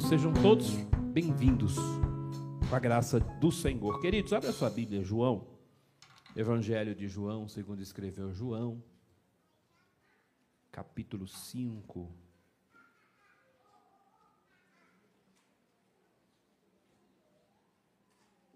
Sejam 0.00 0.32
todos 0.32 0.70
bem-vindos 1.12 1.76
com 2.68 2.74
a 2.74 2.80
graça 2.80 3.20
do 3.20 3.52
Senhor. 3.52 4.00
Queridos, 4.00 4.32
abre 4.32 4.48
a 4.48 4.52
sua 4.52 4.68
Bíblia, 4.68 5.04
João, 5.04 5.46
Evangelho 6.34 6.96
de 6.96 7.06
João, 7.06 7.46
segundo 7.46 7.80
escreveu 7.80 8.32
João, 8.32 8.82
capítulo 10.72 11.28
5. 11.28 12.12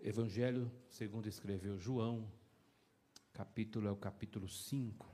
Evangelho, 0.03 0.71
segundo 0.89 1.29
escreveu 1.29 1.79
João, 1.79 2.29
capítulo 3.33 3.87
é 3.87 3.93
o 3.93 3.97
capítulo 3.97 4.49
5. 4.49 5.07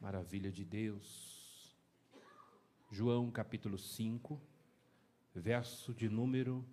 Maravilha 0.00 0.50
de 0.50 0.64
Deus. 0.64 1.37
João 2.90 3.30
capítulo 3.30 3.76
5, 3.76 4.40
verso 5.34 5.92
de 5.92 6.08
número 6.08 6.66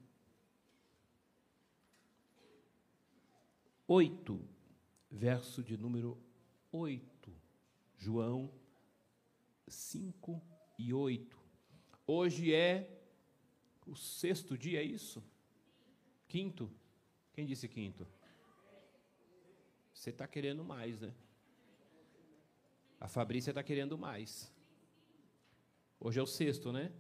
8. 3.85 4.49
Verso 5.11 5.61
de 5.61 5.77
número 5.77 6.17
8. 6.71 7.33
João 7.97 8.49
5 9.67 10.41
e 10.79 10.93
8. 10.93 11.37
Hoje 12.07 12.53
é 12.53 12.89
o 13.85 13.93
sexto 13.93 14.57
dia, 14.57 14.79
é 14.79 14.83
isso? 14.83 15.21
Quinto? 16.29 16.71
Quem 17.33 17.45
disse 17.45 17.67
quinto? 17.67 18.07
Você 19.93 20.11
está 20.11 20.25
querendo 20.25 20.63
mais, 20.63 20.97
né? 20.99 21.13
A 23.01 23.09
Fabrícia 23.09 23.51
está 23.51 23.61
querendo 23.61 23.97
mais. 23.97 24.54
Hoje 25.99 26.19
é 26.19 26.23
o 26.23 26.27
sexto, 26.27 26.71
né? 26.71 26.91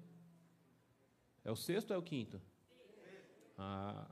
É 1.43 1.51
o 1.51 1.55
sexto 1.55 1.91
ou 1.91 1.95
é 1.95 1.99
o 1.99 2.03
quinto? 2.03 2.41
Ah, 3.57 4.07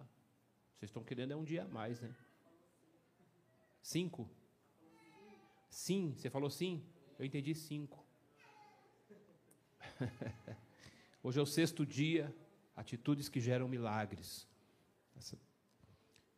vocês 0.76 0.90
estão 0.90 1.04
querendo 1.04 1.32
é 1.32 1.36
um 1.36 1.44
dia 1.44 1.64
a 1.64 1.68
mais, 1.68 2.00
né? 2.00 2.16
Cinco? 3.82 4.30
Sim, 5.70 6.14
você 6.16 6.30
falou 6.30 6.50
sim? 6.50 6.84
Eu 7.18 7.26
entendi 7.26 7.56
cinco. 7.56 8.06
Hoje 11.24 11.40
é 11.40 11.42
o 11.42 11.46
sexto 11.46 11.86
dia, 11.86 12.34
atitudes 12.76 13.30
que 13.30 13.40
geram 13.40 13.68
milagres. 13.68 14.48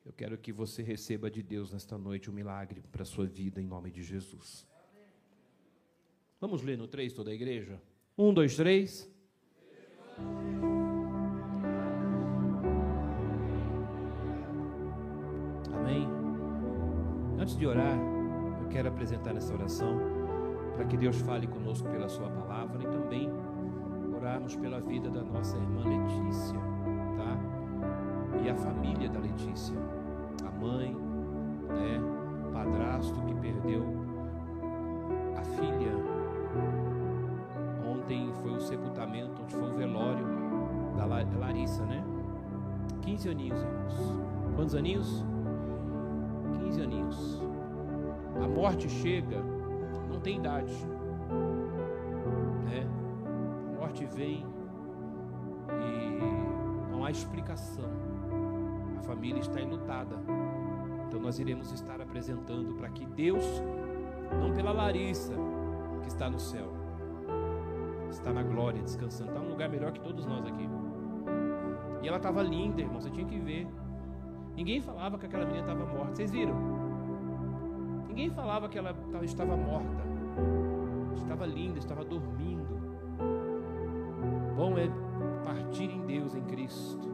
Eu 0.05 0.13
quero 0.13 0.37
que 0.37 0.53
você 0.53 0.83
receba 0.83 1.31
de 1.31 1.41
Deus 1.41 1.71
nesta 1.71 1.97
noite 1.97 2.29
um 2.29 2.33
milagre 2.33 2.83
para 2.91 3.01
a 3.01 3.05
sua 3.05 3.25
vida, 3.25 3.59
em 3.59 3.65
nome 3.65 3.89
de 3.89 4.03
Jesus. 4.03 4.67
Vamos 6.39 6.61
ler 6.61 6.77
no 6.77 6.87
3 6.87 7.11
toda 7.11 7.31
a 7.31 7.33
igreja? 7.33 7.81
Um, 8.17 8.33
dois, 8.33 8.55
três. 8.55 9.13
Amém. 15.73 16.07
Antes 17.37 17.57
de 17.57 17.67
orar, 17.67 17.97
eu 18.61 18.69
quero 18.69 18.87
apresentar 18.87 19.35
essa 19.35 19.53
oração 19.53 19.99
para 20.77 20.85
que 20.85 20.95
Deus 20.95 21.19
fale 21.23 21.45
conosco 21.45 21.89
pela 21.89 22.07
Sua 22.07 22.29
palavra 22.29 22.81
e 22.83 22.87
também 22.87 23.29
orarmos 24.15 24.55
pela 24.55 24.79
vida 24.79 25.09
da 25.09 25.21
nossa 25.21 25.57
irmã 25.57 25.83
Letícia, 25.83 26.57
tá? 27.17 28.41
E 28.41 28.49
a 28.49 28.55
família 28.55 29.09
da 29.09 29.19
Letícia, 29.19 29.75
a 30.47 30.51
mãe, 30.51 30.95
né? 31.67 31.99
O 32.47 32.51
padrasto 32.53 33.21
que 33.25 33.35
perdeu 33.35 33.83
a 35.35 35.43
filha 35.43 36.04
sepultamento, 38.65 39.41
onde 39.41 39.55
foi 39.55 39.69
o 39.69 39.73
velório 39.73 40.25
da 40.95 41.05
Larissa, 41.05 41.85
né? 41.85 42.03
15 43.01 43.29
aninhos, 43.29 43.61
irmãos. 43.61 44.25
Quantos 44.55 44.75
aninhos? 44.75 45.25
15 46.59 46.81
aninhos. 46.81 47.41
A 48.43 48.47
morte 48.47 48.89
chega, 48.89 49.41
não 50.09 50.19
tem 50.19 50.37
idade. 50.37 50.73
Né? 52.65 52.87
A 53.75 53.79
morte 53.79 54.05
vem 54.05 54.45
e 55.69 56.91
não 56.91 57.05
há 57.05 57.11
explicação. 57.11 57.89
A 58.97 59.03
família 59.03 59.39
está 59.39 59.61
enlutada. 59.61 60.15
Então 61.07 61.19
nós 61.19 61.39
iremos 61.39 61.71
estar 61.71 62.01
apresentando 62.01 62.73
para 62.75 62.89
que 62.89 63.05
Deus, 63.05 63.45
não 64.41 64.53
pela 64.53 64.71
Larissa 64.71 65.33
que 66.01 66.07
está 66.07 66.29
no 66.29 66.39
céu, 66.39 66.74
está 68.15 68.33
na 68.33 68.43
glória, 68.43 68.81
descansando. 68.81 69.29
Está 69.29 69.41
num 69.41 69.49
lugar 69.49 69.69
melhor 69.69 69.91
que 69.91 69.99
todos 69.99 70.25
nós 70.25 70.45
aqui. 70.45 70.67
E 72.01 72.07
ela 72.07 72.17
estava 72.17 72.41
linda, 72.41 72.81
irmão, 72.81 72.99
você 72.99 73.09
tinha 73.09 73.25
que 73.25 73.39
ver. 73.39 73.67
Ninguém 74.55 74.81
falava 74.81 75.17
que 75.17 75.25
aquela 75.25 75.45
menina 75.45 75.61
estava 75.61 75.85
morta. 75.85 76.15
Vocês 76.15 76.31
viram? 76.31 76.55
Ninguém 78.07 78.29
falava 78.29 78.69
que 78.69 78.77
ela 78.77 78.95
estava 79.23 79.57
morta. 79.57 80.03
Estava 81.15 81.45
linda, 81.45 81.79
estava 81.79 82.03
dormindo. 82.03 82.65
Bom 84.55 84.77
é 84.77 84.89
partir 85.43 85.91
em 85.91 86.05
Deus, 86.05 86.33
em 86.33 86.43
Cristo, 86.43 87.09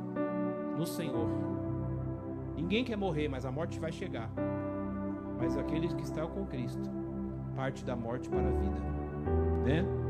no 0.77 0.85
Senhor. 0.85 1.27
Ninguém 2.55 2.83
quer 2.83 2.95
morrer, 2.95 3.27
mas 3.27 3.45
a 3.45 3.51
morte 3.51 3.79
vai 3.79 3.91
chegar. 3.91 4.29
Mas 5.39 5.57
aqueles 5.57 5.93
que 5.93 6.03
estão 6.03 6.29
com 6.29 6.45
Cristo, 6.45 6.87
parte 7.55 7.83
da 7.83 7.95
morte 7.95 8.29
para 8.29 8.47
a 8.47 8.51
vida, 8.51 8.79
né? 9.65 10.00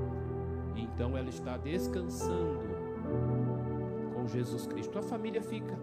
Então 1.02 1.18
ela 1.18 1.30
está 1.30 1.58
descansando 1.58 2.60
com 4.14 4.28
Jesus 4.28 4.68
Cristo. 4.68 5.00
A 5.00 5.02
família 5.02 5.42
fica. 5.42 5.76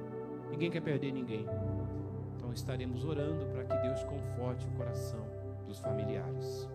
Ninguém 0.49 0.71
quer 0.71 0.81
perder 0.81 1.11
ninguém. 1.11 1.45
Então 2.37 2.53
estaremos 2.53 3.05
orando 3.05 3.45
para 3.47 3.65
que 3.65 3.77
Deus 3.83 4.05
conforte 4.05 4.65
o 4.69 4.71
coração 4.77 5.27
dos 5.67 5.81
familiares. 5.81 6.71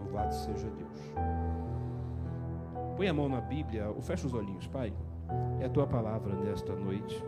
Louvado 0.00 0.34
seja 0.34 0.68
Deus. 0.68 1.14
Põe 2.96 3.06
a 3.06 3.14
mão 3.14 3.28
na 3.28 3.40
Bíblia, 3.40 3.88
ou 3.90 4.02
fecha 4.02 4.26
os 4.26 4.34
olhinhos, 4.34 4.66
Pai. 4.66 4.92
É 5.60 5.66
a 5.66 5.70
tua 5.70 5.86
palavra 5.86 6.34
nesta 6.34 6.74
noite 6.74 7.24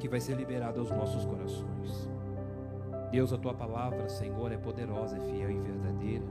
que 0.00 0.08
vai 0.08 0.20
ser 0.20 0.38
liberada 0.38 0.80
aos 0.80 0.90
nossos 0.90 1.26
corações. 1.26 2.08
Deus, 3.10 3.30
a 3.30 3.36
tua 3.36 3.52
palavra, 3.52 4.08
Senhor, 4.08 4.50
é 4.50 4.56
poderosa, 4.56 5.18
é 5.18 5.20
fiel 5.20 5.50
e 5.50 5.60
verdadeira 5.60 6.24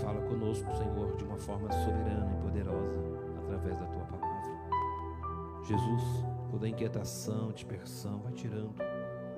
fala 0.00 0.20
conosco, 0.22 0.70
Senhor, 0.76 1.16
de 1.16 1.24
uma 1.24 1.36
forma 1.36 1.70
soberana 1.72 2.32
e 2.32 2.42
poderosa 2.42 2.98
através 3.44 3.78
da 3.78 3.86
tua 3.86 4.04
palavra. 4.04 4.30
Jesus, 5.62 6.24
toda 6.50 6.68
inquietação, 6.68 7.52
dispersão, 7.52 8.20
vai 8.20 8.32
tirando, 8.32 8.74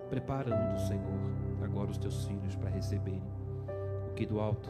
preparando, 0.08 0.78
Senhor, 0.78 1.20
agora 1.62 1.90
os 1.90 1.98
teus 1.98 2.24
filhos 2.24 2.56
para 2.56 2.70
receberem 2.70 3.22
o 4.10 4.14
que 4.14 4.26
do 4.26 4.40
alto, 4.40 4.68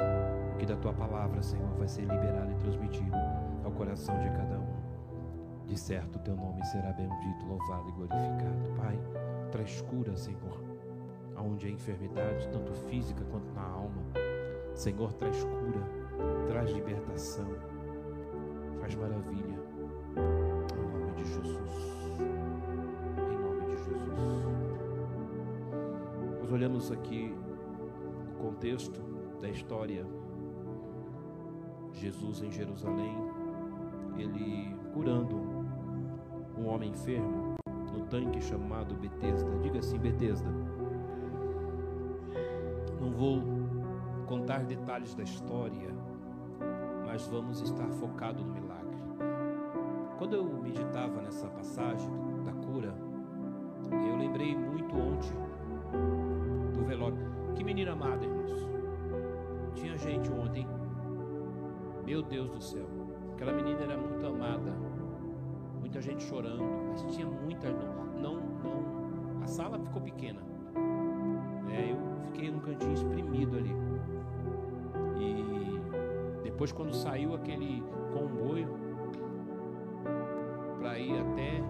o 0.54 0.58
que 0.58 0.66
da 0.66 0.76
tua 0.76 0.92
palavra, 0.92 1.42
Senhor, 1.42 1.68
vai 1.76 1.88
ser 1.88 2.02
liberado 2.02 2.50
e 2.50 2.54
transmitido 2.56 3.16
ao 3.64 3.70
coração 3.72 4.18
de 4.18 4.30
cada 4.30 4.58
um. 4.58 5.66
De 5.66 5.78
certo, 5.78 6.16
o 6.16 6.18
teu 6.20 6.36
nome 6.36 6.64
será 6.66 6.92
bendito, 6.92 7.46
louvado 7.46 7.88
e 7.88 7.92
glorificado. 7.92 8.74
Pai, 8.76 8.98
traz 9.50 9.80
cura, 9.82 10.16
Senhor, 10.16 10.62
aonde 11.36 11.66
há 11.66 11.70
enfermidade, 11.70 12.48
tanto 12.48 12.72
física 12.72 13.24
quanto 13.30 13.52
na 13.52 13.62
alma 13.62 14.21
Senhor, 14.74 15.12
traz 15.12 15.44
cura, 15.44 15.82
traz 16.48 16.70
libertação, 16.70 17.46
faz 18.80 18.94
maravilha. 18.94 19.60
Em 20.16 21.00
nome 21.00 21.12
de 21.16 21.24
Jesus. 21.24 21.72
Em 23.18 23.38
nome 23.38 23.66
de 23.66 23.76
Jesus. 23.76 24.46
Nós 26.40 26.52
olhamos 26.52 26.90
aqui 26.90 27.34
o 28.34 28.42
contexto 28.42 29.00
da 29.40 29.48
história. 29.48 30.06
Jesus 31.92 32.42
em 32.42 32.50
Jerusalém, 32.50 33.14
ele 34.16 34.74
curando 34.94 35.36
um 36.58 36.66
homem 36.66 36.90
enfermo 36.90 37.54
no 37.92 38.06
tanque 38.06 38.40
chamado 38.40 38.94
Betesda. 38.94 39.50
Diga 39.58 39.78
assim, 39.78 39.98
Betesda. 39.98 40.48
Não 43.00 43.12
vou 43.12 43.61
contar 44.32 44.64
detalhes 44.64 45.14
da 45.14 45.24
história, 45.24 45.94
mas 47.04 47.28
vamos 47.28 47.60
estar 47.60 47.86
focado 47.90 48.42
no 48.42 48.50
milagre. 48.50 48.96
Quando 50.16 50.36
eu 50.36 50.44
meditava 50.44 51.20
nessa 51.20 51.48
passagem 51.48 52.10
da 52.42 52.52
cura, 52.54 52.94
eu 53.90 54.16
lembrei 54.16 54.56
muito 54.56 54.96
ontem 54.96 55.36
do 56.72 56.82
velório. 56.82 57.18
Que 57.54 57.62
menina 57.62 57.92
amada, 57.92 58.24
irmãos. 58.24 58.66
Tinha 59.74 59.98
gente 59.98 60.32
ontem. 60.32 60.66
Meu 62.02 62.22
Deus 62.22 62.48
do 62.48 62.62
céu. 62.62 62.88
Aquela 63.34 63.52
menina 63.52 63.80
era 63.80 63.98
muito 63.98 64.26
amada. 64.26 64.72
Muita 65.78 66.00
gente 66.00 66.22
chorando, 66.22 66.64
mas 66.88 67.02
tinha 67.14 67.26
muita 67.26 67.68
não, 67.70 68.14
não. 68.18 69.42
A 69.42 69.46
sala 69.46 69.78
ficou 69.78 70.00
pequena. 70.00 70.40
É, 71.70 71.92
eu 71.92 71.98
fiquei 72.22 72.50
num 72.50 72.60
cantinho 72.60 72.94
exprimido 72.94 73.58
ali 73.58 73.82
Depois, 76.62 76.70
quando 76.70 76.94
saiu 76.94 77.34
aquele 77.34 77.82
comboio 78.12 78.68
para 80.78 80.96
ir 80.96 81.18
até 81.18 81.60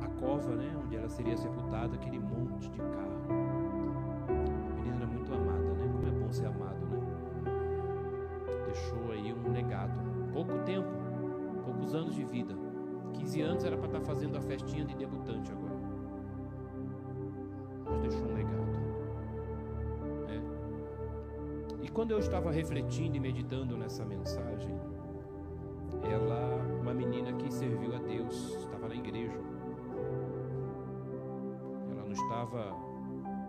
a 0.00 0.08
cova, 0.20 0.54
né, 0.54 0.72
onde 0.80 0.94
ela 0.94 1.08
seria 1.08 1.36
sepultada, 1.36 1.96
aquele 1.96 2.20
monte 2.20 2.70
de 2.70 2.78
carro. 2.78 3.26
A 4.28 4.74
menina 4.76 4.98
era 4.98 5.06
muito 5.08 5.34
amada, 5.34 5.74
né? 5.74 5.88
Como 5.92 6.06
é 6.06 6.10
bom 6.12 6.30
ser 6.30 6.46
amado, 6.46 6.86
né? 6.86 7.00
Deixou 8.66 9.10
aí 9.10 9.32
um 9.32 9.50
legado. 9.50 9.98
Pouco 10.32 10.56
tempo, 10.60 10.88
poucos 11.64 11.92
anos 11.92 12.14
de 12.14 12.22
vida. 12.22 12.54
15 13.14 13.40
anos 13.40 13.64
era 13.64 13.76
para 13.76 13.86
estar 13.86 13.98
tá 13.98 14.04
fazendo 14.04 14.38
a 14.38 14.40
festinha 14.40 14.84
de 14.84 14.94
debutante 14.94 15.50
agora. 15.50 15.83
Quando 21.94 22.10
eu 22.10 22.18
estava 22.18 22.50
refletindo 22.50 23.16
e 23.16 23.20
meditando 23.20 23.76
nessa 23.76 24.04
mensagem, 24.04 24.76
ela, 26.02 26.56
uma 26.80 26.92
menina 26.92 27.32
que 27.34 27.52
serviu 27.52 27.94
a 27.94 27.98
Deus, 27.98 28.56
estava 28.56 28.88
na 28.88 28.96
igreja. 28.96 29.38
Ela 31.90 32.04
não 32.04 32.12
estava 32.12 32.76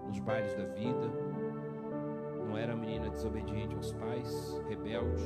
nos 0.08 0.20
bailes 0.20 0.54
da 0.54 0.66
vida, 0.66 1.12
não 2.48 2.56
era 2.56 2.76
menina 2.76 3.10
desobediente 3.10 3.76
aos 3.76 3.92
pais, 3.94 4.64
rebelde, 4.70 5.24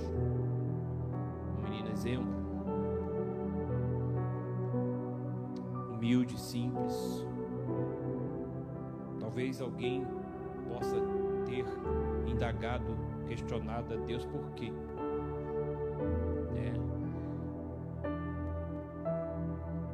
uma 1.58 1.70
menina 1.70 1.92
exemplo. 1.92 2.40
humilde, 6.10 6.40
simples. 6.40 7.28
Talvez 9.20 9.62
alguém 9.62 10.08
possa 10.68 10.96
ter 11.46 11.66
indagado, 12.26 12.98
questionado 13.30 13.94
a 13.94 13.98
Deus 13.98 14.26
por 14.26 14.42
quê. 14.56 14.74
É. 16.56 16.74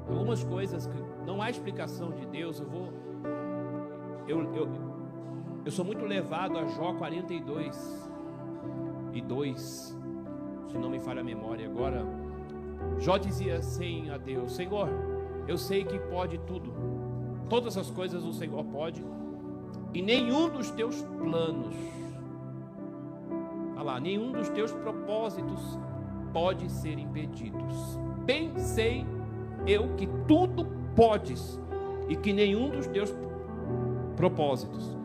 Algumas 0.09 0.43
coisas 0.43 0.87
que 0.87 0.97
não 1.25 1.41
há 1.41 1.49
explicação 1.49 2.11
de 2.11 2.25
Deus, 2.25 2.61
eu 2.61 2.67
vou. 2.67 2.93
Eu, 4.27 4.41
eu, 4.55 4.69
eu 5.65 5.71
sou 5.71 5.83
muito 5.83 6.05
levado 6.05 6.57
a 6.57 6.65
Jó 6.65 6.93
42 6.93 8.09
e 9.13 9.21
2, 9.21 9.97
se 10.69 10.77
não 10.77 10.89
me 10.89 10.99
falha 10.99 11.21
a 11.21 11.23
memória 11.23 11.67
agora. 11.67 12.05
Jó 12.99 13.17
dizia 13.17 13.57
assim 13.57 14.09
a 14.09 14.17
Deus: 14.17 14.55
Senhor, 14.55 14.87
eu 15.47 15.57
sei 15.57 15.83
que 15.83 15.99
pode 15.99 16.37
tudo. 16.39 16.73
Todas 17.49 17.77
as 17.77 17.91
coisas 17.91 18.23
o 18.23 18.33
Senhor 18.33 18.63
pode. 18.65 19.03
E 19.93 20.01
nenhum 20.01 20.49
dos 20.49 20.71
teus 20.71 21.01
planos, 21.01 21.75
lá, 23.85 23.99
nenhum 23.99 24.31
dos 24.31 24.49
teus 24.49 24.71
propósitos 24.73 25.79
pode 26.33 26.69
ser 26.69 26.97
impedidos. 26.99 27.97
Bem 28.25 28.57
sei 28.57 29.05
eu 29.65 29.95
que 29.95 30.07
tudo 30.27 30.65
podes 30.95 31.59
e 32.09 32.15
que 32.15 32.33
nenhum 32.33 32.69
dos 32.69 32.87
teus 32.87 33.13
propósitos 34.15 34.97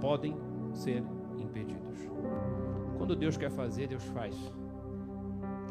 podem 0.00 0.36
ser 0.72 1.02
impedidos. 1.38 1.98
Quando 2.96 3.16
Deus 3.16 3.36
quer 3.36 3.50
fazer, 3.50 3.88
Deus 3.88 4.04
faz. 4.04 4.36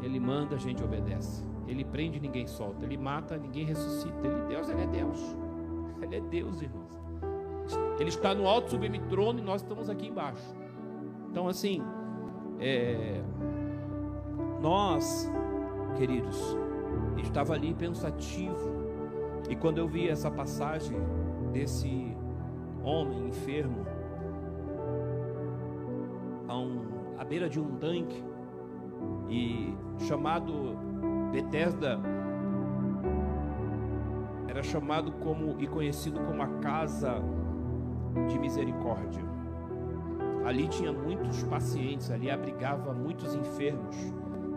Ele 0.02 0.20
manda, 0.20 0.56
a 0.56 0.58
gente 0.58 0.82
obedece. 0.82 1.44
Ele 1.66 1.84
prende, 1.84 2.20
ninguém 2.20 2.46
solta. 2.46 2.84
Ele 2.84 2.96
mata, 2.96 3.36
ninguém 3.36 3.64
ressuscita. 3.64 4.26
Ele, 4.26 4.42
Deus, 4.48 4.68
ele 4.68 4.82
é 4.82 4.86
Deus. 4.86 5.18
Ele 6.02 6.16
é 6.16 6.20
Deus, 6.20 6.60
irmãos. 6.60 7.00
Ele 7.98 8.10
está 8.10 8.34
no 8.34 8.46
alto 8.46 8.70
sublime 8.70 9.00
trono 9.08 9.38
e 9.38 9.42
nós 9.42 9.62
estamos 9.62 9.88
aqui 9.88 10.08
embaixo. 10.08 10.54
Então, 11.30 11.48
assim, 11.48 11.82
é, 12.60 13.20
nós, 14.60 15.30
queridos, 15.96 16.56
estava 17.22 17.54
ali 17.54 17.74
pensativo. 17.74 18.86
E 19.48 19.54
quando 19.54 19.78
eu 19.78 19.86
vi 19.86 20.08
essa 20.08 20.30
passagem 20.30 20.98
desse 21.52 22.16
homem 22.82 23.28
enfermo, 23.28 23.86
a 26.48 26.56
um, 26.56 26.80
à 27.18 27.24
beira 27.24 27.48
de 27.48 27.60
um 27.60 27.76
tanque, 27.76 28.24
e 29.28 29.74
chamado 30.06 30.76
Bethesda 31.32 32.00
era 34.48 34.62
chamado 34.62 35.12
como 35.12 35.56
e 35.58 35.66
conhecido 35.66 36.20
como 36.20 36.42
a 36.42 36.46
casa 36.60 37.22
de 38.28 38.38
misericórdia. 38.38 39.35
Ali 40.46 40.68
tinha 40.68 40.92
muitos 40.92 41.42
pacientes, 41.42 42.08
ali 42.08 42.30
abrigava 42.30 42.94
muitos 42.94 43.34
enfermos, 43.34 43.96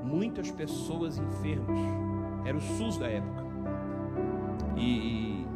muitas 0.03 0.51
pessoas 0.51 1.17
enfermas. 1.17 1.79
Era 2.45 2.55
o 2.55 2.61
SUS 2.61 2.99
da 2.99 3.07
época. 3.07 3.43
E 4.77 5.47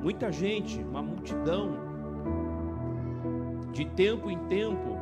muita 0.00 0.30
gente, 0.30 0.80
uma 0.80 1.02
multidão, 1.02 1.72
de 3.72 3.84
tempo 3.86 4.30
em 4.30 4.38
tempo, 4.46 4.96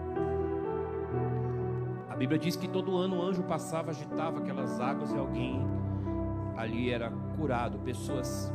a 2.08 2.16
Bíblia 2.16 2.38
diz 2.38 2.56
que 2.56 2.66
todo 2.66 2.96
ano 2.96 3.18
o 3.18 3.22
anjo 3.22 3.42
passava, 3.42 3.90
agitava 3.90 4.38
aquelas 4.38 4.80
águas 4.80 5.12
e 5.12 5.18
alguém 5.18 5.60
ali 6.56 6.90
era 6.90 7.12
curado. 7.36 7.78
Pessoas 7.80 8.50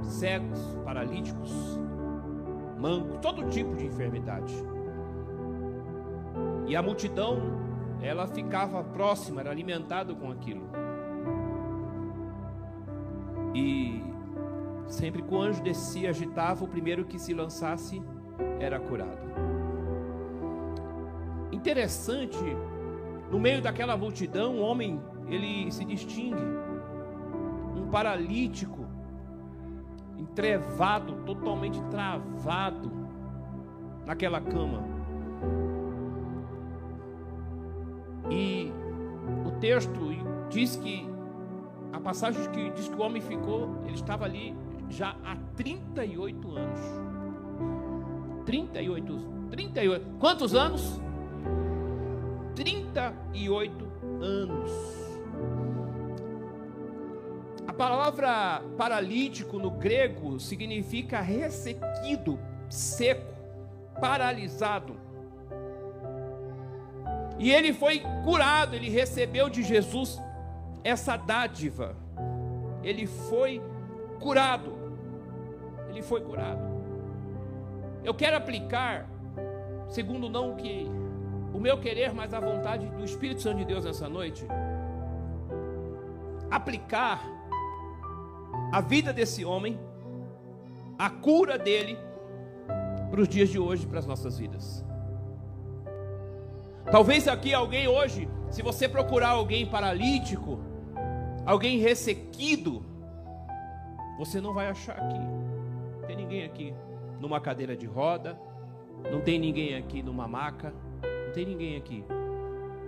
cegos, 0.00 0.74
paralíticos, 0.86 1.78
mancos, 2.78 3.18
todo 3.20 3.46
tipo 3.50 3.76
de 3.76 3.84
enfermidade. 3.84 4.71
E 6.66 6.76
a 6.76 6.82
multidão, 6.82 7.38
ela 8.00 8.26
ficava 8.26 8.82
próxima, 8.82 9.40
era 9.40 9.50
alimentada 9.50 10.14
com 10.14 10.30
aquilo. 10.30 10.68
E 13.54 14.02
sempre 14.86 15.22
que 15.22 15.34
o 15.34 15.40
anjo 15.40 15.62
descia, 15.62 16.10
agitava, 16.10 16.64
o 16.64 16.68
primeiro 16.68 17.04
que 17.04 17.18
se 17.18 17.34
lançasse 17.34 18.02
era 18.58 18.78
curado 18.78 19.32
interessante, 21.62 22.36
no 23.30 23.38
meio 23.38 23.62
daquela 23.62 23.96
multidão, 23.96 24.56
um 24.56 24.62
homem, 24.62 25.00
ele 25.28 25.70
se 25.70 25.84
distingue. 25.84 26.42
Um 27.76 27.88
paralítico, 27.88 28.84
entrevado, 30.18 31.14
totalmente 31.24 31.80
travado 31.84 32.90
naquela 34.04 34.40
cama. 34.40 34.82
E 38.32 38.72
o 39.46 39.50
texto 39.60 40.00
diz 40.48 40.76
que 40.76 41.06
a 41.92 42.00
passagem 42.00 42.50
que 42.50 42.70
diz 42.70 42.88
que 42.88 42.94
o 42.94 43.02
homem 43.02 43.20
ficou, 43.20 43.82
ele 43.84 43.94
estava 43.94 44.24
ali 44.24 44.56
já 44.88 45.14
há 45.22 45.36
38 45.54 46.56
anos. 46.56 46.80
38, 48.46 49.18
38. 49.50 50.06
Quantos 50.18 50.54
anos? 50.54 51.00
38 52.54 53.92
anos. 54.22 54.70
A 57.66 57.72
palavra 57.72 58.62
paralítico 58.76 59.58
no 59.58 59.70
grego 59.70 60.40
significa 60.40 61.20
ressequido, 61.20 62.38
seco, 62.68 63.32
paralisado. 64.00 65.01
E 67.38 67.50
ele 67.50 67.72
foi 67.72 68.02
curado, 68.24 68.76
ele 68.76 68.88
recebeu 68.88 69.48
de 69.48 69.62
Jesus 69.62 70.20
essa 70.84 71.16
dádiva. 71.16 71.96
Ele 72.82 73.06
foi 73.06 73.60
curado. 74.20 74.72
Ele 75.88 76.02
foi 76.02 76.20
curado. 76.20 76.60
Eu 78.04 78.14
quero 78.14 78.36
aplicar, 78.36 79.08
segundo 79.88 80.28
não 80.28 80.52
o 80.52 80.56
que 80.56 80.90
o 81.52 81.60
meu 81.60 81.78
querer, 81.78 82.12
mas 82.12 82.32
a 82.32 82.40
vontade 82.40 82.86
do 82.86 83.04
Espírito 83.04 83.42
Santo 83.42 83.58
de 83.58 83.64
Deus 83.64 83.84
nessa 83.84 84.08
noite, 84.08 84.46
aplicar 86.50 87.22
a 88.72 88.80
vida 88.80 89.12
desse 89.12 89.44
homem, 89.44 89.78
a 90.98 91.10
cura 91.10 91.58
dele, 91.58 91.98
para 93.10 93.20
os 93.20 93.28
dias 93.28 93.50
de 93.50 93.58
hoje, 93.58 93.86
para 93.86 93.98
as 93.98 94.06
nossas 94.06 94.38
vidas. 94.38 94.84
Talvez 96.90 97.28
aqui 97.28 97.54
alguém 97.54 97.88
hoje, 97.88 98.28
se 98.50 98.62
você 98.62 98.88
procurar 98.88 99.30
alguém 99.30 99.66
paralítico, 99.66 100.58
alguém 101.46 101.78
ressequido, 101.78 102.84
você 104.18 104.40
não 104.40 104.52
vai 104.52 104.68
achar 104.68 104.96
aqui. 104.96 105.18
Não 105.18 106.06
tem 106.06 106.16
ninguém 106.16 106.44
aqui 106.44 106.74
numa 107.20 107.40
cadeira 107.40 107.76
de 107.76 107.86
roda, 107.86 108.38
não 109.10 109.20
tem 109.20 109.38
ninguém 109.38 109.74
aqui 109.76 110.02
numa 110.02 110.28
maca. 110.28 110.72
Não 111.02 111.32
tem 111.32 111.46
ninguém 111.46 111.76
aqui. 111.76 112.04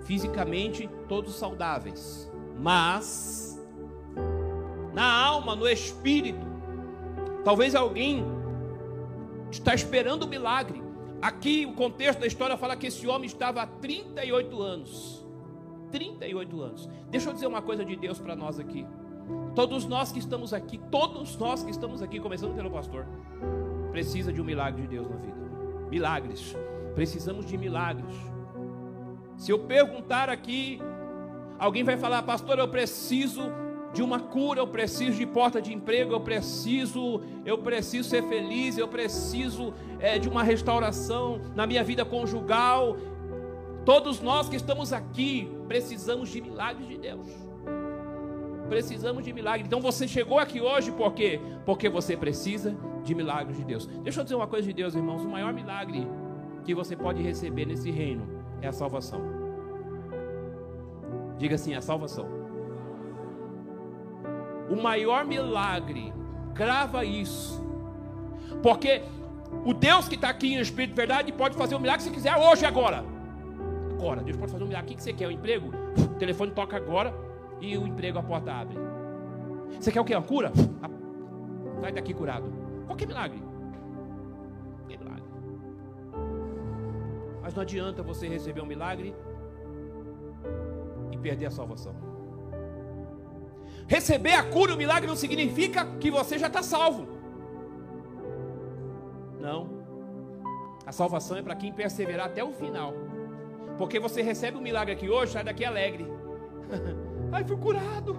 Fisicamente, 0.05 0.89
todos 1.09 1.35
saudáveis. 1.35 2.31
Mas, 2.59 3.59
na 4.93 5.11
alma, 5.11 5.57
no 5.57 5.67
espírito, 5.67 6.47
talvez 7.43 7.75
alguém 7.75 8.23
está 9.51 9.75
esperando 9.75 10.25
o 10.25 10.29
milagre. 10.29 10.83
Aqui 11.21 11.67
o 11.67 11.73
contexto 11.73 12.21
da 12.21 12.27
história 12.27 12.57
fala 12.57 12.77
que 12.77 12.87
esse 12.87 13.07
homem 13.07 13.27
estava 13.27 13.63
há 13.63 13.67
38 13.67 14.63
anos. 14.63 15.25
38 15.91 16.63
anos. 16.63 16.89
Deixa 17.11 17.31
eu 17.31 17.33
dizer 17.33 17.47
uma 17.47 17.63
coisa 17.63 17.85
de 17.85 17.97
Deus 17.97 18.19
para 18.19 18.35
nós 18.35 18.59
aqui. 18.59 18.87
Todos 19.55 19.87
nós 19.87 20.13
que 20.13 20.19
estamos 20.19 20.53
aqui, 20.53 20.79
todos 20.91 21.37
nós 21.37 21.63
que 21.63 21.71
estamos 21.71 22.03
aqui, 22.03 22.21
começando 22.21 22.55
pelo 22.55 22.71
pastor, 22.71 23.07
precisa 23.91 24.33
de 24.33 24.41
um 24.41 24.45
milagre 24.45 24.83
de 24.83 24.89
Deus 24.89 25.09
na 25.09 25.17
vida. 25.17 25.37
Milagres. 25.89 26.57
Precisamos 26.95 27.47
de 27.47 27.57
milagres. 27.57 28.15
Se 29.37 29.51
eu 29.51 29.61
perguntar 29.61 30.29
aqui, 30.29 30.81
alguém 31.59 31.85
vai 31.85 31.97
falar, 31.97 32.23
pastor, 32.23 32.59
eu 32.59 32.69
preciso 32.69 33.51
de 33.95 34.03
uma 34.03 34.19
cura, 34.19 34.59
eu 34.59 34.67
preciso 34.67 35.17
de 35.17 35.25
porta 35.25 35.63
de 35.63 35.73
emprego, 35.73 36.13
eu 36.13 36.21
preciso, 36.21 37.23
eu 37.47 37.59
preciso 37.59 38.09
ser 38.09 38.25
feliz, 38.25 38.77
eu 38.77 38.89
preciso 38.89 39.73
é, 40.01 40.19
de 40.19 40.29
uma 40.29 40.43
restauração 40.43 41.41
na 41.55 41.65
minha 41.65 41.85
vida 41.85 42.05
conjugal. 42.05 42.97
Todos 43.85 44.21
nós 44.21 44.49
que 44.49 44.57
estamos 44.57 44.93
aqui 44.93 45.49
precisamos 45.69 46.29
de 46.29 46.41
milagres 46.41 46.89
de 46.89 46.99
Deus. 46.99 47.27
Precisamos 48.69 49.25
de 49.25 49.33
milagres. 49.33 49.67
Então 49.67 49.81
você 49.81 50.09
chegou 50.09 50.41
aqui 50.41 50.61
hoje 50.61 50.91
por 50.91 51.15
quê? 51.15 51.41
Porque 51.65 51.89
você 51.89 52.17
precisa 52.17 52.77
de 53.05 53.15
milagres 53.15 53.57
de 53.57 53.65
Deus. 53.65 53.87
Deixa 53.87 54.21
eu 54.21 54.25
dizer 54.25 54.35
uma 54.35 54.49
coisa 54.49 54.67
de 54.67 54.73
Deus, 54.73 54.97
irmãos. 54.97 55.23
O 55.23 55.29
maior 55.29 55.53
milagre 55.53 56.05
que 56.65 56.75
você 56.75 56.97
pode 56.97 57.23
receber 57.23 57.65
nesse 57.65 57.93
reino 57.93 58.27
é 58.61 58.67
a 58.67 58.73
salvação. 58.73 59.21
Diga 61.39 61.55
assim: 61.55 61.75
a 61.75 61.81
salvação 61.81 62.44
o 64.69 64.81
maior 64.81 65.25
milagre, 65.25 66.13
grava 66.55 67.05
isso, 67.05 67.65
porque 68.63 69.03
o 69.65 69.73
Deus 69.73 70.09
que 70.09 70.15
está 70.15 70.31
aqui 70.31 70.55
em 70.55 70.61
Espírito 70.61 70.91
de 70.91 70.97
Verdade 70.97 71.33
pode 71.33 71.57
fazer 71.57 71.75
o 71.75 71.81
milagre 71.81 72.03
se 72.03 72.11
quiser 72.11 72.37
hoje, 72.37 72.65
agora. 72.65 73.05
Agora, 73.93 74.23
Deus 74.23 74.37
pode 74.37 74.53
fazer 74.53 74.65
um 74.65 74.67
milagre. 74.67 74.93
O 74.93 74.97
que 74.97 75.03
você 75.03 75.13
quer? 75.13 75.29
O 75.29 75.31
emprego? 75.31 75.71
O 75.97 76.15
telefone 76.17 76.53
toca 76.53 76.77
agora 76.77 77.15
e 77.61 77.77
o 77.79 77.87
emprego, 77.87 78.19
a 78.19 78.23
porta 78.23 78.53
abre. 78.53 78.77
Você 79.81 79.91
quer 79.91 80.01
o 80.01 80.05
que? 80.05 80.15
Uma 80.15 80.23
cura? 80.23 80.53
Sai 81.81 81.93
daqui 81.93 82.13
curado. 82.13 82.53
Qualquer 82.87 83.07
milagre. 83.07 83.43
Qualquer 84.79 84.99
milagre. 84.99 85.25
Mas 87.43 87.55
não 87.55 87.63
adianta 87.63 88.03
você 88.03 88.29
receber 88.29 88.61
um 88.61 88.67
milagre 88.67 89.15
e 91.13 91.19
perder 91.19 91.47
a 91.47 91.51
salvação. 91.51 91.95
Receber 93.87 94.35
a 94.35 94.43
cura 94.43 94.73
e 94.73 94.75
o 94.75 94.79
milagre 94.79 95.07
não 95.07 95.17
significa 95.17 95.85
que 96.01 96.11
você 96.11 96.39
já 96.39 96.47
está 96.47 96.63
salvo. 96.63 97.07
Não. 99.39 99.69
A 100.87 100.93
salvação 100.93 101.37
é 101.37 101.43
para 101.43 101.55
quem 101.55 101.73
perseverar 101.73 102.27
até 102.27 102.43
o 102.43 102.53
final. 102.53 102.95
Porque 103.77 103.99
você 103.99 104.23
recebe 104.23 104.57
um 104.57 104.61
milagre 104.61 104.93
aqui 104.93 105.09
hoje, 105.09 105.33
sai 105.33 105.45
daqui 105.45 105.65
alegre. 105.65 106.07
Ai, 107.33 107.45
fui 107.45 107.57
curado. 107.57 108.17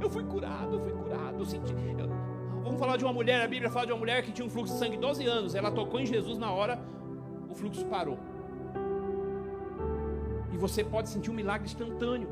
Eu 0.00 0.10
fui 0.10 0.24
curado, 0.24 0.74
eu 0.74 0.80
fui 0.80 0.92
curado. 0.92 1.38
Eu 1.38 1.44
senti... 1.44 1.72
eu... 1.98 2.08
Vamos 2.62 2.80
falar 2.80 2.96
de 2.96 3.04
uma 3.04 3.12
mulher, 3.12 3.42
a 3.42 3.48
Bíblia 3.48 3.70
fala 3.70 3.86
de 3.86 3.92
uma 3.92 3.98
mulher 3.98 4.22
que 4.22 4.32
tinha 4.32 4.44
um 4.44 4.50
fluxo 4.50 4.72
de 4.74 4.78
sangue 4.78 4.96
12 4.96 5.24
anos. 5.24 5.54
Ela 5.54 5.70
tocou 5.70 6.00
em 6.00 6.06
Jesus 6.06 6.36
na 6.36 6.50
hora, 6.50 6.80
o 7.48 7.54
fluxo 7.54 7.86
parou. 7.86 8.18
E 10.52 10.56
você 10.56 10.82
pode 10.82 11.08
sentir 11.08 11.30
um 11.30 11.34
milagre 11.34 11.66
instantâneo. 11.66 12.28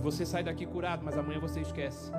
E 0.00 0.02
você 0.02 0.24
sai 0.24 0.42
daqui 0.42 0.64
curado, 0.64 1.04
mas 1.04 1.18
amanhã 1.18 1.38
você 1.38 1.60
esquece. 1.60 2.10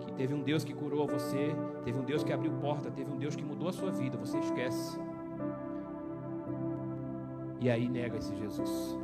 Que 0.00 0.12
teve 0.14 0.34
um 0.34 0.42
Deus 0.42 0.64
que 0.64 0.74
curou 0.74 1.06
você, 1.06 1.54
teve 1.84 2.00
um 2.00 2.04
Deus 2.04 2.24
que 2.24 2.32
abriu 2.32 2.50
porta, 2.54 2.90
teve 2.90 3.08
um 3.08 3.16
Deus 3.16 3.36
que 3.36 3.44
mudou 3.44 3.68
a 3.68 3.72
sua 3.72 3.92
vida, 3.92 4.18
você 4.18 4.38
esquece. 4.40 4.98
E 7.60 7.70
aí 7.70 7.88
nega 7.88 8.18
esse 8.18 8.34
Jesus. 8.34 8.98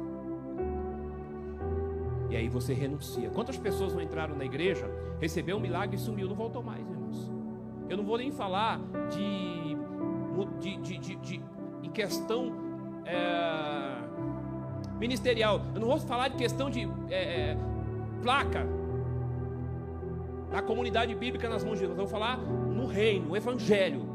E 2.28 2.36
aí 2.36 2.48
você 2.48 2.74
renuncia. 2.74 3.30
Quantas 3.30 3.56
pessoas 3.56 3.94
não 3.94 4.02
entraram 4.02 4.34
na 4.34 4.44
igreja, 4.44 4.90
recebeu 5.20 5.58
um 5.58 5.60
milagre 5.60 5.94
e 5.94 5.98
sumiu, 5.98 6.26
não 6.26 6.34
voltou 6.34 6.60
mais, 6.60 6.80
irmãos. 6.80 7.32
Eu 7.88 7.96
não 7.96 8.04
vou 8.04 8.18
nem 8.18 8.32
falar 8.32 8.80
de, 9.10 9.76
de, 10.58 10.76
de, 10.78 10.98
de, 10.98 11.16
de 11.16 11.40
em 11.84 11.90
questão 11.90 12.52
é, 13.06 13.87
ministerial. 14.98 15.62
Eu 15.74 15.80
não 15.80 15.88
vou 15.88 15.98
falar 15.98 16.28
de 16.28 16.36
questão 16.36 16.68
de 16.70 16.88
é, 17.10 17.14
é, 17.50 17.58
placa 18.22 18.66
na 20.50 20.62
comunidade 20.62 21.14
bíblica 21.14 21.48
nas 21.48 21.62
mãos 21.64 21.74
de 21.74 21.80
Jesus. 21.80 21.98
Eu 21.98 22.04
vou 22.04 22.10
falar 22.10 22.38
no 22.38 22.86
reino, 22.86 23.28
no 23.28 23.36
evangelho. 23.36 24.08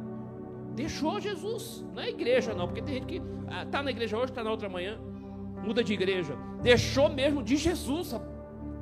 Deixou 0.76 1.20
Jesus, 1.20 1.86
não 1.94 2.02
é 2.02 2.10
igreja 2.10 2.54
não, 2.54 2.68
porque 2.68 2.82
tem 2.82 2.96
gente 2.96 3.06
que 3.06 3.22
está 3.62 3.80
ah, 3.80 3.84
na 3.84 3.92
igreja 3.92 4.18
hoje, 4.18 4.32
está 4.32 4.44
na 4.44 4.50
outra 4.50 4.68
manhã, 4.68 4.98
muda 5.64 5.84
de 5.84 5.94
igreja. 5.94 6.36
Deixou 6.62 7.10
mesmo 7.10 7.44
de 7.44 7.56
Jesus, 7.56 8.16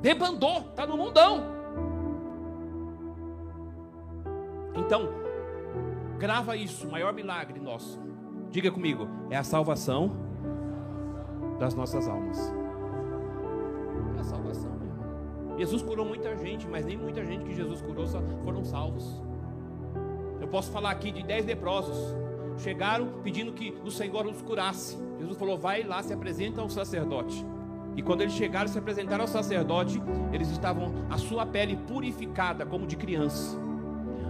debandou, 0.00 0.68
está 0.70 0.86
no 0.86 0.96
mundão. 0.96 1.44
Então, 4.74 5.08
grava 6.18 6.56
isso, 6.56 6.88
o 6.88 6.90
maior 6.90 7.12
milagre 7.12 7.60
nosso. 7.60 8.00
Diga 8.50 8.70
comigo, 8.70 9.06
é 9.30 9.36
a 9.36 9.44
salvação 9.44 10.31
das 11.62 11.76
nossas 11.76 12.08
almas. 12.08 12.52
É 14.16 14.20
a 14.20 14.24
salvação, 14.24 14.72
meu 14.80 14.88
irmão. 14.88 15.56
Jesus 15.56 15.80
curou 15.80 16.04
muita 16.04 16.36
gente, 16.36 16.66
mas 16.66 16.84
nem 16.84 16.96
muita 16.96 17.24
gente 17.24 17.44
que 17.44 17.54
Jesus 17.54 17.80
curou 17.80 18.04
foram 18.42 18.64
salvos. 18.64 19.22
Eu 20.40 20.48
posso 20.48 20.72
falar 20.72 20.90
aqui 20.90 21.12
de 21.12 21.22
dez 21.22 21.46
leprosos. 21.46 21.96
Chegaram 22.58 23.20
pedindo 23.22 23.52
que 23.52 23.72
o 23.84 23.92
Senhor 23.92 24.26
os 24.26 24.42
curasse. 24.42 24.98
Jesus 25.20 25.38
falou: 25.38 25.56
vai 25.56 25.84
lá, 25.84 26.02
se 26.02 26.12
apresenta 26.12 26.60
ao 26.60 26.68
sacerdote. 26.68 27.46
E 27.94 28.02
quando 28.02 28.22
eles 28.22 28.32
chegaram 28.34 28.66
e 28.66 28.68
se 28.68 28.78
apresentaram 28.80 29.22
ao 29.22 29.28
sacerdote, 29.28 30.02
eles 30.32 30.50
estavam 30.50 30.92
a 31.08 31.16
sua 31.16 31.46
pele 31.46 31.76
purificada 31.76 32.66
como 32.66 32.88
de 32.88 32.96
criança. 32.96 33.56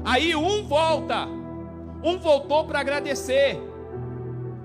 Aí 0.04 0.36
um 0.36 0.64
volta, 0.64 1.26
um 2.04 2.18
voltou 2.18 2.66
para 2.66 2.80
agradecer. 2.80 3.58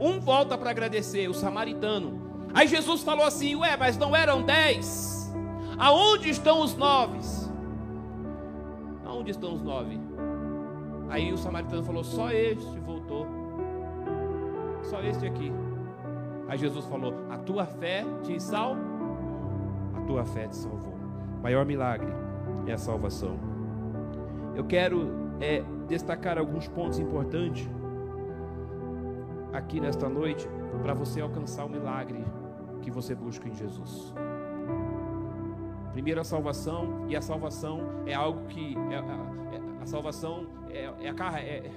Um 0.02 0.20
volta 0.20 0.58
para 0.58 0.70
agradecer, 0.70 1.30
o 1.30 1.34
samaritano. 1.34 2.27
Aí 2.58 2.68
Jesus 2.68 3.04
falou 3.04 3.24
assim: 3.24 3.56
Ué, 3.56 3.78
mas 3.78 4.00
não 4.00 4.16
eram 4.16 4.42
dez? 4.42 5.32
Aonde 5.78 6.32
estão 6.32 6.62
os 6.62 6.76
nove? 6.76 7.20
Aonde 9.06 9.30
estão 9.30 9.54
os 9.54 9.62
nove? 9.62 10.00
Aí 11.08 11.32
o 11.32 11.38
samaritano 11.38 11.84
falou: 11.84 12.04
Só 12.04 12.32
este 12.32 12.80
voltou. 12.80 13.28
Só 14.82 15.00
este 15.02 15.28
aqui. 15.28 15.54
Aí 16.48 16.58
Jesus 16.58 16.84
falou: 16.86 17.14
A 17.30 17.38
tua 17.38 17.68
fé 17.68 18.04
te 18.24 18.42
salvou. 18.42 18.84
A 19.96 20.02
tua 20.08 20.26
fé 20.26 20.48
te 20.48 20.56
salvou. 20.56 20.96
O 21.38 21.44
maior 21.44 21.64
milagre 21.64 22.12
é 22.66 22.74
a 22.74 22.78
salvação. 22.80 23.38
Eu 24.56 24.64
quero 24.64 25.12
é, 25.40 25.64
destacar 25.88 26.40
alguns 26.40 26.68
pontos 26.68 26.98
importantes 26.98 27.70
aqui 29.54 29.80
nesta 29.80 30.10
noite 30.10 30.50
para 30.82 30.96
você 30.96 31.22
alcançar 31.22 31.64
o 31.64 31.70
milagre 31.70 32.26
que 32.82 32.92
você 32.92 33.16
busca 33.16 33.48
em 33.48 33.54
Jesus. 33.54 34.14
Primeiro 35.94 36.22
a 36.22 36.24
salvação, 36.24 37.06
e 37.08 37.16
a 37.16 37.22
salvação 37.22 37.82
é 38.06 38.14
algo 38.14 38.46
que. 38.48 38.76
É, 38.92 38.96
é, 38.96 39.82
a 39.82 39.86
salvação 39.86 40.46
é, 40.70 40.84
é, 41.02 41.10
a, 41.10 41.40
é, 41.40 41.72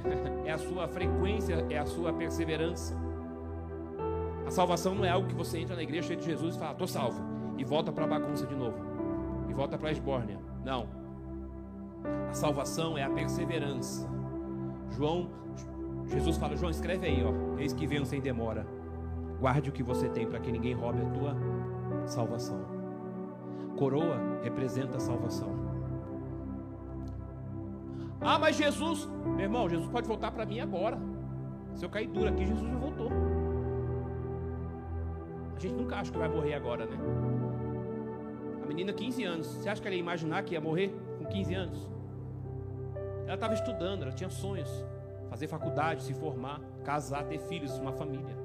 é 0.47 0.52
a 0.52 0.59
sua 0.59 0.87
frequência, 0.87 1.66
é 1.71 1.78
a 1.78 1.87
sua 1.87 2.12
perseverança. 2.12 2.95
A 4.47 4.50
salvação 4.50 4.95
não 4.95 5.04
é 5.04 5.11
algo 5.11 5.28
que 5.28 5.35
você 5.35 5.59
entra 5.59 5.76
na 5.76 5.83
igreja 5.83 6.09
cheio 6.09 6.19
de 6.19 6.26
Jesus 6.26 6.57
e 6.57 6.59
fala, 6.59 6.73
estou 6.73 6.88
salvo, 6.88 7.23
e 7.57 7.64
volta 7.64 7.92
para 7.92 8.04
a 8.04 8.09
bagunça 8.09 8.47
de 8.47 8.54
novo, 8.54 8.76
e 9.49 9.54
volta 9.54 9.78
para 9.78 9.88
a 9.88 9.92
esbórnia. 9.92 10.38
Não. 10.64 10.88
A 12.28 12.35
salvação 12.35 12.99
é 12.99 13.04
a 13.04 13.11
perseverança. 13.11 14.09
João, 14.90 15.30
Jesus 16.07 16.37
fala, 16.37 16.57
João, 16.57 16.71
escreve 16.71 17.07
aí, 17.07 17.25
ó. 17.25 17.59
Eis 17.59 17.73
que 17.73 17.87
venho 17.87 18.04
sem 18.04 18.21
demora. 18.21 18.66
Guarde 19.41 19.71
o 19.71 19.73
que 19.73 19.83
você 19.83 20.09
tem 20.09 20.27
para 20.27 20.39
que 20.39 20.53
ninguém 20.53 20.75
roube 20.75 21.01
a 21.01 21.07
tua 21.07 21.37
salvação. 22.07 22.61
Coroa 23.77 24.41
representa 24.43 24.99
a 24.99 25.01
salvação. 25.01 25.49
Ah, 28.21 28.39
mas 28.39 28.57
Jesus, 28.57 29.09
meu 29.25 29.41
irmão, 29.41 29.67
Jesus 29.67 29.89
pode 29.89 30.07
voltar 30.07 30.31
para 30.31 30.45
mim 30.45 30.61
agora. 30.61 30.99
Se 31.75 31.83
eu 31.83 31.89
cair 31.89 32.09
duro 32.09 32.29
aqui, 32.29 32.45
Jesus 32.45 32.71
já 32.71 32.77
voltou. 32.77 33.09
A 35.57 35.59
gente 35.59 35.75
nunca 35.75 35.97
acha 35.97 36.13
que 36.13 36.19
vai 36.19 36.29
morrer 36.29 36.53
agora, 36.53 36.85
né? 36.85 36.97
A 38.63 38.67
menina, 38.67 38.93
15 38.93 39.25
anos, 39.25 39.47
você 39.47 39.69
acha 39.71 39.81
que 39.81 39.89
ela 39.89 39.95
ia 39.95 40.01
imaginar 40.01 40.43
que 40.43 40.53
ia 40.53 40.61
morrer 40.61 40.95
com 41.19 41.25
15 41.25 41.55
anos? 41.55 41.91
Ela 43.25 43.35
estava 43.35 43.55
estudando, 43.55 44.03
ela 44.03 44.13
tinha 44.13 44.29
sonhos, 44.29 44.69
fazer 45.31 45.47
faculdade, 45.47 46.03
se 46.03 46.13
formar, 46.13 46.61
casar, 46.85 47.25
ter 47.25 47.39
filhos, 47.39 47.79
uma 47.79 47.93
família. 47.93 48.40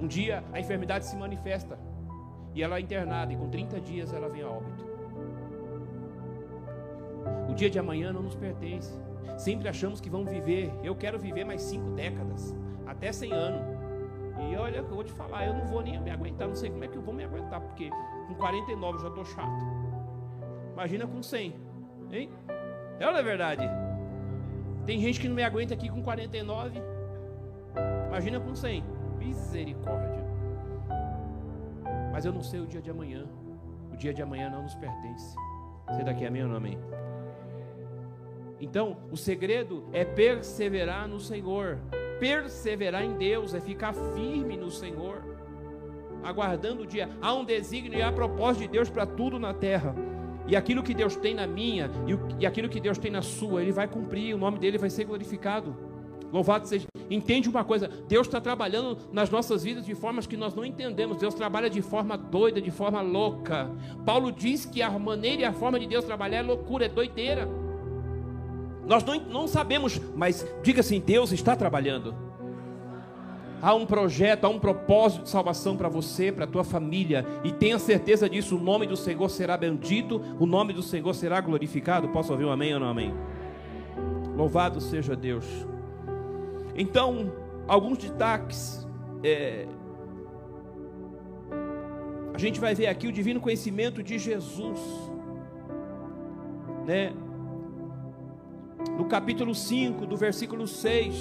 Um 0.00 0.06
dia 0.06 0.42
a 0.52 0.60
enfermidade 0.60 1.06
se 1.06 1.16
manifesta 1.16 1.78
e 2.54 2.62
ela 2.62 2.76
é 2.76 2.80
internada, 2.80 3.32
e 3.32 3.36
com 3.36 3.48
30 3.48 3.80
dias 3.80 4.12
ela 4.12 4.28
vem 4.28 4.42
a 4.42 4.48
óbito. 4.48 4.84
O 7.48 7.54
dia 7.54 7.68
de 7.68 7.78
amanhã 7.78 8.12
não 8.12 8.22
nos 8.22 8.34
pertence. 8.34 8.96
Sempre 9.36 9.68
achamos 9.68 10.00
que 10.00 10.08
vamos 10.08 10.30
viver. 10.30 10.72
Eu 10.82 10.94
quero 10.94 11.18
viver 11.18 11.44
mais 11.44 11.62
cinco 11.62 11.90
décadas, 11.90 12.54
até 12.86 13.12
100 13.12 13.32
anos. 13.32 13.62
E 14.38 14.56
olha, 14.56 14.78
eu 14.78 14.84
vou 14.86 15.02
te 15.02 15.12
falar, 15.12 15.46
eu 15.46 15.54
não 15.54 15.66
vou 15.66 15.82
nem 15.82 16.00
me 16.00 16.10
aguentar, 16.10 16.46
não 16.46 16.54
sei 16.54 16.70
como 16.70 16.84
é 16.84 16.88
que 16.88 16.96
eu 16.96 17.02
vou 17.02 17.14
me 17.14 17.24
aguentar, 17.24 17.60
porque 17.60 17.90
com 18.28 18.34
49 18.34 18.98
eu 18.98 19.02
já 19.02 19.08
estou 19.08 19.24
chato. 19.24 19.64
Imagina 20.72 21.06
com 21.06 21.22
100, 21.22 21.54
hein? 22.12 22.30
É 23.00 23.06
ou 23.06 23.12
não 23.12 23.20
é 23.20 23.22
verdade? 23.22 23.68
Tem 24.84 25.00
gente 25.00 25.20
que 25.20 25.28
não 25.28 25.34
me 25.34 25.42
aguenta 25.42 25.74
aqui 25.74 25.88
com 25.88 26.02
49. 26.02 26.80
Imagina 28.08 28.38
com 28.38 28.54
100. 28.54 28.84
Misericórdia. 29.24 30.24
Mas 32.12 32.24
eu 32.24 32.32
não 32.32 32.42
sei 32.42 32.60
o 32.60 32.66
dia 32.66 32.80
de 32.80 32.90
amanhã. 32.90 33.26
O 33.92 33.96
dia 33.96 34.12
de 34.12 34.22
amanhã 34.22 34.50
não 34.50 34.62
nos 34.62 34.74
pertence. 34.74 35.36
Você 35.88 36.02
daqui 36.04 36.26
amém 36.26 36.42
ou 36.42 36.48
não 36.48 36.56
amém? 36.56 36.78
Então, 38.60 38.98
o 39.10 39.16
segredo 39.16 39.84
é 39.92 40.04
perseverar 40.04 41.08
no 41.08 41.20
Senhor. 41.20 41.78
Perseverar 42.18 43.04
em 43.04 43.16
Deus 43.16 43.54
é 43.54 43.60
ficar 43.60 43.92
firme 43.92 44.56
no 44.56 44.70
Senhor, 44.70 45.22
aguardando 46.22 46.82
o 46.84 46.86
dia. 46.86 47.08
Há 47.20 47.34
um 47.34 47.44
desígnio 47.44 47.98
e 47.98 48.02
há 48.02 48.12
propósito 48.12 48.62
de 48.62 48.68
Deus 48.68 48.88
para 48.88 49.04
tudo 49.04 49.38
na 49.38 49.52
terra. 49.52 49.94
E 50.46 50.54
aquilo 50.54 50.82
que 50.82 50.94
Deus 50.94 51.16
tem 51.16 51.34
na 51.34 51.46
minha 51.46 51.90
e, 52.38 52.46
aquilo 52.46 52.68
que 52.68 52.80
Deus 52.80 52.98
tem 52.98 53.10
na 53.10 53.22
sua, 53.22 53.62
Ele 53.62 53.72
vai 53.72 53.88
cumprir, 53.88 54.34
o 54.34 54.38
nome 54.38 54.58
dele 54.58 54.78
vai 54.78 54.90
ser 54.90 55.04
glorificado. 55.04 55.76
Louvado 56.32 56.66
seja. 56.68 56.86
Entende 57.10 57.48
uma 57.48 57.64
coisa: 57.64 57.88
Deus 58.08 58.26
está 58.26 58.40
trabalhando 58.40 58.98
nas 59.12 59.30
nossas 59.30 59.64
vidas 59.64 59.84
de 59.84 59.94
formas 59.94 60.26
que 60.26 60.36
nós 60.36 60.54
não 60.54 60.64
entendemos. 60.64 61.18
Deus 61.18 61.34
trabalha 61.34 61.68
de 61.68 61.82
forma 61.82 62.16
doida, 62.16 62.60
de 62.60 62.70
forma 62.70 63.00
louca. 63.00 63.70
Paulo 64.04 64.32
diz 64.32 64.64
que 64.64 64.82
a 64.82 64.90
maneira 64.90 65.42
e 65.42 65.44
a 65.44 65.52
forma 65.52 65.78
de 65.78 65.86
Deus 65.86 66.04
trabalhar 66.04 66.38
é 66.38 66.42
loucura, 66.42 66.86
é 66.86 66.88
doideira. 66.88 67.48
Nós 68.86 69.02
não, 69.04 69.18
não 69.20 69.48
sabemos, 69.48 70.00
mas 70.14 70.46
diga 70.62 70.80
assim: 70.80 71.00
Deus 71.00 71.32
está 71.32 71.56
trabalhando. 71.56 72.14
Há 73.62 73.72
um 73.74 73.86
projeto, 73.86 74.44
há 74.44 74.48
um 74.48 74.58
propósito 74.58 75.22
de 75.22 75.30
salvação 75.30 75.74
para 75.74 75.88
você, 75.88 76.30
para 76.30 76.44
a 76.44 76.46
tua 76.46 76.64
família, 76.64 77.24
e 77.42 77.50
tenha 77.50 77.78
certeza 77.78 78.28
disso: 78.28 78.56
o 78.56 78.60
nome 78.60 78.86
do 78.86 78.96
Senhor 78.96 79.28
será 79.30 79.56
bendito, 79.56 80.20
o 80.38 80.46
nome 80.46 80.72
do 80.72 80.82
Senhor 80.82 81.14
será 81.14 81.40
glorificado. 81.40 82.08
Posso 82.08 82.32
ouvir 82.32 82.44
um 82.44 82.50
amém 82.50 82.74
ou 82.74 82.80
não 82.80 82.88
amém? 82.88 83.14
Louvado 84.36 84.80
seja 84.80 85.16
Deus. 85.16 85.46
Então, 86.74 87.32
alguns 87.66 87.98
destaques. 87.98 88.86
É, 89.22 89.66
a 92.34 92.38
gente 92.38 92.60
vai 92.60 92.74
ver 92.74 92.88
aqui 92.88 93.06
o 93.06 93.12
divino 93.12 93.40
conhecimento 93.40 94.02
de 94.02 94.18
Jesus, 94.18 94.78
né? 96.84 97.12
no 98.96 99.04
capítulo 99.06 99.54
5, 99.54 100.06
do 100.06 100.16
versículo 100.16 100.66
6. 100.66 101.14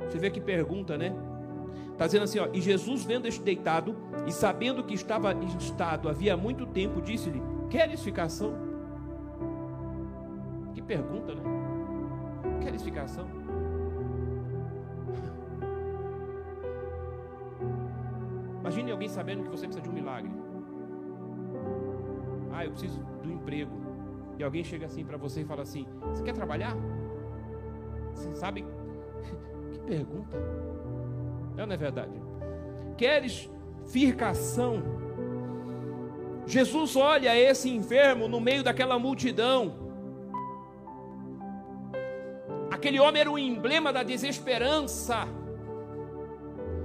Você 0.00 0.18
vê 0.18 0.30
que 0.30 0.40
pergunta, 0.40 0.96
né? 0.96 1.14
Está 1.92 2.06
dizendo 2.06 2.24
assim, 2.24 2.38
ó, 2.38 2.48
e 2.52 2.60
Jesus 2.60 3.04
vendo 3.04 3.26
este 3.26 3.42
deitado, 3.42 3.96
e 4.26 4.32
sabendo 4.32 4.84
que 4.84 4.94
estava 4.94 5.32
em 5.32 5.56
estado 5.56 6.08
havia 6.08 6.36
muito 6.36 6.64
tempo, 6.66 7.02
disse-lhe, 7.02 7.42
queres 7.68 8.02
ficação? 8.02 8.54
Que 10.74 10.80
pergunta, 10.80 11.34
né? 11.34 11.57
Queres 12.62 12.82
ficação? 12.82 13.26
Imagine 18.60 18.90
alguém 18.92 19.08
sabendo 19.08 19.44
que 19.44 19.48
você 19.48 19.66
precisa 19.66 19.82
de 19.82 19.88
um 19.88 19.92
milagre. 19.92 20.30
Ah, 22.52 22.64
eu 22.64 22.70
preciso 22.70 23.00
do 23.22 23.30
emprego 23.30 23.72
e 24.38 24.44
alguém 24.44 24.62
chega 24.62 24.86
assim 24.86 25.04
para 25.04 25.16
você 25.16 25.40
e 25.40 25.44
fala 25.44 25.62
assim: 25.62 25.86
Você 26.10 26.22
quer 26.22 26.34
trabalhar? 26.34 26.76
Você 28.14 28.34
sabe? 28.34 28.64
Que 29.72 29.78
pergunta. 29.80 30.36
É 31.56 31.66
não 31.66 31.74
é 31.74 31.76
verdade? 31.76 32.12
Queres 32.96 33.50
fircação? 33.86 34.82
Jesus 36.46 36.96
olha 36.96 37.38
esse 37.38 37.68
enfermo 37.68 38.28
no 38.28 38.40
meio 38.40 38.62
daquela 38.62 38.98
multidão. 38.98 39.87
Aquele 42.78 43.00
homem 43.00 43.20
era 43.20 43.30
o 43.30 43.36
emblema 43.36 43.92
da 43.92 44.04
desesperança. 44.04 45.26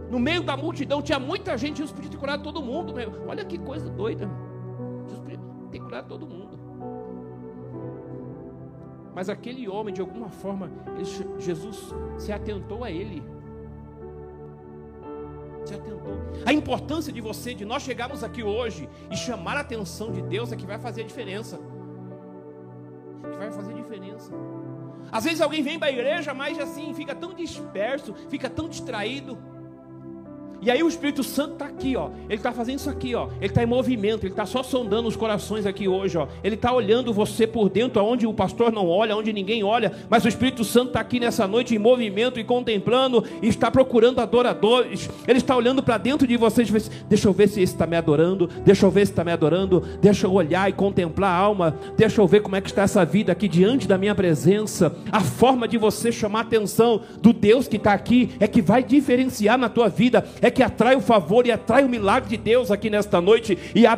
No 0.09 0.17
meio 0.19 0.41
da 0.41 0.57
multidão 0.57 1.03
tinha 1.03 1.19
muita 1.19 1.55
gente, 1.55 1.77
Jesus 1.77 1.91
podia 1.91 2.09
ter 2.09 2.17
curado 2.17 2.41
todo 2.41 2.63
mundo. 2.63 2.95
Olha 3.27 3.45
que 3.45 3.59
coisa 3.59 3.91
doida. 3.91 4.27
Jesus 5.03 5.19
podia 5.19 5.39
ter 5.69 5.79
curado 5.79 6.07
todo 6.07 6.25
mundo. 6.25 6.57
Mas 9.13 9.29
aquele 9.29 9.69
homem, 9.69 9.93
de 9.93 10.01
alguma 10.01 10.29
forma, 10.29 10.71
ele, 10.97 11.05
Jesus 11.39 11.93
se 12.17 12.31
atentou 12.31 12.83
a 12.83 12.89
ele. 12.89 13.23
Se 15.63 15.75
atentou. 15.75 16.17
A 16.43 16.51
importância 16.51 17.13
de 17.13 17.21
você, 17.21 17.53
de 17.53 17.65
nós 17.65 17.83
chegarmos 17.83 18.23
aqui 18.23 18.41
hoje 18.41 18.89
e 19.11 19.15
chamar 19.15 19.57
a 19.57 19.59
atenção 19.59 20.11
de 20.11 20.23
Deus 20.23 20.51
é 20.51 20.55
que 20.55 20.65
vai 20.65 20.79
fazer 20.79 21.03
a 21.03 21.05
diferença. 21.05 21.59
Que 23.31 23.37
vai 23.37 23.51
fazer 23.51 23.73
a 23.73 23.75
diferença. 23.75 24.33
Às 25.11 25.23
vezes 25.23 25.41
alguém 25.41 25.61
vem 25.61 25.77
para 25.77 25.87
a 25.87 25.91
igreja, 25.91 26.33
mas 26.33 26.59
assim, 26.59 26.93
fica 26.93 27.13
tão 27.13 27.33
disperso, 27.33 28.13
fica 28.29 28.49
tão 28.49 28.67
distraído 28.67 29.37
e 30.65 30.71
aí 30.71 30.81
o 30.81 30.87
Espírito 30.87 31.23
Santo 31.23 31.53
está 31.53 31.65
aqui, 31.65 31.95
ó. 31.95 32.09
Ele 32.29 32.35
está 32.35 32.51
fazendo 32.51 32.79
isso 32.79 32.89
aqui, 32.89 33.13
ó. 33.15 33.27
Ele 33.37 33.47
está 33.47 33.61
em 33.63 33.65
movimento. 33.65 34.23
Ele 34.23 34.33
está 34.33 34.45
só 34.45 34.63
sondando 34.63 35.07
os 35.07 35.15
corações 35.15 35.65
aqui 35.65 35.87
hoje, 35.87 36.17
ó. 36.17 36.27
Ele 36.43 36.55
está 36.55 36.71
olhando 36.71 37.13
você 37.13 37.45
por 37.45 37.69
dentro, 37.69 37.99
aonde 37.99 38.25
o 38.25 38.33
pastor 38.33 38.71
não 38.71 38.87
olha, 38.87 39.13
aonde 39.13 39.33
ninguém 39.33 39.63
olha. 39.63 39.91
Mas 40.09 40.23
o 40.23 40.27
Espírito 40.27 40.63
Santo 40.63 40.87
está 40.87 41.01
aqui 41.01 41.19
nessa 41.19 41.47
noite 41.47 41.75
em 41.75 41.79
movimento 41.79 42.39
e 42.39 42.43
contemplando 42.43 43.23
e 43.41 43.47
está 43.47 43.69
procurando 43.69 44.19
adoradores. 44.19 45.09
Ele 45.27 45.37
está 45.37 45.55
olhando 45.55 45.83
para 45.83 45.97
dentro 45.97 46.25
de 46.25 46.37
vocês. 46.37 46.71
Deixa 47.09 47.27
eu 47.27 47.33
ver 47.33 47.49
se 47.49 47.61
esse 47.61 47.73
está 47.73 47.85
me 47.85 47.97
adorando. 47.97 48.47
Deixa 48.63 48.85
eu 48.85 48.91
ver 48.91 49.05
se 49.05 49.11
está 49.11 49.23
me 49.23 49.31
adorando. 49.31 49.83
Deixa 50.01 50.27
eu 50.27 50.33
olhar 50.33 50.69
e 50.69 50.73
contemplar 50.73 51.31
a 51.31 51.37
alma. 51.37 51.77
Deixa 51.97 52.21
eu 52.21 52.27
ver 52.27 52.41
como 52.41 52.55
é 52.55 52.61
que 52.61 52.69
está 52.69 52.83
essa 52.83 53.03
vida 53.03 53.31
aqui 53.31 53.47
diante 53.47 53.87
da 53.87 53.97
minha 53.97 54.15
presença. 54.15 54.95
A 55.11 55.19
forma 55.19 55.67
de 55.67 55.77
você 55.77 56.11
chamar 56.11 56.39
a 56.39 56.43
atenção 56.43 57.01
do 57.21 57.33
Deus 57.33 57.67
que 57.67 57.77
está 57.77 57.93
aqui 57.93 58.31
é 58.39 58.47
que 58.47 58.61
vai 58.61 58.81
diferenciar 58.83 59.57
na 59.57 59.67
tua 59.67 59.89
vida. 59.89 60.25
É 60.41 60.52
que 60.53 60.63
atrai 60.63 60.95
o 60.95 61.01
favor 61.01 61.45
e 61.45 61.51
atrai 61.51 61.83
o 61.83 61.89
milagre 61.89 62.29
de 62.29 62.37
Deus 62.37 62.71
aqui 62.71 62.89
nesta 62.89 63.19
noite. 63.19 63.57
E 63.75 63.85
a 63.85 63.97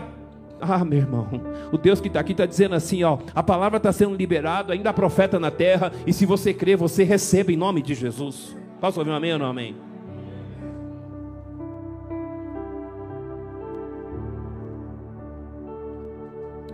ah, 0.59 0.85
meu 0.85 0.99
irmão, 0.99 1.27
o 1.71 1.77
Deus 1.77 1.99
que 1.99 2.07
está 2.07 2.21
aqui 2.21 2.31
está 2.31 2.45
dizendo 2.45 2.75
assim: 2.75 3.03
ó, 3.03 3.17
a 3.33 3.43
palavra 3.43 3.77
está 3.77 3.91
sendo 3.91 4.15
liberada, 4.15 4.73
ainda 4.73 4.89
há 4.89 4.93
profeta 4.93 5.39
na 5.39 5.51
terra, 5.51 5.91
e 6.07 6.13
se 6.13 6.25
você 6.25 6.53
crer, 6.53 6.77
você 6.77 7.03
recebe 7.03 7.53
em 7.53 7.57
nome 7.57 7.81
de 7.81 7.93
Jesus. 7.93 8.55
Posso 8.79 8.99
ouvir 8.99 9.11
um 9.11 9.15
amém 9.15 9.33
ou 9.33 9.39
não 9.39 9.47
amém? 9.47 9.75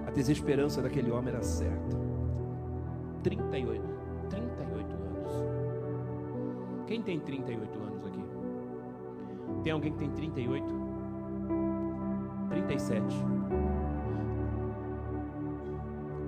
A 0.08 0.12
desesperança 0.12 0.82
daquele 0.82 1.10
homem 1.10 1.34
era 1.34 1.42
certa. 1.42 1.98
38, 3.24 3.82
38 4.30 4.94
anos. 4.94 5.32
Quem 6.88 7.02
tem 7.02 7.20
38 7.20 7.80
anos? 7.80 8.11
Tem 9.64 9.72
alguém 9.72 9.92
que 9.92 10.00
tem 10.00 10.10
38? 10.10 10.66
37. 12.50 13.16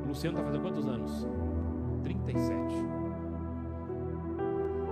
O 0.03 0.07
Luciano 0.07 0.37
está 0.37 0.45
fazendo 0.47 0.61
quantos 0.61 0.87
anos? 0.87 1.27
37. 2.03 2.75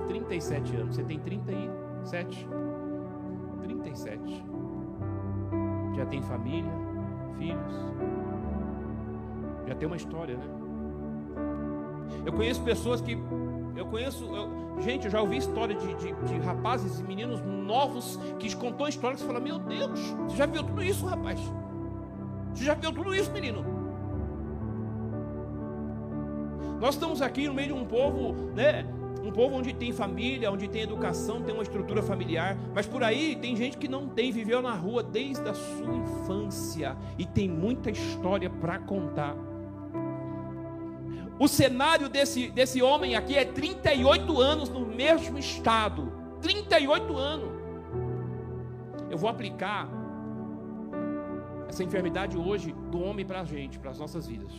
37 0.08 0.76
anos. 0.76 0.96
Você 0.96 1.04
tem 1.04 1.20
37? 1.20 2.48
37. 3.62 4.46
Já 5.96 6.06
tem 6.06 6.22
família, 6.24 6.72
filhos. 7.38 7.76
Já 9.68 9.76
tem 9.76 9.88
uma 9.88 9.98
história, 9.98 10.38
né? 10.38 10.46
Eu 12.26 12.34
conheço 12.34 12.62
pessoas 12.64 13.02
que. 13.02 13.18
Eu 13.76 13.86
conheço. 13.86 14.26
Eu, 14.36 14.62
Gente, 14.80 15.06
eu 15.06 15.12
já 15.12 15.22
ouvi 15.22 15.38
história 15.38 15.76
de, 15.76 15.94
de, 15.96 16.12
de 16.14 16.40
rapazes 16.40 17.00
e 17.00 17.04
meninos 17.04 17.42
novos 17.42 18.18
que 18.40 18.54
contou 18.56 18.88
história 18.88 19.16
que 19.16 19.22
você 19.22 19.28
fala: 19.28 19.40
Meu 19.40 19.60
Deus, 19.60 20.00
você 20.28 20.38
já 20.38 20.46
viu 20.46 20.64
tudo 20.64 20.84
isso, 20.84 21.06
rapaz? 21.06 21.40
Você 22.54 22.64
já 22.64 22.74
viu 22.74 22.92
tudo 22.92 23.14
isso, 23.14 23.32
menino? 23.32 23.64
Nós 26.80 26.96
estamos 26.96 27.22
aqui 27.22 27.48
no 27.48 27.54
meio 27.54 27.68
de 27.68 27.74
um 27.74 27.86
povo, 27.86 28.34
né? 28.56 28.86
Um 29.24 29.32
povo 29.32 29.56
onde 29.56 29.72
tem 29.72 29.92
família, 29.92 30.52
onde 30.52 30.68
tem 30.68 30.82
educação, 30.82 31.44
tem 31.44 31.54
uma 31.54 31.62
estrutura 31.62 32.02
familiar, 32.02 32.58
mas 32.74 32.88
por 32.88 33.04
aí 33.04 33.36
tem 33.36 33.56
gente 33.56 33.78
que 33.78 33.88
não 33.88 34.08
tem, 34.08 34.32
viveu 34.32 34.64
na 34.64 34.74
rua 34.74 35.04
desde 35.04 35.48
a 35.48 35.54
sua 35.54 35.94
infância 35.94 36.98
e 37.20 37.26
tem 37.26 37.48
muita 37.48 37.92
história 37.92 38.50
para 38.50 38.80
contar. 38.80 39.36
O 41.42 41.48
cenário 41.48 42.08
desse, 42.08 42.52
desse 42.52 42.84
homem 42.84 43.16
aqui 43.16 43.36
é 43.36 43.44
38 43.44 44.40
anos 44.40 44.70
no 44.70 44.86
mesmo 44.86 45.40
estado. 45.40 46.14
38 46.40 47.18
anos. 47.18 47.50
Eu 49.10 49.18
vou 49.18 49.28
aplicar 49.28 49.90
essa 51.68 51.84
enfermidade 51.84 52.38
hoje 52.38 52.76
do 52.92 53.02
homem 53.02 53.26
para 53.26 53.42
a 53.42 53.44
gente, 53.44 53.80
para 53.80 53.90
as 53.90 53.98
nossas 53.98 54.28
vidas. 54.28 54.52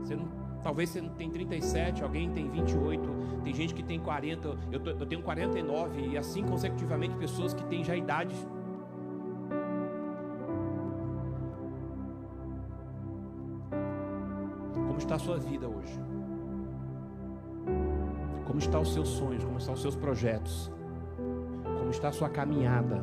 Você 0.00 0.14
não, 0.14 0.28
talvez 0.62 0.90
você 0.90 1.00
não 1.00 1.14
tem 1.14 1.30
37, 1.30 2.02
alguém 2.02 2.30
tem 2.32 2.50
28, 2.50 3.02
tem 3.44 3.54
gente 3.54 3.72
que 3.72 3.82
tem 3.82 3.98
40, 3.98 4.58
eu, 4.72 4.78
tô, 4.78 4.90
eu 4.90 5.06
tenho 5.06 5.22
49 5.22 6.08
e 6.08 6.18
assim 6.18 6.44
consecutivamente 6.44 7.16
pessoas 7.16 7.54
que 7.54 7.64
têm 7.64 7.82
já 7.82 7.96
idade. 7.96 8.34
Está 15.06 15.14
a 15.14 15.18
sua 15.20 15.38
vida 15.38 15.68
hoje? 15.68 16.00
Como 18.44 18.58
estão 18.58 18.82
os 18.82 18.92
seus 18.92 19.08
sonhos? 19.08 19.44
Como 19.44 19.56
estão 19.56 19.74
os 19.74 19.80
seus 19.80 19.94
projetos? 19.94 20.70
Como 21.78 21.90
está 21.90 22.08
a 22.08 22.12
sua 22.12 22.28
caminhada? 22.28 23.02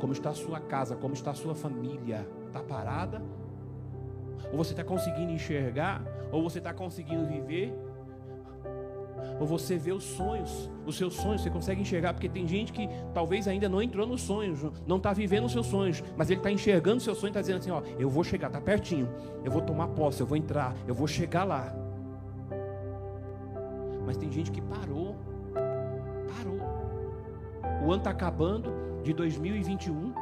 Como 0.00 0.14
está 0.14 0.30
a 0.30 0.34
sua 0.34 0.60
casa? 0.60 0.96
Como 0.96 1.12
está 1.12 1.32
a 1.32 1.34
sua 1.34 1.54
família? 1.54 2.26
Está 2.46 2.62
parada? 2.62 3.22
Ou 4.50 4.56
você 4.56 4.72
está 4.72 4.82
conseguindo 4.82 5.30
enxergar? 5.30 6.02
Ou 6.32 6.42
você 6.42 6.58
está 6.58 6.72
conseguindo 6.72 7.26
viver? 7.26 7.74
Ou 9.40 9.46
você 9.46 9.76
vê 9.76 9.92
os 9.92 10.04
sonhos, 10.04 10.70
os 10.86 10.96
seus 10.96 11.14
sonhos, 11.14 11.42
você 11.42 11.50
consegue 11.50 11.80
enxergar, 11.80 12.14
porque 12.14 12.28
tem 12.28 12.46
gente 12.46 12.72
que 12.72 12.88
talvez 13.12 13.48
ainda 13.48 13.68
não 13.68 13.82
entrou 13.82 14.06
nos 14.06 14.22
sonhos, 14.22 14.60
não 14.86 14.96
está 14.96 15.12
vivendo 15.12 15.44
os 15.44 15.52
seus 15.52 15.66
sonhos, 15.66 16.02
mas 16.16 16.30
ele 16.30 16.40
está 16.40 16.50
enxergando 16.50 16.98
os 16.98 17.04
seus 17.04 17.18
sonhos, 17.18 17.30
está 17.30 17.40
dizendo 17.40 17.58
assim: 17.58 17.70
ó, 17.70 17.82
eu 17.98 18.08
vou 18.08 18.22
chegar, 18.22 18.46
está 18.46 18.60
pertinho, 18.60 19.08
eu 19.44 19.50
vou 19.50 19.60
tomar 19.60 19.88
posse, 19.88 20.20
eu 20.20 20.26
vou 20.26 20.36
entrar, 20.36 20.74
eu 20.86 20.94
vou 20.94 21.06
chegar 21.08 21.44
lá. 21.44 21.74
Mas 24.06 24.16
tem 24.16 24.30
gente 24.30 24.50
que 24.50 24.60
parou. 24.60 25.16
Parou. 25.54 26.60
O 27.82 27.90
ano 27.90 27.98
está 27.98 28.10
acabando 28.10 28.72
de 29.02 29.12
2021. 29.12 30.12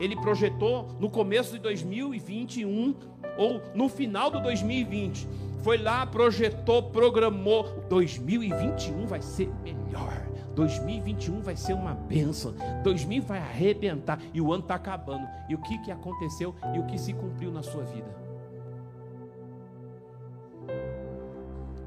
Ele 0.00 0.16
projetou 0.16 0.88
no 0.98 1.08
começo 1.10 1.52
de 1.52 1.58
2021 1.58 2.94
ou 3.36 3.60
no 3.74 3.88
final 3.88 4.30
do 4.30 4.40
2020. 4.40 5.28
Foi 5.64 5.78
lá, 5.78 6.04
projetou, 6.04 6.82
programou. 6.90 7.64
2021 7.88 9.06
vai 9.06 9.22
ser 9.22 9.50
melhor. 9.62 10.12
2021 10.54 11.40
vai 11.40 11.56
ser 11.56 11.72
uma 11.72 11.94
benção. 11.94 12.54
2000 12.82 13.22
vai 13.22 13.38
arrebentar. 13.38 14.20
E 14.34 14.42
o 14.42 14.52
ano 14.52 14.62
está 14.62 14.74
acabando. 14.74 15.26
E 15.48 15.54
o 15.54 15.58
que, 15.62 15.78
que 15.78 15.90
aconteceu 15.90 16.54
e 16.74 16.78
o 16.78 16.84
que 16.84 16.98
se 16.98 17.14
cumpriu 17.14 17.50
na 17.50 17.62
sua 17.62 17.82
vida? 17.82 18.14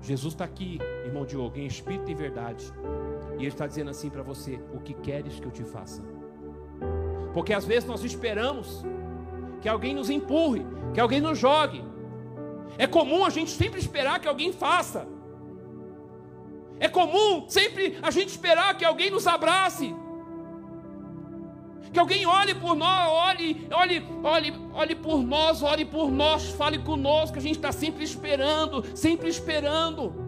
Jesus 0.02 0.34
está 0.34 0.46
aqui, 0.46 0.80
irmão 1.06 1.24
Diogo, 1.24 1.60
em 1.60 1.68
espírito 1.68 2.10
e 2.10 2.16
verdade. 2.16 2.74
E 3.38 3.42
Ele 3.42 3.48
está 3.50 3.68
dizendo 3.68 3.92
assim 3.92 4.10
para 4.10 4.24
você: 4.24 4.60
O 4.74 4.80
que 4.80 4.96
queres 4.96 5.40
que 5.40 5.46
eu 5.46 5.52
te 5.52 5.63
faça? 5.63 6.02
Porque 7.32 7.54
às 7.54 7.63
vezes 7.63 7.88
nós 7.88 8.04
esperamos 8.04 8.84
que 9.62 9.70
alguém 9.70 9.94
nos 9.94 10.10
empurre, 10.10 10.66
que 10.96 11.00
alguém 11.00 11.22
nos 11.22 11.38
jogue. 11.38 11.84
É 12.78 12.86
comum 12.86 13.26
a 13.26 13.30
gente 13.30 13.52
sempre 13.52 13.80
esperar 13.80 14.20
que 14.20 14.28
alguém 14.28 14.52
faça. 14.54 15.08
É 16.80 16.88
comum 16.88 17.50
sempre 17.50 17.98
a 18.02 18.12
gente 18.12 18.30
esperar 18.30 18.78
que 18.78 18.86
alguém 18.86 19.10
nos 19.10 19.26
abrace. 19.26 19.96
Que 21.92 22.00
alguém 22.00 22.26
olhe 22.26 22.54
por 22.54 22.76
nós, 22.76 23.08
olhe, 23.10 23.68
olhe, 23.72 24.06
olhe, 24.24 24.54
olhe 24.74 24.96
por 24.96 25.24
nós, 25.24 25.63
olhe 25.63 25.86
por 25.86 26.12
nós, 26.12 26.50
fale 26.50 26.78
conosco. 26.80 27.38
A 27.38 27.42
gente 27.42 27.56
está 27.56 27.72
sempre 27.72 28.04
esperando, 28.04 28.84
sempre 28.96 29.30
esperando. 29.30 30.27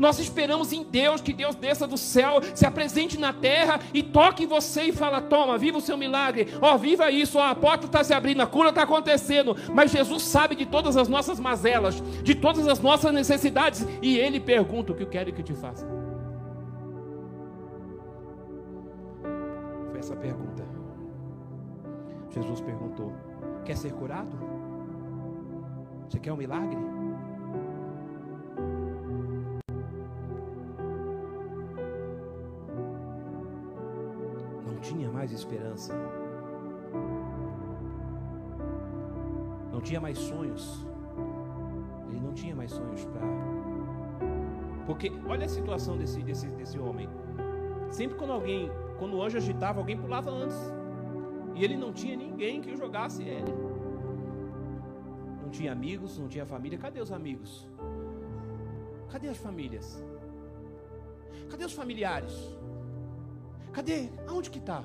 Nós 0.00 0.18
esperamos 0.18 0.72
em 0.72 0.82
Deus, 0.82 1.20
que 1.20 1.32
Deus 1.32 1.54
desça 1.54 1.86
do 1.86 1.98
céu, 1.98 2.40
se 2.54 2.64
apresente 2.64 3.18
na 3.18 3.34
terra 3.34 3.78
e 3.92 4.02
toque 4.02 4.44
em 4.44 4.46
você 4.46 4.84
e 4.84 4.92
fala: 4.92 5.20
toma, 5.20 5.58
viva 5.58 5.76
o 5.76 5.80
seu 5.80 5.98
milagre, 5.98 6.48
ó, 6.60 6.74
oh, 6.74 6.78
viva 6.78 7.10
isso, 7.10 7.38
ó, 7.38 7.42
a 7.42 7.54
porta 7.54 7.84
está 7.84 8.02
se 8.02 8.14
abrindo, 8.14 8.40
a 8.40 8.46
cura 8.46 8.70
está 8.70 8.82
acontecendo. 8.82 9.54
Mas 9.74 9.90
Jesus 9.90 10.22
sabe 10.22 10.54
de 10.56 10.64
todas 10.64 10.96
as 10.96 11.06
nossas 11.06 11.38
mazelas, 11.38 12.02
de 12.22 12.34
todas 12.34 12.66
as 12.66 12.80
nossas 12.80 13.12
necessidades, 13.12 13.86
e 14.00 14.16
Ele 14.16 14.40
pergunta: 14.40 14.92
o 14.92 14.96
que 14.96 15.02
eu 15.02 15.08
quero 15.08 15.32
que 15.34 15.42
eu 15.42 15.44
te 15.44 15.54
faça? 15.54 15.86
Foi 19.90 19.98
essa 19.98 20.16
pergunta. 20.16 20.64
Jesus 22.30 22.62
perguntou: 22.62 23.12
Quer 23.66 23.76
ser 23.76 23.92
curado? 23.92 24.34
Você 26.08 26.18
quer 26.18 26.32
um 26.32 26.36
milagre? 26.36 26.99
Mais 35.30 35.32
esperança. 35.32 35.94
Não 39.72 39.80
tinha 39.80 40.00
mais 40.00 40.18
sonhos. 40.18 40.84
Ele 42.08 42.20
não 42.20 42.32
tinha 42.32 42.54
mais 42.54 42.72
sonhos 42.72 43.04
para. 43.04 43.26
Porque 44.86 45.12
olha 45.28 45.46
a 45.46 45.48
situação 45.48 45.96
desse, 45.96 46.20
desse, 46.22 46.48
desse 46.48 46.78
homem. 46.78 47.08
Sempre 47.90 48.18
quando 48.18 48.32
alguém, 48.32 48.70
quando 48.98 49.16
o 49.16 49.22
anjo 49.22 49.36
agitava, 49.36 49.78
alguém 49.78 49.96
pulava 49.96 50.30
antes. 50.30 50.58
E 51.54 51.64
ele 51.64 51.76
não 51.76 51.92
tinha 51.92 52.16
ninguém 52.16 52.60
que 52.60 52.76
jogasse 52.76 53.22
ele. 53.22 53.52
Não 55.42 55.50
tinha 55.50 55.70
amigos, 55.70 56.18
não 56.18 56.28
tinha 56.28 56.44
família. 56.44 56.78
Cadê 56.78 57.00
os 57.00 57.12
amigos? 57.12 57.68
Cadê 59.08 59.28
as 59.28 59.36
famílias? 59.36 60.04
Cadê 61.48 61.64
os 61.64 61.72
familiares? 61.72 62.34
Cadê? 63.72 64.10
Aonde 64.26 64.50
que 64.50 64.58
está? 64.58 64.84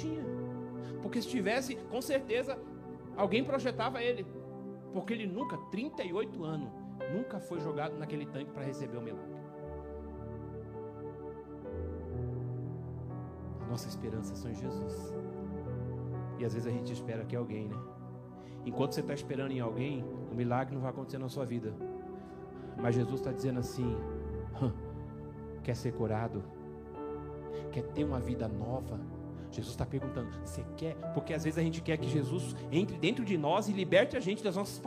Tinha. 0.00 0.24
Porque 1.02 1.20
se 1.20 1.28
tivesse, 1.28 1.76
com 1.90 2.00
certeza, 2.00 2.58
alguém 3.16 3.44
projetava 3.44 4.02
ele. 4.02 4.26
Porque 4.92 5.12
ele 5.12 5.26
nunca, 5.26 5.56
38 5.70 6.44
anos, 6.44 6.70
nunca 7.14 7.38
foi 7.38 7.60
jogado 7.60 7.96
naquele 7.98 8.26
tanque 8.26 8.50
para 8.50 8.64
receber 8.64 8.96
o 8.96 9.02
milagre. 9.02 9.40
Nossa 13.68 13.88
esperança 13.88 14.32
é 14.32 14.36
só 14.36 14.48
em 14.48 14.54
Jesus. 14.54 15.14
E 16.38 16.44
às 16.44 16.54
vezes 16.54 16.66
a 16.66 16.70
gente 16.70 16.92
espera 16.92 17.24
que 17.24 17.36
alguém, 17.36 17.68
né? 17.68 17.76
Enquanto 18.64 18.92
você 18.92 19.00
está 19.00 19.14
esperando 19.14 19.52
em 19.52 19.60
alguém, 19.60 20.04
o 20.30 20.34
milagre 20.34 20.74
não 20.74 20.82
vai 20.82 20.90
acontecer 20.90 21.18
na 21.18 21.28
sua 21.28 21.44
vida. 21.44 21.74
Mas 22.76 22.94
Jesus 22.94 23.20
está 23.20 23.32
dizendo 23.32 23.60
assim: 23.60 23.96
quer 25.62 25.76
ser 25.76 25.92
curado? 25.92 26.42
Quer 27.70 27.84
ter 27.92 28.04
uma 28.04 28.18
vida 28.18 28.48
nova? 28.48 28.98
Jesus 29.50 29.74
está 29.74 29.84
perguntando: 29.84 30.30
você 30.44 30.64
quer? 30.76 30.94
Porque 31.14 31.34
às 31.34 31.44
vezes 31.44 31.58
a 31.58 31.62
gente 31.62 31.80
quer 31.80 31.96
que 31.96 32.08
Jesus 32.08 32.54
entre 32.70 32.96
dentro 32.96 33.24
de 33.24 33.36
nós 33.36 33.68
e 33.68 33.72
liberte 33.72 34.16
a 34.16 34.20
gente 34.20 34.42
das 34.42 34.56
nossas 34.56 34.80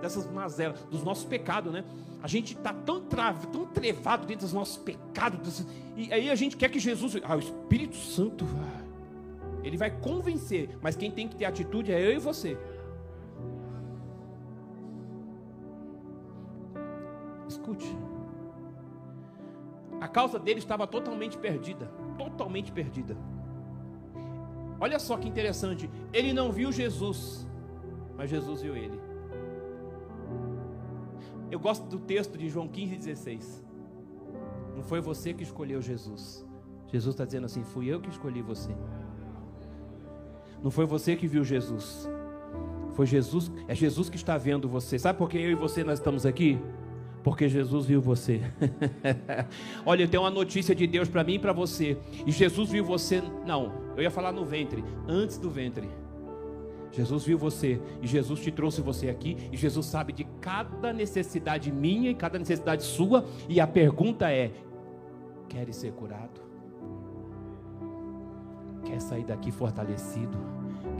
dessas 0.00 0.26
mazelas, 0.30 0.82
dos 0.84 1.02
nossos 1.02 1.24
pecados, 1.24 1.72
né? 1.72 1.84
A 2.22 2.26
gente 2.26 2.54
está 2.54 2.72
tão, 2.72 3.00
trave, 3.00 3.46
tão 3.48 3.66
trevado 3.66 4.26
dentro 4.26 4.46
dos 4.46 4.52
nossos 4.52 4.78
pecados, 4.78 5.64
e 5.96 6.12
aí 6.12 6.30
a 6.30 6.34
gente 6.34 6.56
quer 6.56 6.70
que 6.70 6.78
Jesus, 6.78 7.16
ah, 7.22 7.36
o 7.36 7.38
Espírito 7.38 7.96
Santo, 7.96 8.46
ele 9.62 9.76
vai 9.76 9.90
convencer, 9.90 10.70
mas 10.80 10.96
quem 10.96 11.10
tem 11.10 11.28
que 11.28 11.36
ter 11.36 11.44
atitude 11.44 11.92
é 11.92 12.00
eu 12.00 12.12
e 12.12 12.18
você. 12.18 12.58
Escute, 17.46 17.94
a 20.00 20.08
causa 20.08 20.38
dele 20.38 20.60
estava 20.60 20.86
totalmente 20.86 21.36
perdida, 21.36 21.86
totalmente 22.16 22.72
perdida. 22.72 23.16
Olha 24.80 24.98
só 24.98 25.16
que 25.16 25.28
interessante, 25.28 25.90
ele 26.12 26.32
não 26.32 26.50
viu 26.50 26.72
Jesus, 26.72 27.46
mas 28.16 28.30
Jesus 28.30 28.62
viu 28.62 28.76
ele. 28.76 28.98
Eu 31.50 31.60
gosto 31.60 31.84
do 31.86 31.98
texto 31.98 32.38
de 32.38 32.48
João 32.48 32.66
15, 32.66 32.96
16. 32.96 33.64
Não 34.74 34.82
foi 34.82 35.00
você 35.00 35.34
que 35.34 35.42
escolheu 35.42 35.82
Jesus. 35.82 36.46
Jesus 36.88 37.14
está 37.14 37.24
dizendo 37.24 37.44
assim: 37.44 37.62
fui 37.62 37.86
eu 37.88 38.00
que 38.00 38.08
escolhi 38.08 38.40
você. 38.40 38.70
Não 40.62 40.70
foi 40.70 40.86
você 40.86 41.16
que 41.16 41.26
viu 41.26 41.44
Jesus. 41.44 42.08
Foi 42.92 43.06
Jesus, 43.06 43.50
é 43.68 43.74
Jesus 43.74 44.08
que 44.08 44.16
está 44.16 44.36
vendo 44.36 44.68
você. 44.68 44.98
Sabe 44.98 45.18
por 45.18 45.28
que 45.28 45.38
eu 45.38 45.50
e 45.50 45.54
você 45.54 45.84
nós 45.84 45.98
estamos 45.98 46.24
aqui? 46.24 46.58
Porque 47.22 47.48
Jesus 47.48 47.86
viu 47.86 48.00
você. 48.00 48.40
Olha, 49.84 50.04
eu 50.04 50.08
tenho 50.08 50.22
uma 50.22 50.30
notícia 50.30 50.74
de 50.74 50.86
Deus 50.86 51.08
para 51.08 51.22
mim 51.22 51.34
e 51.34 51.38
para 51.38 51.52
você. 51.52 51.98
E 52.26 52.32
Jesus 52.32 52.70
viu 52.70 52.84
você, 52.84 53.22
não, 53.46 53.72
eu 53.96 54.02
ia 54.02 54.10
falar 54.10 54.32
no 54.32 54.44
ventre, 54.44 54.82
antes 55.06 55.36
do 55.36 55.50
ventre. 55.50 55.88
Jesus 56.92 57.24
viu 57.24 57.38
você 57.38 57.80
e 58.02 58.06
Jesus 58.06 58.40
te 58.40 58.50
trouxe 58.50 58.80
você 58.80 59.08
aqui 59.08 59.36
e 59.52 59.56
Jesus 59.56 59.86
sabe 59.86 60.12
de 60.12 60.24
cada 60.40 60.92
necessidade 60.92 61.70
minha 61.70 62.10
e 62.10 62.14
cada 62.14 62.38
necessidade 62.38 62.82
sua 62.82 63.24
e 63.48 63.60
a 63.60 63.66
pergunta 63.66 64.30
é: 64.30 64.50
queres 65.48 65.76
ser 65.76 65.92
curado? 65.92 66.40
Quer 68.84 69.00
sair 69.00 69.24
daqui 69.24 69.52
fortalecido? 69.52 70.36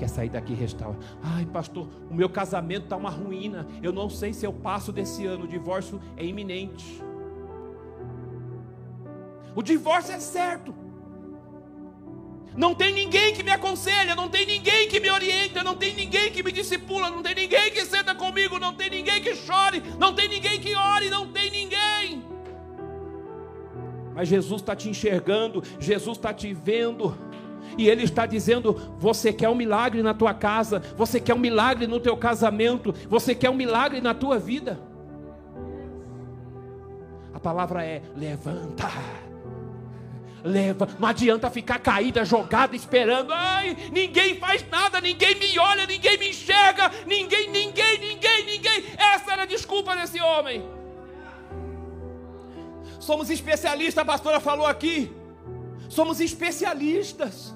Quer 0.01 0.09
sair 0.09 0.31
daqui 0.31 0.55
restaurado? 0.55 1.05
Ai, 1.23 1.45
pastor, 1.45 1.87
o 2.11 2.15
meu 2.15 2.31
casamento 2.31 2.85
está 2.85 2.97
uma 2.97 3.11
ruína. 3.11 3.67
Eu 3.83 3.93
não 3.93 4.09
sei 4.09 4.33
se 4.33 4.47
eu 4.47 4.53
passo 4.53 4.91
desse 4.91 5.27
ano. 5.27 5.45
O 5.45 5.47
divórcio 5.47 6.01
é 6.17 6.25
iminente. 6.25 7.03
O 9.55 9.63
divórcio 9.63 10.15
é 10.15 10.19
certo. 10.19 10.75
Não 12.57 12.75
tem 12.75 12.95
ninguém 12.95 13.35
que 13.35 13.43
me 13.43 13.51
aconselha, 13.51 14.15
não 14.15 14.31
tem 14.31 14.47
ninguém 14.47 14.89
que 14.89 14.99
me 14.99 15.11
orienta, 15.11 15.63
não 15.63 15.77
tem 15.77 15.95
ninguém 15.95 16.33
que 16.33 16.43
me 16.43 16.51
discipula, 16.51 17.11
não 17.11 17.23
tem 17.23 17.35
ninguém 17.35 17.71
que 17.71 17.85
senta 17.85 18.15
comigo, 18.15 18.59
não 18.59 18.73
tem 18.73 18.89
ninguém 18.89 19.21
que 19.21 19.35
chore, 19.35 19.83
não 19.99 20.15
tem 20.15 20.29
ninguém 20.29 20.59
que 20.59 20.75
ore, 20.75 21.11
não 21.11 21.31
tem 21.31 21.51
ninguém. 21.51 22.25
Mas 24.15 24.29
Jesus 24.29 24.63
está 24.63 24.75
te 24.75 24.89
enxergando, 24.89 25.63
Jesus 25.79 26.17
está 26.17 26.33
te 26.33 26.55
vendo. 26.55 27.15
E 27.77 27.89
Ele 27.89 28.05
está 28.05 28.27
dizendo: 28.27 28.75
você 28.99 29.33
quer 29.33 29.49
um 29.49 29.55
milagre 29.55 30.03
na 30.03 30.15
tua 30.15 30.35
casa, 30.35 30.83
você 30.97 31.21
quer 31.21 31.35
um 31.35 31.39
milagre 31.39 31.87
no 31.87 32.01
teu 32.01 32.17
casamento, 32.17 32.95
você 33.09 33.35
quer 33.35 33.51
um 33.51 33.55
milagre 33.55 34.01
na 34.01 34.15
tua 34.15 34.39
vida. 34.39 34.81
A 37.33 37.41
palavra 37.41 37.85
é: 37.85 38.03
levanta 38.17 38.89
leva. 40.45 40.89
Não 40.99 41.09
adianta 41.09 41.51
ficar 41.51 41.79
caída, 41.79 42.25
jogada, 42.25 42.75
esperando. 42.75 43.33
Ai, 43.33 43.77
ninguém 43.93 44.37
faz 44.37 44.65
nada, 44.71 45.01
ninguém 45.01 45.35
me 45.35 45.59
olha, 45.59 45.87
ninguém 45.87 46.19
me 46.19 46.31
enxerga, 46.31 46.91
ninguém, 47.07 47.51
ninguém, 47.51 47.99
ninguém, 47.99 48.45
ninguém. 48.47 48.85
Essa 48.97 49.33
era 49.33 49.43
a 49.43 49.47
desculpa 49.47 49.95
desse 49.97 50.21
homem. 50.21 50.65
Somos 52.99 53.31
especialistas, 53.31 53.99
a 53.99 54.05
pastora 54.05 54.41
falou 54.41 54.67
aqui. 54.67 55.11
Somos 55.89 56.21
especialistas 56.21 57.55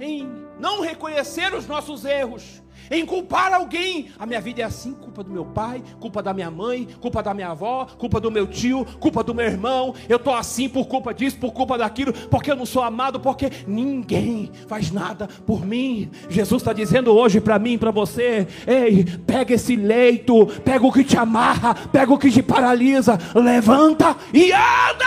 em 0.00 0.28
não 0.58 0.80
reconhecer 0.80 1.54
os 1.54 1.66
nossos 1.66 2.04
erros 2.04 2.62
em 2.90 3.04
culpar 3.04 3.52
alguém. 3.52 4.08
A 4.18 4.26
minha 4.26 4.40
vida 4.40 4.62
é 4.62 4.64
assim: 4.64 4.92
culpa 4.92 5.22
do 5.22 5.30
meu 5.30 5.44
pai, 5.44 5.82
culpa 6.00 6.22
da 6.22 6.32
minha 6.34 6.50
mãe, 6.50 6.88
culpa 7.00 7.22
da 7.22 7.32
minha 7.34 7.50
avó, 7.50 7.86
culpa 7.98 8.20
do 8.20 8.30
meu 8.30 8.46
tio, 8.46 8.86
culpa 9.00 9.22
do 9.22 9.34
meu 9.34 9.44
irmão. 9.46 9.94
Eu 10.08 10.16
estou 10.16 10.34
assim 10.34 10.68
por 10.68 10.86
culpa 10.86 11.12
disso, 11.14 11.38
por 11.38 11.52
culpa 11.52 11.78
daquilo, 11.78 12.12
porque 12.12 12.50
eu 12.50 12.56
não 12.56 12.66
sou 12.66 12.82
amado, 12.82 13.20
porque 13.20 13.50
ninguém 13.66 14.50
faz 14.66 14.90
nada 14.90 15.28
por 15.46 15.64
mim. 15.64 16.10
Jesus 16.28 16.62
está 16.62 16.72
dizendo 16.72 17.12
hoje 17.12 17.40
para 17.40 17.58
mim, 17.58 17.78
para 17.78 17.90
você: 17.90 18.46
ei, 18.66 19.04
pega 19.26 19.54
esse 19.54 19.76
leito, 19.76 20.46
pega 20.64 20.86
o 20.86 20.92
que 20.92 21.04
te 21.04 21.16
amarra, 21.16 21.74
pega 21.74 22.12
o 22.12 22.18
que 22.18 22.30
te 22.30 22.42
paralisa, 22.42 23.18
levanta 23.34 24.16
e 24.32 24.52
anda. 24.52 25.04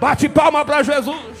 Bate 0.00 0.28
palma 0.28 0.64
para 0.64 0.82
Jesus. 0.82 1.37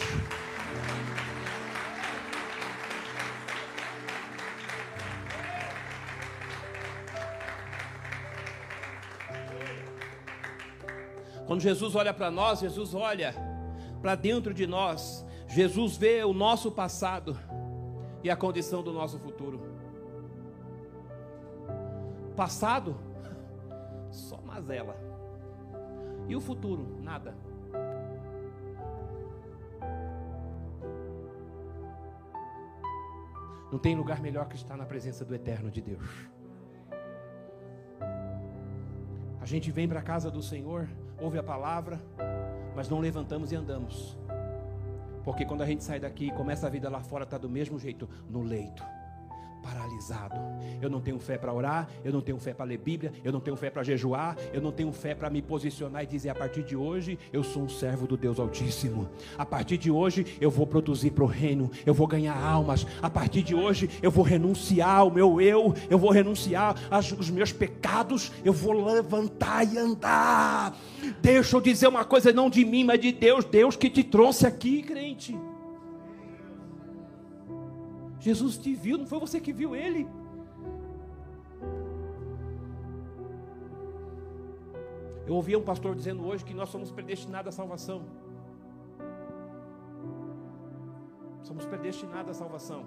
Quando 11.48 11.62
Jesus 11.62 11.94
olha 11.94 12.12
para 12.12 12.30
nós, 12.30 12.60
Jesus 12.60 12.94
olha 12.94 13.34
para 14.02 14.14
dentro 14.14 14.52
de 14.52 14.66
nós. 14.66 15.24
Jesus 15.46 15.96
vê 15.96 16.22
o 16.22 16.34
nosso 16.34 16.70
passado 16.70 17.34
e 18.22 18.28
a 18.28 18.36
condição 18.36 18.82
do 18.82 18.92
nosso 18.92 19.18
futuro. 19.18 19.58
Passado, 22.36 22.94
só 24.10 24.38
mazela. 24.42 24.94
E 26.28 26.36
o 26.36 26.40
futuro, 26.40 26.86
nada. 27.00 27.34
Não 33.72 33.78
tem 33.78 33.96
lugar 33.96 34.20
melhor 34.20 34.48
que 34.48 34.56
estar 34.56 34.76
na 34.76 34.84
presença 34.84 35.24
do 35.24 35.34
eterno 35.34 35.70
de 35.70 35.80
Deus. 35.80 36.28
A 39.40 39.46
gente 39.46 39.70
vem 39.70 39.88
para 39.88 40.00
a 40.00 40.02
casa 40.02 40.30
do 40.30 40.42
Senhor 40.42 40.86
ouve 41.20 41.38
a 41.38 41.42
palavra, 41.42 42.00
mas 42.74 42.88
não 42.88 43.00
levantamos 43.00 43.52
e 43.52 43.56
andamos. 43.56 44.16
Porque 45.24 45.44
quando 45.44 45.62
a 45.62 45.66
gente 45.66 45.84
sai 45.84 46.00
daqui 46.00 46.28
e 46.28 46.30
começa 46.30 46.66
a 46.66 46.70
vida 46.70 46.88
lá 46.88 47.00
fora, 47.00 47.24
está 47.24 47.36
do 47.36 47.48
mesmo 47.48 47.78
jeito, 47.78 48.08
no 48.30 48.42
leito 48.42 48.82
paralisado. 49.68 50.36
Eu 50.80 50.88
não 50.88 51.00
tenho 51.00 51.18
fé 51.18 51.36
para 51.36 51.52
orar, 51.52 51.88
eu 52.04 52.12
não 52.12 52.20
tenho 52.20 52.38
fé 52.38 52.54
para 52.54 52.64
ler 52.64 52.78
Bíblia, 52.78 53.12
eu 53.22 53.32
não 53.32 53.40
tenho 53.40 53.56
fé 53.56 53.68
para 53.68 53.82
jejuar, 53.82 54.36
eu 54.52 54.62
não 54.62 54.72
tenho 54.72 54.92
fé 54.92 55.14
para 55.14 55.28
me 55.28 55.42
posicionar 55.42 56.02
e 56.04 56.06
dizer 56.06 56.30
a 56.30 56.34
partir 56.34 56.62
de 56.62 56.74
hoje 56.74 57.18
eu 57.32 57.42
sou 57.42 57.62
um 57.62 57.68
servo 57.68 58.06
do 58.06 58.16
Deus 58.16 58.38
Altíssimo. 58.38 59.08
A 59.36 59.44
partir 59.44 59.76
de 59.76 59.90
hoje 59.90 60.38
eu 60.40 60.50
vou 60.50 60.66
produzir 60.66 61.10
para 61.10 61.24
o 61.24 61.26
reino, 61.26 61.70
eu 61.84 61.92
vou 61.92 62.06
ganhar 62.06 62.36
almas. 62.36 62.86
A 63.02 63.10
partir 63.10 63.42
de 63.42 63.54
hoje 63.54 63.90
eu 64.02 64.10
vou 64.10 64.24
renunciar 64.24 64.98
ao 64.98 65.10
meu 65.10 65.40
eu, 65.40 65.74
eu 65.90 65.98
vou 65.98 66.10
renunciar 66.10 66.76
aos 66.90 67.30
meus 67.30 67.52
pecados, 67.52 68.32
eu 68.44 68.52
vou 68.52 68.72
levantar 68.72 69.64
e 69.64 69.76
andar. 69.76 70.76
Deixa 71.20 71.56
eu 71.56 71.60
dizer 71.60 71.88
uma 71.88 72.04
coisa, 72.04 72.32
não 72.32 72.48
de 72.48 72.64
mim, 72.64 72.84
mas 72.84 73.00
de 73.00 73.12
Deus, 73.12 73.44
Deus 73.44 73.76
que 73.76 73.90
te 73.90 74.02
trouxe 74.02 74.46
aqui, 74.46 74.82
crente. 74.82 75.36
Jesus 78.20 78.58
te 78.58 78.74
viu, 78.74 78.98
não 78.98 79.06
foi 79.06 79.18
você 79.18 79.40
que 79.40 79.52
viu 79.52 79.76
ele. 79.76 80.08
Eu 85.26 85.34
ouvi 85.34 85.54
um 85.54 85.62
pastor 85.62 85.94
dizendo 85.94 86.26
hoje 86.26 86.44
que 86.44 86.54
nós 86.54 86.70
somos 86.70 86.90
predestinados 86.90 87.54
à 87.54 87.56
salvação. 87.56 88.02
Somos 91.42 91.66
predestinados 91.66 92.30
à 92.30 92.34
salvação. 92.34 92.84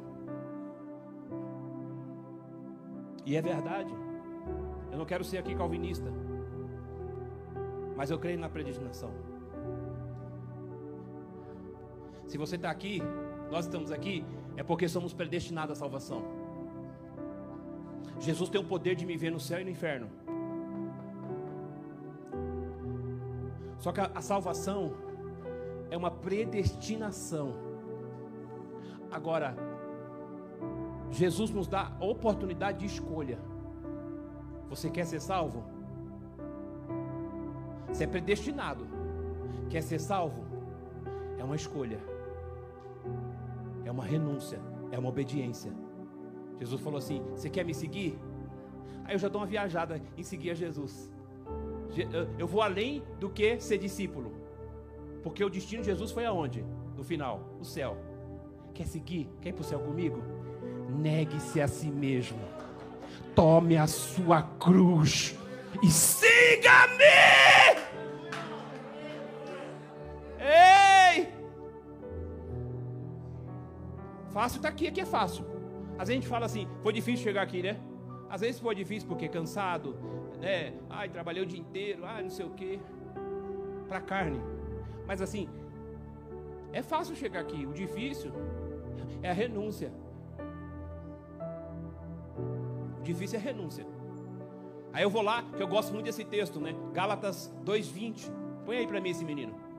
E 3.25 3.35
é 3.35 3.41
verdade. 3.41 3.93
Eu 4.91 4.97
não 4.97 5.05
quero 5.05 5.23
ser 5.23 5.37
aqui 5.37 5.55
calvinista. 5.55 6.11
Mas 7.95 8.09
eu 8.09 8.17
creio 8.17 8.39
na 8.39 8.49
predestinação. 8.49 9.11
Se 12.25 12.37
você 12.37 12.55
está 12.55 12.71
aqui, 12.71 13.01
nós 13.51 13.65
estamos 13.65 13.91
aqui, 13.91 14.25
é 14.57 14.63
porque 14.63 14.87
somos 14.87 15.13
predestinados 15.13 15.77
à 15.77 15.79
salvação. 15.79 16.23
Jesus 18.19 18.49
tem 18.49 18.61
o 18.61 18.63
poder 18.63 18.95
de 18.95 19.05
me 19.05 19.17
ver 19.17 19.31
no 19.31 19.39
céu 19.39 19.59
e 19.61 19.63
no 19.63 19.69
inferno. 19.69 20.09
Só 23.79 23.91
que 23.91 23.99
a, 23.99 24.11
a 24.13 24.21
salvação 24.21 24.93
é 25.89 25.97
uma 25.97 26.11
predestinação. 26.11 27.53
Agora, 29.11 29.55
Jesus 31.09 31.49
nos 31.49 31.67
dá 31.67 31.91
a 31.99 32.05
oportunidade 32.05 32.79
de 32.79 32.85
escolha. 32.85 33.39
Você 34.69 34.89
quer 34.89 35.05
ser 35.05 35.19
salvo? 35.19 35.63
Você 37.87 38.03
é 38.03 38.07
predestinado. 38.07 38.87
Quer 39.69 39.81
ser 39.81 39.99
salvo? 39.99 40.45
É 41.37 41.43
uma 41.43 41.55
escolha 41.55 42.10
é 43.85 43.91
uma 43.91 44.03
renúncia, 44.03 44.59
é 44.91 44.99
uma 44.99 45.09
obediência. 45.09 45.71
Jesus 46.59 46.81
falou 46.81 46.97
assim: 46.97 47.21
Você 47.31 47.49
quer 47.49 47.65
me 47.65 47.73
seguir? 47.73 48.17
Aí 49.03 49.15
eu 49.15 49.19
já 49.19 49.27
dou 49.27 49.41
uma 49.41 49.47
viajada 49.47 50.01
em 50.17 50.23
seguir 50.23 50.51
a 50.51 50.53
Jesus. 50.53 51.11
Eu 52.37 52.47
vou 52.47 52.61
além 52.61 53.03
do 53.19 53.29
que 53.29 53.59
ser 53.59 53.77
discípulo, 53.77 54.31
porque 55.23 55.43
o 55.43 55.49
destino 55.49 55.81
de 55.81 55.89
Jesus 55.89 56.11
foi 56.11 56.25
aonde? 56.25 56.65
No 56.95 57.03
final, 57.03 57.57
o 57.59 57.65
céu. 57.65 57.97
Quer 58.73 58.85
seguir? 58.85 59.29
Quer 59.41 59.49
ir 59.49 59.53
para 59.53 59.61
o 59.61 59.65
céu 59.65 59.79
comigo? 59.79 60.21
Negue-se 60.89 61.59
a 61.59 61.67
si 61.67 61.89
mesmo, 61.89 62.39
tome 63.35 63.75
a 63.77 63.87
sua 63.87 64.43
cruz 64.43 65.37
e 65.81 65.89
siga-me. 65.89 67.40
Fácil 74.31 74.57
está 74.57 74.69
aqui, 74.69 74.87
aqui 74.87 75.01
é 75.01 75.05
fácil. 75.05 75.45
Às 75.99 76.07
vezes 76.07 76.09
a 76.09 76.13
gente 76.13 76.27
fala 76.27 76.45
assim, 76.45 76.67
foi 76.81 76.93
difícil 76.93 77.23
chegar 77.23 77.41
aqui, 77.41 77.61
né? 77.61 77.79
Às 78.29 78.41
vezes 78.41 78.59
foi 78.59 78.73
difícil 78.73 79.07
porque 79.07 79.27
cansado, 79.27 79.95
né? 80.39 80.73
Ai, 80.89 81.09
trabalhei 81.09 81.43
o 81.43 81.45
dia 81.45 81.59
inteiro, 81.59 82.05
ai, 82.05 82.23
não 82.23 82.29
sei 82.29 82.45
o 82.45 82.51
quê. 82.51 82.79
Para 83.87 83.99
carne. 83.99 84.39
Mas 85.05 85.21
assim, 85.21 85.49
é 86.71 86.81
fácil 86.81 87.15
chegar 87.15 87.41
aqui. 87.41 87.65
O 87.65 87.73
difícil 87.73 88.31
é 89.21 89.29
a 89.29 89.33
renúncia. 89.33 89.91
O 92.99 93.03
difícil 93.03 93.37
é 93.37 93.41
a 93.41 93.45
renúncia. 93.45 93.85
Aí 94.93 95.03
eu 95.03 95.09
vou 95.09 95.21
lá, 95.21 95.43
que 95.43 95.61
eu 95.61 95.67
gosto 95.67 95.93
muito 95.93 96.05
desse 96.05 96.23
texto, 96.23 96.59
né? 96.59 96.73
Gálatas 96.93 97.53
2:20. 97.65 98.31
Põe 98.65 98.77
aí 98.77 98.87
para 98.87 99.01
mim 99.01 99.09
esse 99.09 99.25
menino. 99.25 99.70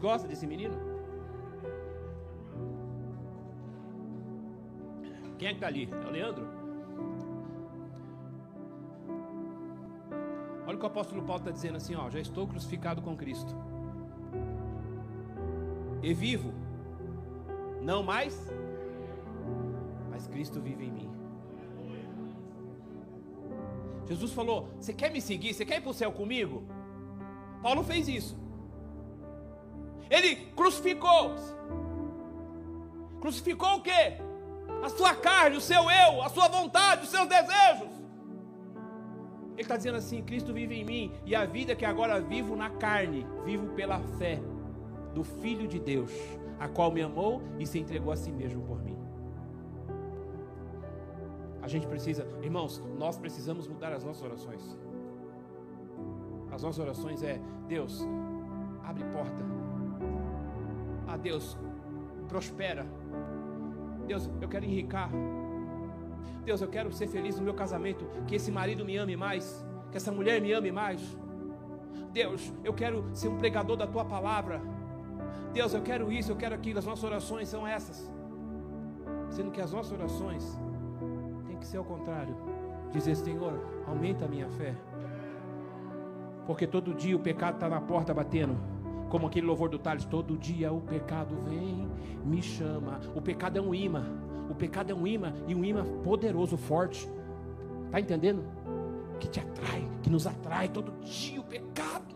Gostam 0.00 0.28
desse 0.28 0.46
menino? 0.46 0.74
Quem 5.38 5.48
é 5.48 5.50
que 5.52 5.56
está 5.56 5.68
ali? 5.68 5.88
É 5.90 6.06
o 6.06 6.10
Leandro? 6.10 6.46
Olha 10.66 10.76
o 10.76 10.78
que 10.78 10.84
o 10.84 10.86
apóstolo 10.86 11.22
Paulo 11.22 11.40
está 11.40 11.50
dizendo 11.50 11.76
assim: 11.76 11.94
ó, 11.94 12.08
já 12.10 12.20
estou 12.20 12.46
crucificado 12.46 13.02
com 13.02 13.16
Cristo. 13.16 13.54
E 16.02 16.14
vivo, 16.14 16.52
não 17.82 18.02
mais, 18.02 18.50
mas 20.10 20.26
Cristo 20.26 20.60
vive 20.60 20.84
em 20.84 20.92
mim. 20.92 21.10
Jesus 24.06 24.32
falou: 24.32 24.68
Você 24.78 24.92
quer 24.92 25.10
me 25.10 25.20
seguir? 25.20 25.52
Você 25.54 25.64
quer 25.64 25.78
ir 25.78 25.82
para 25.82 25.90
o 25.90 25.94
céu 25.94 26.12
comigo? 26.12 26.64
Paulo 27.62 27.82
fez 27.82 28.08
isso. 28.08 28.39
Ele 30.10 30.34
crucificou-se. 30.56 31.54
Crucificou 33.20 33.76
o 33.76 33.82
quê? 33.82 34.18
A 34.82 34.88
sua 34.88 35.14
carne, 35.14 35.56
o 35.56 35.60
seu 35.60 35.88
eu, 35.90 36.22
a 36.22 36.28
sua 36.28 36.48
vontade, 36.48 37.04
os 37.04 37.10
seus 37.10 37.28
desejos. 37.28 38.00
Ele 39.52 39.62
está 39.62 39.76
dizendo 39.76 39.98
assim: 39.98 40.22
Cristo 40.22 40.52
vive 40.52 40.74
em 40.74 40.84
mim, 40.84 41.12
e 41.24 41.34
a 41.34 41.44
vida 41.44 41.76
que 41.76 41.84
agora 41.84 42.20
vivo 42.20 42.56
na 42.56 42.70
carne, 42.70 43.26
vivo 43.44 43.68
pela 43.74 44.00
fé 44.18 44.40
do 45.14 45.22
Filho 45.22 45.68
de 45.68 45.78
Deus, 45.78 46.10
a 46.58 46.66
qual 46.66 46.90
me 46.90 47.02
amou 47.02 47.42
e 47.58 47.66
se 47.66 47.78
entregou 47.78 48.12
a 48.12 48.16
si 48.16 48.32
mesmo 48.32 48.62
por 48.62 48.82
mim. 48.82 48.98
A 51.62 51.68
gente 51.68 51.86
precisa, 51.86 52.26
irmãos, 52.42 52.82
nós 52.98 53.18
precisamos 53.18 53.68
mudar 53.68 53.92
as 53.92 54.02
nossas 54.02 54.22
orações. 54.22 54.78
As 56.50 56.62
nossas 56.62 56.78
orações 56.78 57.22
é: 57.22 57.38
Deus, 57.68 58.02
abre 58.82 59.04
porta. 59.04 59.59
Deus, 61.22 61.56
prospera. 62.28 62.86
Deus, 64.06 64.30
eu 64.40 64.48
quero 64.48 64.64
enricar. 64.64 65.10
Deus, 66.44 66.60
eu 66.60 66.68
quero 66.68 66.92
ser 66.92 67.06
feliz 67.06 67.36
no 67.36 67.44
meu 67.44 67.54
casamento. 67.54 68.04
Que 68.26 68.36
esse 68.36 68.50
marido 68.50 68.84
me 68.84 68.96
ame 68.96 69.16
mais. 69.16 69.64
Que 69.90 69.96
essa 69.96 70.10
mulher 70.10 70.40
me 70.40 70.52
ame 70.52 70.72
mais. 70.72 71.00
Deus, 72.12 72.52
eu 72.64 72.72
quero 72.72 73.04
ser 73.14 73.28
um 73.28 73.36
pregador 73.36 73.76
da 73.76 73.86
tua 73.86 74.04
palavra. 74.04 74.60
Deus, 75.52 75.74
eu 75.74 75.82
quero 75.82 76.10
isso, 76.12 76.32
eu 76.32 76.36
quero 76.36 76.54
aquilo. 76.54 76.78
As 76.78 76.86
nossas 76.86 77.04
orações 77.04 77.48
são 77.48 77.66
essas. 77.66 78.10
Sendo 79.28 79.50
que 79.50 79.60
as 79.60 79.72
nossas 79.72 79.92
orações 79.92 80.58
tem 81.46 81.56
que 81.56 81.66
ser 81.66 81.76
ao 81.76 81.84
contrário. 81.84 82.34
Dizer, 82.90 83.14
Senhor, 83.14 83.52
aumenta 83.86 84.24
a 84.24 84.28
minha 84.28 84.48
fé. 84.48 84.74
Porque 86.46 86.66
todo 86.66 86.94
dia 86.94 87.16
o 87.16 87.20
pecado 87.20 87.54
está 87.54 87.68
na 87.68 87.80
porta 87.80 88.12
batendo. 88.12 88.56
Como 89.10 89.26
aquele 89.26 89.44
louvor 89.44 89.68
do 89.68 89.76
Tales, 89.76 90.04
todo 90.04 90.38
dia 90.38 90.72
o 90.72 90.80
pecado 90.80 91.34
vem, 91.44 91.88
me 92.24 92.40
chama. 92.40 93.00
O 93.12 93.20
pecado 93.20 93.58
é 93.58 93.60
um 93.60 93.74
imã. 93.74 94.06
O 94.48 94.54
pecado 94.54 94.92
é 94.92 94.94
um 94.94 95.04
imã 95.04 95.34
e 95.48 95.54
um 95.54 95.64
imã 95.64 95.84
poderoso, 96.04 96.56
forte. 96.56 97.10
Está 97.86 97.98
entendendo? 98.00 98.44
Que 99.18 99.28
te 99.28 99.40
atrai, 99.40 99.86
que 100.00 100.08
nos 100.08 100.28
atrai 100.28 100.68
todo 100.68 100.92
dia 101.02 101.40
o 101.40 101.44
pecado. 101.44 102.14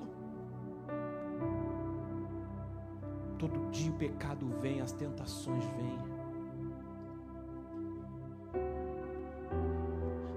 Todo 3.38 3.70
dia 3.72 3.90
o 3.90 3.94
pecado 3.96 4.46
vem, 4.60 4.80
as 4.80 4.92
tentações 4.92 5.64
vêm. 5.64 5.98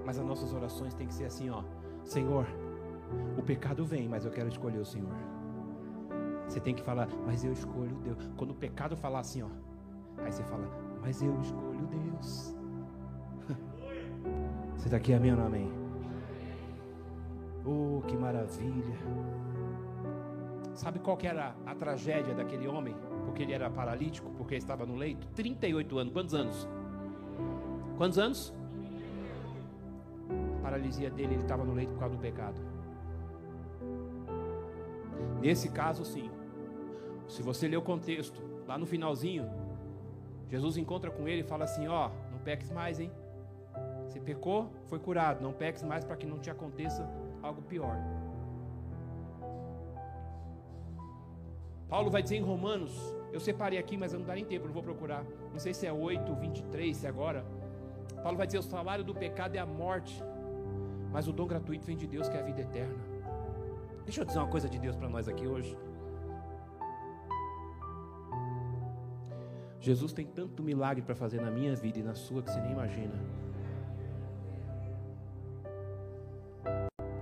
Mas 0.04 0.18
as 0.18 0.26
nossas 0.26 0.52
orações 0.52 0.92
têm 0.92 1.06
que 1.06 1.14
ser 1.14 1.26
assim, 1.26 1.50
ó. 1.50 1.62
Senhor, 2.02 2.46
o 3.36 3.42
pecado 3.42 3.84
vem, 3.84 4.08
mas 4.08 4.24
eu 4.24 4.32
quero 4.32 4.48
escolher 4.48 4.78
o 4.78 4.84
Senhor. 4.84 5.37
Você 6.48 6.60
tem 6.60 6.74
que 6.74 6.82
falar, 6.82 7.08
mas 7.26 7.44
eu 7.44 7.52
escolho 7.52 7.94
Deus. 7.96 8.30
Quando 8.36 8.52
o 8.52 8.54
pecado 8.54 8.96
falar 8.96 9.20
assim, 9.20 9.42
ó, 9.42 9.48
aí 10.24 10.32
você 10.32 10.42
fala, 10.44 10.66
mas 11.02 11.22
eu 11.22 11.38
escolho 11.40 11.86
Deus. 11.86 12.54
Você 14.76 14.86
está 14.86 14.96
aqui, 14.96 15.12
amém 15.12 15.32
ou 15.32 15.36
não 15.36 15.46
amém? 15.46 15.70
Oh, 17.64 18.00
que 18.06 18.16
maravilha. 18.16 18.96
Sabe 20.74 20.98
qual 21.00 21.18
era 21.22 21.54
a 21.66 21.74
tragédia 21.74 22.34
daquele 22.34 22.68
homem? 22.68 22.94
Porque 23.24 23.42
ele 23.42 23.52
era 23.52 23.68
paralítico, 23.68 24.30
porque 24.38 24.54
estava 24.54 24.86
no 24.86 24.94
leito? 24.94 25.26
38 25.34 25.98
anos. 25.98 26.12
Quantos 26.12 26.34
anos? 26.34 26.68
Quantos 27.96 28.18
anos? 28.18 28.54
A 30.58 30.62
paralisia 30.62 31.10
dele, 31.10 31.34
ele 31.34 31.42
estava 31.42 31.64
no 31.64 31.74
leito 31.74 31.92
por 31.92 31.98
causa 31.98 32.14
do 32.14 32.20
pecado. 32.20 32.60
Nesse 35.40 35.68
caso, 35.70 36.04
sim. 36.04 36.30
Se 37.28 37.42
você 37.42 37.68
ler 37.68 37.76
o 37.76 37.82
contexto, 37.82 38.42
lá 38.66 38.78
no 38.78 38.86
finalzinho, 38.86 39.48
Jesus 40.48 40.76
encontra 40.76 41.10
com 41.10 41.28
ele 41.28 41.42
e 41.42 41.44
fala 41.44 41.64
assim: 41.64 41.86
Ó, 41.86 42.08
oh, 42.08 42.32
não 42.32 42.38
peques 42.38 42.70
mais, 42.70 42.98
hein? 42.98 43.12
Você 44.06 44.18
pecou, 44.18 44.72
foi 44.86 44.98
curado. 44.98 45.42
Não 45.42 45.52
peques 45.52 45.82
mais 45.82 46.04
para 46.04 46.16
que 46.16 46.26
não 46.26 46.38
te 46.38 46.50
aconteça 46.50 47.08
algo 47.42 47.60
pior. 47.62 47.96
Paulo 51.88 52.10
vai 52.10 52.22
dizer 52.22 52.36
em 52.36 52.42
Romanos, 52.42 52.92
eu 53.32 53.40
separei 53.40 53.78
aqui, 53.78 53.96
mas 53.96 54.12
eu 54.12 54.18
não 54.18 54.26
dá 54.26 54.34
nem 54.34 54.44
tempo, 54.44 54.66
não 54.66 54.72
vou 54.72 54.82
procurar. 54.82 55.24
Não 55.52 55.58
sei 55.58 55.72
se 55.72 55.86
é 55.86 55.92
8, 55.92 56.34
23, 56.34 56.96
se 56.96 57.06
é 57.06 57.08
agora. 57.08 57.44
Paulo 58.22 58.38
vai 58.38 58.46
dizer: 58.46 58.58
o 58.58 58.62
salário 58.62 59.04
do 59.04 59.14
pecado 59.14 59.54
é 59.54 59.58
a 59.58 59.66
morte, 59.66 60.22
mas 61.12 61.28
o 61.28 61.32
dom 61.32 61.46
gratuito 61.46 61.84
vem 61.84 61.96
de 61.96 62.06
Deus, 62.06 62.28
que 62.28 62.36
é 62.36 62.40
a 62.40 62.42
vida 62.42 62.62
eterna. 62.62 62.98
Deixa 64.04 64.22
eu 64.22 64.24
dizer 64.24 64.38
uma 64.38 64.48
coisa 64.48 64.68
de 64.68 64.78
Deus 64.78 64.96
para 64.96 65.08
nós 65.08 65.28
aqui 65.28 65.46
hoje. 65.46 65.76
Jesus 69.80 70.12
tem 70.12 70.26
tanto 70.26 70.62
milagre 70.62 71.02
para 71.02 71.14
fazer 71.14 71.40
na 71.40 71.50
minha 71.50 71.74
vida 71.74 71.98
e 71.98 72.02
na 72.02 72.14
sua 72.14 72.42
que 72.42 72.50
você 72.50 72.60
nem 72.60 72.72
imagina. 72.72 73.14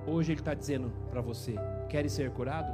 Hoje 0.07 0.33
Ele 0.33 0.41
está 0.41 0.55
dizendo 0.55 0.91
para 1.11 1.21
você: 1.21 1.55
quer 1.89 2.09
ser 2.09 2.31
curado? 2.31 2.73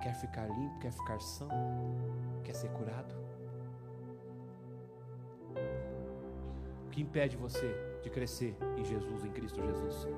Quer 0.00 0.14
ficar 0.14 0.46
limpo? 0.46 0.78
Quer 0.78 0.92
ficar 0.92 1.20
são? 1.20 1.48
Quer 2.44 2.54
ser 2.54 2.70
curado? 2.70 3.14
O 6.86 6.90
que 6.90 7.02
impede 7.02 7.36
você 7.36 7.74
de 8.02 8.08
crescer 8.08 8.56
em 8.76 8.84
Jesus, 8.84 9.24
em 9.24 9.30
Cristo 9.30 9.60
Jesus? 9.60 10.08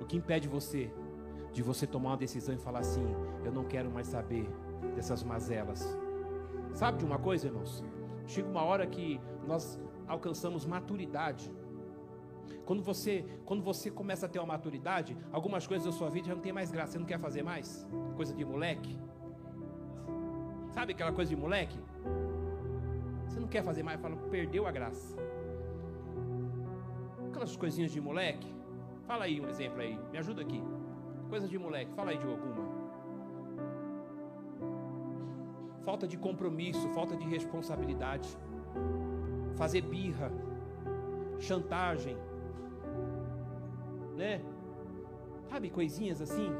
O 0.00 0.04
que 0.04 0.16
impede 0.16 0.48
você 0.48 0.92
de 1.52 1.62
você 1.62 1.86
tomar 1.86 2.10
uma 2.10 2.16
decisão 2.16 2.54
e 2.54 2.58
falar 2.58 2.80
assim: 2.80 3.06
eu 3.44 3.52
não 3.52 3.64
quero 3.64 3.90
mais 3.90 4.08
saber 4.08 4.46
dessas 4.94 5.22
mazelas? 5.22 5.98
Sabe 6.72 6.98
de 6.98 7.04
uma 7.04 7.18
coisa, 7.18 7.46
irmãos? 7.46 7.84
Chega 8.26 8.48
uma 8.48 8.62
hora 8.62 8.86
que 8.86 9.20
nós 9.46 9.80
alcançamos 10.06 10.64
maturidade. 10.64 11.52
Quando 12.64 12.82
você, 12.82 13.24
quando 13.44 13.62
você 13.62 13.90
começa 13.90 14.26
a 14.26 14.28
ter 14.28 14.38
uma 14.38 14.48
maturidade, 14.48 15.16
algumas 15.32 15.66
coisas 15.66 15.86
da 15.86 15.92
sua 15.92 16.08
vida 16.08 16.28
já 16.28 16.34
não 16.34 16.42
tem 16.42 16.52
mais 16.52 16.70
graça, 16.70 16.92
você 16.92 16.98
não 16.98 17.06
quer 17.06 17.18
fazer 17.18 17.42
mais? 17.42 17.86
Coisa 18.16 18.34
de 18.34 18.44
moleque. 18.44 18.98
Sabe 20.70 20.92
aquela 20.92 21.12
coisa 21.12 21.28
de 21.28 21.36
moleque? 21.36 21.78
Você 23.26 23.40
não 23.40 23.48
quer 23.48 23.62
fazer 23.62 23.82
mais, 23.82 24.00
fala, 24.00 24.16
perdeu 24.30 24.66
a 24.66 24.70
graça. 24.70 25.16
Aquelas 27.28 27.56
coisinhas 27.56 27.90
de 27.90 28.00
moleque, 28.00 28.52
Fala 29.06 29.24
aí 29.24 29.40
um 29.40 29.48
exemplo 29.48 29.80
aí, 29.80 29.98
me 30.10 30.18
ajuda 30.18 30.42
aqui. 30.42 30.62
Coisa 31.28 31.48
de 31.48 31.58
moleque, 31.58 31.92
fala 31.92 32.12
aí 32.12 32.18
de 32.18 32.24
alguma. 32.24 32.61
Falta 35.84 36.06
de 36.06 36.16
compromisso, 36.16 36.88
falta 36.90 37.16
de 37.16 37.26
responsabilidade. 37.26 38.28
Fazer 39.56 39.82
birra, 39.82 40.32
chantagem, 41.38 42.16
né? 44.16 44.40
Sabe, 45.50 45.68
coisinhas 45.70 46.22
assim, 46.22 46.50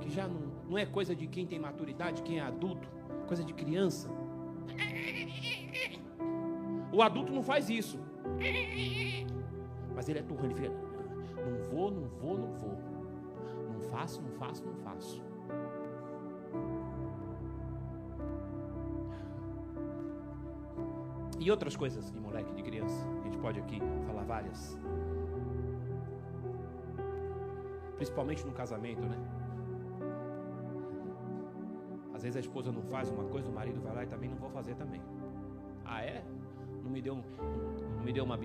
que 0.00 0.10
já 0.10 0.28
não, 0.28 0.40
não 0.68 0.78
é 0.78 0.86
coisa 0.86 1.14
de 1.14 1.26
quem 1.26 1.46
tem 1.46 1.58
maturidade, 1.58 2.22
quem 2.22 2.38
é 2.38 2.42
adulto, 2.42 2.88
coisa 3.26 3.42
de 3.42 3.52
criança. 3.52 4.08
O 6.92 7.02
adulto 7.02 7.32
não 7.32 7.42
faz 7.42 7.68
isso. 7.68 7.98
Mas 9.94 10.08
ele 10.08 10.18
é 10.18 10.22
turrão, 10.22 10.44
ele 10.44 10.54
fica. 10.54 10.70
Não 10.70 11.70
vou, 11.70 11.90
não 11.90 12.08
vou, 12.08 12.38
não 12.38 12.52
vou. 12.52 12.78
Não 13.72 13.80
faço, 13.90 14.22
não 14.22 14.30
faço, 14.32 14.64
não 14.64 14.74
faço. 14.76 15.22
E 21.44 21.50
outras 21.50 21.76
coisas 21.76 22.10
de 22.10 22.18
moleque, 22.18 22.54
de 22.54 22.62
criança. 22.62 23.06
A 23.20 23.24
gente 23.24 23.36
pode 23.36 23.60
aqui 23.60 23.78
falar 24.06 24.24
várias. 24.24 24.80
Principalmente 27.96 28.46
no 28.46 28.52
casamento, 28.52 29.02
né? 29.02 29.18
Às 32.14 32.22
vezes 32.22 32.38
a 32.38 32.40
esposa 32.40 32.72
não 32.72 32.82
faz 32.84 33.10
uma 33.10 33.24
coisa, 33.24 33.50
o 33.50 33.52
marido 33.52 33.78
vai 33.82 33.94
lá 33.94 34.04
e 34.04 34.06
também 34.06 34.30
não 34.30 34.38
vou 34.38 34.48
fazer 34.48 34.74
também. 34.76 35.02
Ah 35.84 36.02
é? 36.02 36.24
Não 36.82 36.90
me 36.90 37.02
deu, 37.02 37.16
não 37.16 38.02
me 38.02 38.10
deu 38.10 38.24
uma 38.24 38.38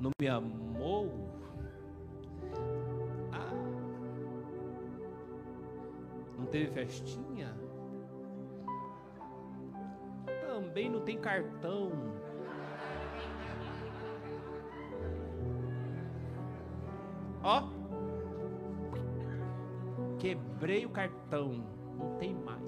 não 0.00 0.10
me 0.20 0.28
amou. 0.28 1.08
Ah, 3.30 3.52
não 6.36 6.46
teve 6.46 6.72
festinha. 6.72 7.63
Também 10.74 10.90
não 10.90 11.04
tem 11.04 11.20
cartão. 11.20 11.92
Ó, 17.44 17.70
quebrei 20.18 20.84
o 20.84 20.90
cartão, 20.90 21.64
não 21.96 22.18
tem 22.18 22.34
mais. 22.34 22.60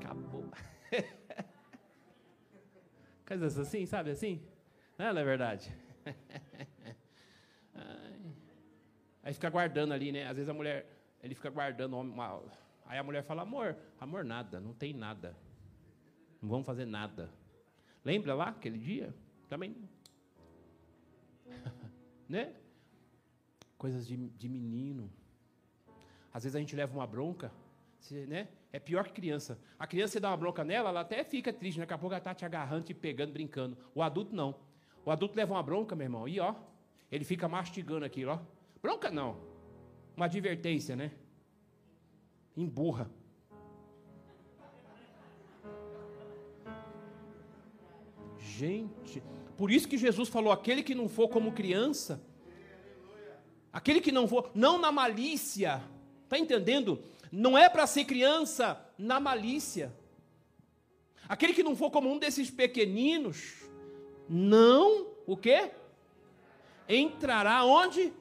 Acabou. 0.00 0.50
Coisas 3.24 3.56
assim, 3.56 3.86
sabe 3.86 4.10
assim? 4.10 4.44
Não, 4.98 5.14
não 5.14 5.20
é 5.20 5.24
verdade? 5.24 5.72
Aí 9.22 9.32
fica 9.32 9.50
guardando 9.50 9.92
ali, 9.92 10.10
né? 10.10 10.26
Às 10.26 10.34
vezes 10.34 10.48
a 10.48 10.52
mulher, 10.52 10.84
ele 11.22 11.36
fica 11.36 11.48
guardando. 11.48 11.96
Aí 12.86 12.98
a 12.98 13.04
mulher 13.04 13.22
fala, 13.22 13.42
amor, 13.42 13.76
amor, 14.00 14.24
nada, 14.24 14.58
não 14.58 14.74
tem 14.74 14.92
nada. 14.92 15.36
Não 16.40 16.48
vamos 16.48 16.66
fazer 16.66 16.86
nada. 16.86 17.30
Lembra 18.04 18.34
lá 18.34 18.48
aquele 18.48 18.78
dia? 18.78 19.14
Também. 19.48 19.76
né? 22.28 22.54
Coisas 23.76 24.06
de, 24.06 24.16
de 24.16 24.48
menino. 24.48 25.10
Às 26.32 26.44
vezes 26.44 26.56
a 26.56 26.60
gente 26.60 26.74
leva 26.76 26.96
uma 26.96 27.06
bronca, 27.06 27.52
né? 28.28 28.48
É 28.72 28.78
pior 28.78 29.04
que 29.04 29.12
criança. 29.12 29.58
A 29.78 29.86
criança, 29.86 30.12
você 30.12 30.20
dá 30.20 30.30
uma 30.30 30.36
bronca 30.36 30.64
nela, 30.64 30.90
ela 30.90 31.00
até 31.00 31.24
fica 31.24 31.52
triste, 31.52 31.78
né? 31.78 31.82
daqui 31.82 31.94
a 31.94 31.98
pouco 31.98 32.14
ela 32.14 32.18
está 32.18 32.34
te 32.34 32.44
agarrando, 32.44 32.84
te 32.84 32.94
pegando, 32.94 33.32
brincando. 33.32 33.76
O 33.94 34.02
adulto 34.02 34.34
não. 34.34 34.54
O 35.04 35.10
adulto 35.10 35.36
leva 35.36 35.54
uma 35.54 35.62
bronca, 35.62 35.96
meu 35.96 36.04
irmão, 36.04 36.28
e 36.28 36.38
ó, 36.38 36.54
ele 37.10 37.24
fica 37.24 37.48
mastigando 37.48 38.04
aquilo, 38.04 38.32
ó. 38.32 38.38
Bronca 38.80 39.10
não. 39.10 39.40
Uma 40.16 40.26
advertência, 40.26 40.94
né? 40.94 41.10
Emburra. 42.56 43.10
Gente, 48.60 49.22
por 49.56 49.70
isso 49.70 49.88
que 49.88 49.96
Jesus 49.96 50.28
falou: 50.28 50.52
aquele 50.52 50.82
que 50.82 50.94
não 50.94 51.08
for 51.08 51.28
como 51.28 51.50
criança, 51.50 52.22
aquele 53.72 54.02
que 54.02 54.12
não 54.12 54.28
for, 54.28 54.50
não 54.54 54.76
na 54.76 54.92
malícia, 54.92 55.82
está 56.24 56.36
entendendo? 56.38 57.02
Não 57.32 57.56
é 57.56 57.70
para 57.70 57.86
ser 57.86 58.04
criança 58.04 58.78
na 58.98 59.18
malícia. 59.18 59.90
Aquele 61.26 61.54
que 61.54 61.62
não 61.62 61.74
for 61.74 61.90
como 61.90 62.12
um 62.12 62.18
desses 62.18 62.50
pequeninos, 62.50 63.64
não, 64.28 65.06
o 65.26 65.38
quê? 65.38 65.70
Entrará 66.86 67.64
onde? 67.64 68.12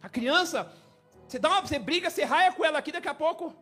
A 0.00 0.08
criança, 0.08 0.72
você 1.26 1.40
dá 1.40 1.48
uma, 1.48 1.60
você 1.60 1.76
briga, 1.80 2.08
você 2.08 2.22
raia 2.22 2.52
com 2.52 2.64
ela 2.64 2.78
aqui, 2.78 2.92
daqui 2.92 3.08
a 3.08 3.14
pouco 3.14 3.52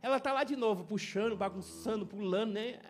ela 0.00 0.16
está 0.16 0.32
lá 0.32 0.44
de 0.44 0.56
novo, 0.56 0.82
puxando, 0.82 1.36
bagunçando, 1.36 2.06
pulando, 2.06 2.54
né? 2.54 2.80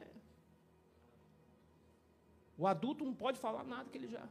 O 2.56 2.66
adulto 2.66 3.04
não 3.04 3.14
pode 3.14 3.38
falar 3.38 3.64
nada 3.64 3.88
que 3.90 3.98
ele 3.98 4.08
já. 4.08 4.28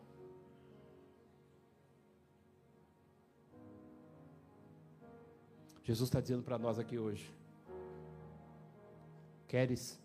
Jesus 5.84 6.07
está 6.07 6.22
dizendo 6.22 6.43
para 6.43 6.57
nós 6.57 6.78
aqui 6.78 6.97
hoje: 6.97 7.34
Queres 9.47 9.99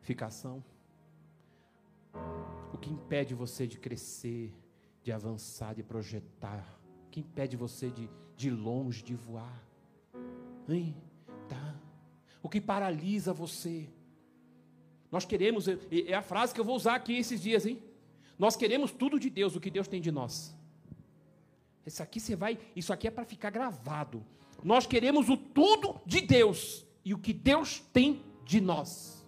ficação? 0.00 0.62
O 2.72 2.78
que 2.78 2.90
impede 2.90 3.34
você 3.34 3.66
de 3.66 3.78
crescer, 3.78 4.54
de 5.02 5.10
avançar, 5.10 5.74
de 5.74 5.82
projetar? 5.82 6.78
O 7.06 7.10
que 7.10 7.20
impede 7.20 7.56
você 7.56 7.90
de, 7.90 8.08
de 8.36 8.50
longe, 8.50 9.02
de 9.02 9.14
voar? 9.14 9.64
Hein? 10.68 10.94
Tá. 11.48 11.74
O 12.42 12.48
que 12.48 12.60
paralisa 12.60 13.32
você? 13.32 13.88
Nós 15.16 15.24
queremos, 15.24 15.66
é 15.66 16.12
a 16.12 16.20
frase 16.20 16.52
que 16.52 16.60
eu 16.60 16.64
vou 16.64 16.76
usar 16.76 16.94
aqui 16.94 17.16
esses 17.16 17.40
dias, 17.40 17.64
hein? 17.64 17.82
Nós 18.38 18.54
queremos 18.54 18.92
tudo 18.92 19.18
de 19.18 19.30
Deus, 19.30 19.56
o 19.56 19.60
que 19.60 19.70
Deus 19.70 19.88
tem 19.88 19.98
de 19.98 20.12
nós. 20.12 20.54
Isso 21.86 22.02
aqui 22.02 22.20
você 22.20 22.36
vai, 22.36 22.58
isso 22.76 22.92
aqui 22.92 23.08
é 23.08 23.10
para 23.10 23.24
ficar 23.24 23.48
gravado. 23.48 24.22
Nós 24.62 24.86
queremos 24.86 25.30
o 25.30 25.36
tudo 25.38 25.98
de 26.04 26.20
Deus 26.20 26.84
e 27.02 27.14
o 27.14 27.18
que 27.18 27.32
Deus 27.32 27.80
tem 27.94 28.22
de 28.44 28.60
nós. 28.60 29.26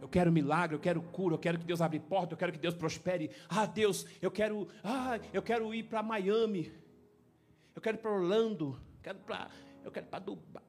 Eu 0.00 0.08
quero 0.08 0.30
milagre, 0.30 0.76
eu 0.76 0.80
quero 0.80 1.02
cura, 1.02 1.34
eu 1.34 1.38
quero 1.40 1.58
que 1.58 1.64
Deus 1.64 1.80
abra 1.80 1.98
porta, 1.98 2.34
eu 2.34 2.38
quero 2.38 2.52
que 2.52 2.60
Deus 2.60 2.74
prospere. 2.74 3.32
Ah, 3.48 3.66
Deus, 3.66 4.06
eu 4.22 4.30
quero, 4.30 4.68
ah, 4.84 5.18
eu 5.32 5.42
quero 5.42 5.74
ir 5.74 5.82
para 5.82 6.04
Miami. 6.04 6.72
Eu 7.74 7.82
quero 7.82 7.96
ir 7.96 8.00
para 8.00 8.12
Orlando, 8.12 8.80
eu 8.98 9.02
quero 9.02 9.18
para, 9.18 9.50
eu 9.82 9.90
quero 9.90 10.06
para 10.06 10.20
Dubai. 10.20 10.65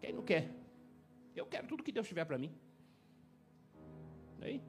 Quem 0.00 0.12
não 0.12 0.22
quer? 0.22 0.50
Eu 1.34 1.46
quero 1.46 1.66
tudo 1.66 1.82
que 1.82 1.92
Deus 1.92 2.06
tiver 2.06 2.24
para 2.24 2.38
mim. 2.38 2.52
Aí, 4.40 4.62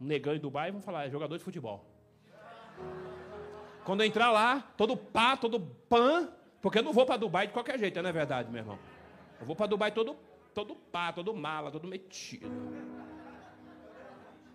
um 0.00 0.04
negão 0.04 0.34
em 0.34 0.38
Dubai, 0.38 0.70
vamos 0.70 0.84
falar, 0.84 1.06
é 1.06 1.10
jogador 1.10 1.36
de 1.36 1.44
futebol. 1.44 1.84
Quando 3.84 4.02
eu 4.02 4.06
entrar 4.06 4.30
lá, 4.30 4.60
todo 4.76 4.96
pá, 4.96 5.36
todo 5.36 5.60
pan, 5.60 6.32
porque 6.62 6.78
eu 6.78 6.82
não 6.82 6.92
vou 6.92 7.04
para 7.04 7.16
Dubai 7.16 7.46
de 7.46 7.52
qualquer 7.52 7.78
jeito, 7.78 8.00
não 8.00 8.08
é 8.08 8.12
verdade, 8.12 8.50
meu 8.50 8.60
irmão? 8.60 8.78
Eu 9.38 9.46
vou 9.46 9.54
para 9.54 9.66
Dubai 9.66 9.92
todo, 9.92 10.16
todo 10.54 10.74
pá, 10.74 11.12
todo 11.12 11.34
mala, 11.34 11.70
todo 11.70 11.86
metido. 11.86 12.50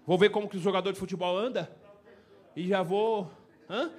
Vou 0.06 0.18
ver 0.18 0.30
como 0.30 0.50
que 0.50 0.58
o 0.58 0.60
jogador 0.60 0.92
de 0.92 1.00
futebol 1.00 1.38
anda 1.38 1.70
e 2.56 2.68
já 2.68 2.82
vou 2.82 3.32
hã? 3.70 3.92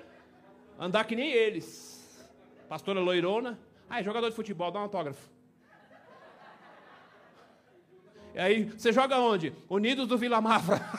andar 0.78 1.04
que 1.04 1.14
nem 1.14 1.30
eles. 1.30 2.28
Pastora 2.68 3.00
Loirona, 3.00 3.58
ah, 3.88 4.00
é 4.00 4.02
jogador 4.02 4.30
de 4.30 4.34
futebol, 4.34 4.70
dá 4.70 4.80
um 4.80 4.82
autógrafo. 4.82 5.30
E 8.34 8.38
aí, 8.38 8.64
você 8.64 8.92
joga 8.92 9.18
onde? 9.18 9.52
Unidos 9.68 10.06
do 10.06 10.16
Vila 10.16 10.40
Mafra. 10.40 10.80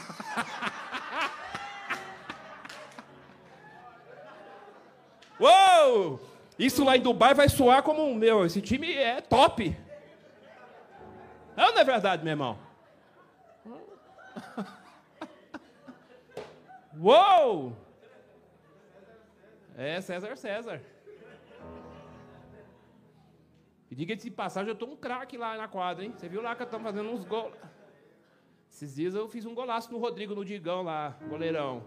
Uou! 5.39 6.19
Isso 6.59 6.83
lá 6.83 6.97
em 6.97 7.01
Dubai 7.01 7.33
vai 7.33 7.49
soar 7.49 7.81
como 7.81 8.03
um 8.05 8.13
meu. 8.13 8.45
Esse 8.45 8.61
time 8.61 8.93
é 8.93 9.21
top. 9.21 9.75
Não, 11.55 11.71
não 11.73 11.79
é 11.79 11.83
verdade, 11.83 12.23
meu 12.23 12.31
irmão? 12.31 12.59
Uou! 16.99 17.75
É 19.77 20.01
César 20.01 20.35
César. 20.35 20.81
E 23.91 23.95
diga 23.95 24.15
de 24.15 24.31
passagem, 24.31 24.69
eu 24.69 24.73
estou 24.73 24.89
um 24.89 24.95
craque 24.95 25.35
lá 25.35 25.57
na 25.57 25.67
quadra, 25.67 26.05
hein? 26.05 26.13
Você 26.15 26.29
viu 26.29 26.41
lá 26.41 26.55
que 26.55 26.63
estou 26.63 26.79
fazendo 26.79 27.11
uns 27.11 27.25
gols. 27.25 27.53
Esses 28.71 28.95
dias 28.95 29.13
eu 29.13 29.27
fiz 29.27 29.45
um 29.45 29.53
golaço 29.53 29.91
no 29.91 29.97
Rodrigo, 29.97 30.33
no 30.33 30.45
Digão 30.45 30.81
lá, 30.81 31.17
goleirão. 31.27 31.83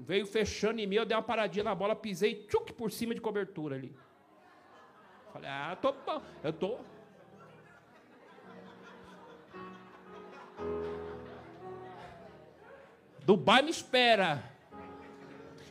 Veio 0.00 0.26
fechando 0.26 0.80
em 0.80 0.86
mim, 0.88 0.96
eu 0.96 1.06
dei 1.06 1.16
uma 1.16 1.22
paradinha 1.22 1.62
na 1.62 1.72
bola, 1.72 1.94
pisei 1.94 2.46
tchuc 2.48 2.72
por 2.72 2.90
cima 2.90 3.14
de 3.14 3.20
cobertura 3.20 3.76
ali. 3.76 3.94
Falei, 5.32 5.48
ah, 5.48 5.78
tô 5.80 5.92
bom, 5.92 6.20
eu 6.42 6.52
tô. 6.52 6.78
Dubai 13.24 13.62
me 13.62 13.70
espera. 13.70 14.42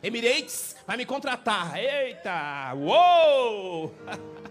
Emirates 0.02 0.74
vai 0.86 0.96
me 0.96 1.04
contratar. 1.04 1.76
Eita! 1.76 2.72
Uou! 2.74 3.94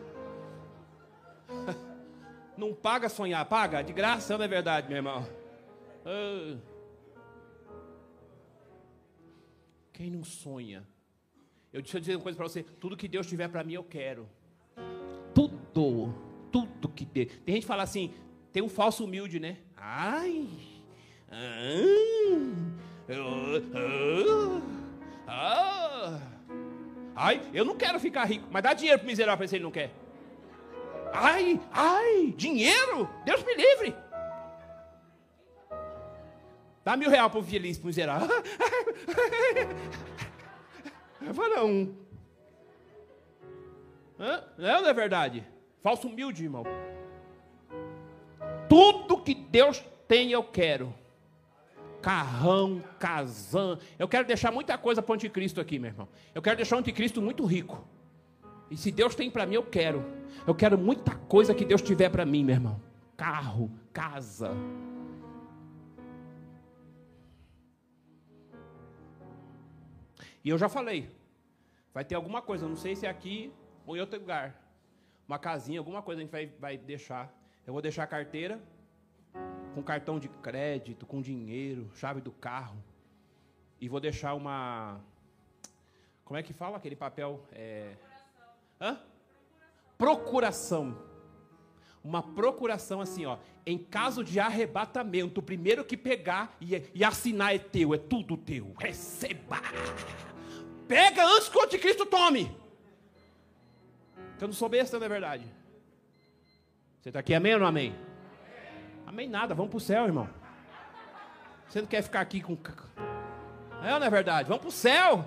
Não 2.61 2.75
paga 2.75 3.09
sonhar, 3.09 3.43
paga? 3.45 3.81
De 3.81 3.91
graça, 3.91 4.37
não 4.37 4.45
é 4.45 4.47
verdade, 4.47 4.87
meu 4.87 4.97
irmão? 4.97 5.27
Ah. 6.05 6.57
Quem 9.91 10.11
não 10.11 10.23
sonha? 10.23 10.87
Eu 11.73 11.81
deixa 11.81 11.97
eu 11.97 12.01
dizer 12.01 12.17
uma 12.17 12.21
coisa 12.21 12.37
para 12.37 12.47
você: 12.47 12.61
tudo 12.61 12.95
que 12.95 13.07
Deus 13.07 13.25
tiver 13.25 13.47
para 13.47 13.63
mim, 13.63 13.73
eu 13.73 13.83
quero. 13.83 14.29
Tudo, 15.33 16.13
tudo 16.51 16.89
que 16.89 17.03
Deus. 17.03 17.31
Tem 17.43 17.55
gente 17.55 17.63
que 17.63 17.67
fala 17.67 17.81
assim: 17.81 18.13
tem 18.53 18.61
um 18.61 18.69
falso 18.69 19.05
humilde, 19.05 19.39
né? 19.39 19.57
Ai, 19.75 20.47
ah, 21.31 21.41
ah, 25.27 26.19
ai, 27.15 27.41
eu 27.55 27.65
não 27.65 27.75
quero 27.75 27.99
ficar 27.99 28.25
rico, 28.25 28.47
mas 28.51 28.61
dá 28.61 28.75
dinheiro 28.75 28.99
para 28.99 29.07
miserável 29.07 29.47
se 29.47 29.55
ele 29.55 29.63
não 29.63 29.71
quer. 29.71 29.91
Ai, 31.13 31.59
ai, 31.71 32.33
dinheiro? 32.37 33.09
Deus 33.25 33.43
me 33.43 33.53
livre. 33.55 33.95
Dá 36.83 36.97
mil 36.97 37.09
reais 37.09 37.31
para 37.31 37.39
o 37.39 37.43
feliz, 37.43 37.77
para 37.77 37.83
o 37.83 37.87
miserável. 37.87 38.27
Falo, 41.33 41.55
não. 41.55 41.95
Hã? 44.19 44.43
Não, 44.57 44.87
é 44.87 44.93
verdade? 44.93 45.47
Falso 45.81 46.07
humilde, 46.07 46.43
irmão. 46.43 46.63
Tudo 48.67 49.21
que 49.21 49.35
Deus 49.35 49.83
tem, 50.07 50.31
eu 50.31 50.43
quero. 50.43 50.93
Carrão, 52.01 52.83
casão. 52.99 53.77
Eu 53.99 54.07
quero 54.07 54.25
deixar 54.25 54.51
muita 54.51 54.77
coisa 54.77 55.01
para 55.01 55.11
o 55.11 55.15
anticristo 55.15 55.61
aqui, 55.61 55.77
meu 55.77 55.91
irmão. 55.91 56.07
Eu 56.33 56.41
quero 56.41 56.55
deixar 56.55 56.77
o 56.77 56.79
anticristo 56.79 57.21
muito 57.21 57.45
rico. 57.45 57.85
E 58.71 58.77
se 58.77 58.89
Deus 58.89 59.13
tem 59.13 59.29
para 59.29 59.45
mim, 59.45 59.55
eu 59.55 59.63
quero. 59.63 60.01
Eu 60.47 60.55
quero 60.55 60.77
muita 60.77 61.13
coisa 61.13 61.53
que 61.53 61.65
Deus 61.65 61.81
tiver 61.81 62.09
para 62.09 62.25
mim, 62.25 62.45
meu 62.45 62.55
irmão. 62.55 62.81
Carro, 63.17 63.69
casa. 63.91 64.51
E 70.41 70.49
eu 70.49 70.57
já 70.57 70.69
falei. 70.69 71.09
Vai 71.93 72.05
ter 72.05 72.15
alguma 72.15 72.41
coisa, 72.41 72.65
não 72.65 72.77
sei 72.77 72.95
se 72.95 73.05
é 73.05 73.09
aqui 73.09 73.51
ou 73.85 73.97
em 73.97 73.99
outro 73.99 74.17
lugar. 74.17 74.55
uma 75.27 75.37
casinha, 75.37 75.77
alguma 75.77 76.01
coisa 76.01 76.21
a 76.21 76.23
gente 76.23 76.31
vai, 76.31 76.45
vai 76.57 76.77
deixar. 76.77 77.29
Eu 77.67 77.73
vou 77.73 77.81
deixar 77.81 78.03
a 78.03 78.07
carteira 78.07 78.57
com 79.75 79.83
cartão 79.83 80.17
de 80.17 80.29
crédito, 80.29 81.05
com 81.05 81.21
dinheiro, 81.21 81.91
chave 81.95 82.21
do 82.21 82.31
carro. 82.31 82.81
E 83.81 83.89
vou 83.89 83.99
deixar 83.99 84.33
uma. 84.33 85.01
Como 86.23 86.37
é 86.37 86.43
que 86.43 86.53
fala 86.53 86.77
aquele 86.77 86.95
papel? 86.95 87.43
É... 87.51 87.95
Hã? 88.81 88.97
Procuração. 89.97 90.97
Uma 92.03 92.23
procuração 92.23 92.99
assim, 92.99 93.25
ó. 93.27 93.37
Em 93.63 93.77
caso 93.77 94.23
de 94.23 94.39
arrebatamento, 94.39 95.39
o 95.39 95.43
primeiro 95.43 95.85
que 95.85 95.95
pegar 95.95 96.57
e, 96.59 96.81
e 96.95 97.03
assinar 97.03 97.53
é 97.53 97.59
teu, 97.59 97.93
é 97.93 97.97
tudo 97.99 98.35
teu. 98.35 98.73
Receba! 98.79 99.61
Pega 100.87 101.23
antes 101.23 101.47
que 101.47 101.57
o 101.57 101.61
anticristo 101.61 102.05
tome. 102.07 102.51
Eu 104.39 104.47
não 104.47 104.53
sou 104.53 104.67
besta, 104.67 104.97
não 104.97 105.05
é 105.05 105.09
verdade? 105.09 105.45
Você 106.99 107.09
está 107.09 107.19
aqui, 107.19 107.35
amém 107.35 107.53
ou 107.53 107.59
não 107.59 107.67
amém? 107.67 107.95
Amém 109.05 109.29
nada, 109.29 109.53
vamos 109.53 109.69
para 109.69 109.77
o 109.77 109.81
céu, 109.81 110.05
irmão. 110.05 110.27
Você 111.67 111.79
não 111.79 111.87
quer 111.87 112.01
ficar 112.01 112.21
aqui 112.21 112.41
com. 112.41 112.57
É 113.83 113.99
não 113.99 114.03
é 114.03 114.09
verdade? 114.09 114.47
Vamos 114.47 114.61
para 114.61 114.69
o 114.69 114.71
céu. 114.71 115.25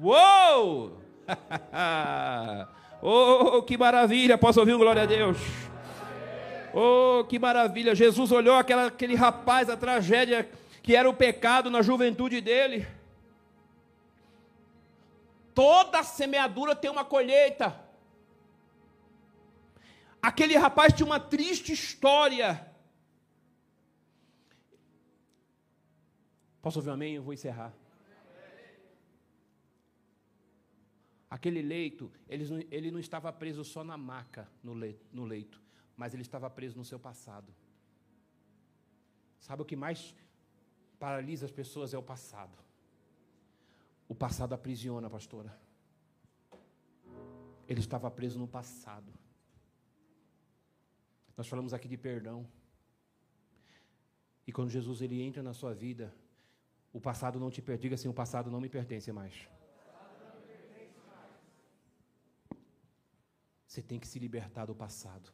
Uou! 0.00 1.01
oh, 3.02 3.62
que 3.62 3.76
maravilha! 3.76 4.38
Posso 4.38 4.60
ouvir 4.60 4.74
um 4.74 4.78
glória 4.78 5.02
a 5.02 5.06
Deus? 5.06 5.38
Oh, 6.74 7.24
que 7.24 7.38
maravilha! 7.38 7.94
Jesus 7.94 8.32
olhou 8.32 8.56
aquela, 8.56 8.86
aquele 8.86 9.14
rapaz, 9.14 9.68
a 9.68 9.76
tragédia 9.76 10.48
que 10.82 10.96
era 10.96 11.08
o 11.08 11.14
pecado 11.14 11.70
na 11.70 11.80
juventude 11.80 12.40
dele. 12.40 12.86
Toda 15.54 16.02
semeadura 16.02 16.74
tem 16.74 16.90
uma 16.90 17.04
colheita. 17.04 17.78
Aquele 20.20 20.56
rapaz 20.56 20.92
tinha 20.92 21.06
uma 21.06 21.20
triste 21.20 21.72
história. 21.72 22.66
Posso 26.60 26.78
ouvir 26.78 26.90
um 26.90 26.94
amém? 26.94 27.14
Eu 27.14 27.22
vou 27.22 27.34
encerrar. 27.34 27.72
Aquele 31.32 31.62
leito, 31.62 32.12
ele 32.28 32.46
não, 32.46 32.58
ele 32.70 32.90
não 32.90 32.98
estava 32.98 33.32
preso 33.32 33.64
só 33.64 33.82
na 33.82 33.96
maca, 33.96 34.46
no 34.62 34.74
leito, 34.74 35.06
no 35.10 35.24
leito, 35.24 35.62
mas 35.96 36.12
ele 36.12 36.20
estava 36.20 36.50
preso 36.50 36.76
no 36.76 36.84
seu 36.84 36.98
passado. 37.00 37.54
Sabe 39.40 39.62
o 39.62 39.64
que 39.64 39.74
mais 39.74 40.14
paralisa 40.98 41.46
as 41.46 41.50
pessoas 41.50 41.94
é 41.94 41.96
o 41.96 42.02
passado. 42.02 42.58
O 44.06 44.14
passado 44.14 44.52
aprisiona, 44.52 45.08
pastora. 45.08 45.58
Ele 47.66 47.80
estava 47.80 48.10
preso 48.10 48.38
no 48.38 48.46
passado. 48.46 49.10
Nós 51.34 51.48
falamos 51.48 51.72
aqui 51.72 51.88
de 51.88 51.96
perdão. 51.96 52.46
E 54.46 54.52
quando 54.52 54.68
Jesus 54.68 55.00
ele 55.00 55.22
entra 55.22 55.42
na 55.42 55.54
sua 55.54 55.72
vida, 55.72 56.14
o 56.92 57.00
passado 57.00 57.40
não 57.40 57.50
te 57.50 57.62
pertence, 57.62 57.82
diga 57.84 57.94
assim, 57.94 58.08
o 58.08 58.12
passado 58.12 58.50
não 58.50 58.60
me 58.60 58.68
pertence 58.68 59.10
mais. 59.10 59.48
Você 63.72 63.80
tem 63.80 63.98
que 63.98 64.06
se 64.06 64.18
libertar 64.18 64.66
do 64.66 64.74
passado. 64.74 65.32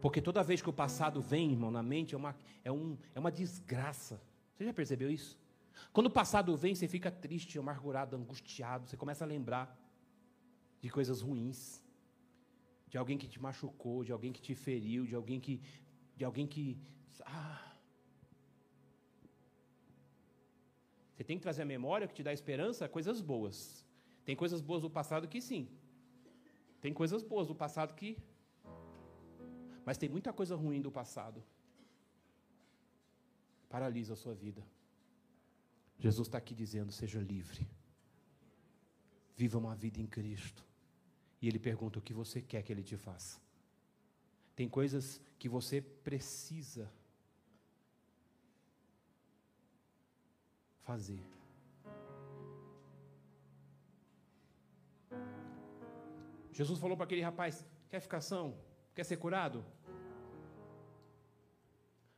Porque 0.00 0.22
toda 0.22 0.44
vez 0.44 0.62
que 0.62 0.70
o 0.70 0.72
passado 0.72 1.20
vem, 1.20 1.50
irmão, 1.50 1.72
na 1.72 1.82
mente, 1.82 2.14
é 2.14 2.16
uma, 2.16 2.36
é 2.62 2.70
um, 2.70 2.96
é 3.16 3.18
uma 3.18 3.32
desgraça. 3.32 4.22
Você 4.54 4.64
já 4.64 4.72
percebeu 4.72 5.10
isso? 5.10 5.36
Quando 5.92 6.06
o 6.06 6.10
passado 6.10 6.56
vem, 6.56 6.72
você 6.72 6.86
fica 6.86 7.10
triste, 7.10 7.58
amargurado, 7.58 8.14
angustiado, 8.14 8.86
você 8.86 8.96
começa 8.96 9.24
a 9.24 9.26
lembrar 9.26 9.76
de 10.80 10.88
coisas 10.88 11.20
ruins 11.20 11.82
de 12.88 12.96
alguém 12.96 13.18
que 13.18 13.26
te 13.26 13.42
machucou, 13.42 14.04
de 14.04 14.12
alguém 14.12 14.32
que 14.32 14.40
te 14.40 14.54
feriu, 14.54 15.04
de 15.04 15.16
alguém 15.16 15.40
que. 15.40 15.60
De 16.14 16.24
alguém 16.24 16.46
que. 16.46 16.78
Ah. 17.26 17.74
Você 21.12 21.24
tem 21.24 21.38
que 21.38 21.42
trazer 21.42 21.62
a 21.62 21.70
memória 21.76 22.06
que 22.06 22.14
te 22.14 22.22
dá 22.22 22.32
esperança, 22.32 22.88
coisas 22.88 23.20
boas. 23.20 23.84
Tem 24.24 24.36
coisas 24.36 24.60
boas 24.60 24.82
do 24.82 24.88
passado 24.88 25.26
que 25.26 25.40
sim. 25.40 25.68
Tem 26.82 26.92
coisas 26.92 27.22
boas 27.22 27.46
do 27.46 27.54
passado 27.54 27.94
que. 27.94 28.18
Mas 29.86 29.96
tem 29.96 30.08
muita 30.08 30.32
coisa 30.32 30.56
ruim 30.56 30.82
do 30.82 30.90
passado. 30.90 31.42
Paralisa 33.70 34.14
a 34.14 34.16
sua 34.16 34.34
vida. 34.34 34.66
Jesus 35.96 36.26
está 36.26 36.38
aqui 36.38 36.54
dizendo: 36.54 36.90
seja 36.90 37.20
livre. 37.20 37.66
Viva 39.36 39.58
uma 39.58 39.76
vida 39.76 40.00
em 40.00 40.06
Cristo. 40.06 40.66
E 41.40 41.46
ele 41.46 41.58
pergunta 41.58 42.00
o 42.00 42.02
que 42.02 42.12
você 42.12 42.42
quer 42.42 42.62
que 42.62 42.72
ele 42.72 42.82
te 42.82 42.96
faça. 42.96 43.40
Tem 44.56 44.68
coisas 44.68 45.20
que 45.38 45.48
você 45.48 45.80
precisa 45.80 46.92
fazer. 50.82 51.22
Jesus 56.52 56.78
falou 56.78 56.96
para 56.96 57.04
aquele 57.04 57.22
rapaz: 57.22 57.66
quer 57.88 58.00
ficar 58.00 58.20
são? 58.20 58.54
Quer 58.94 59.04
ser 59.04 59.16
curado? 59.16 59.64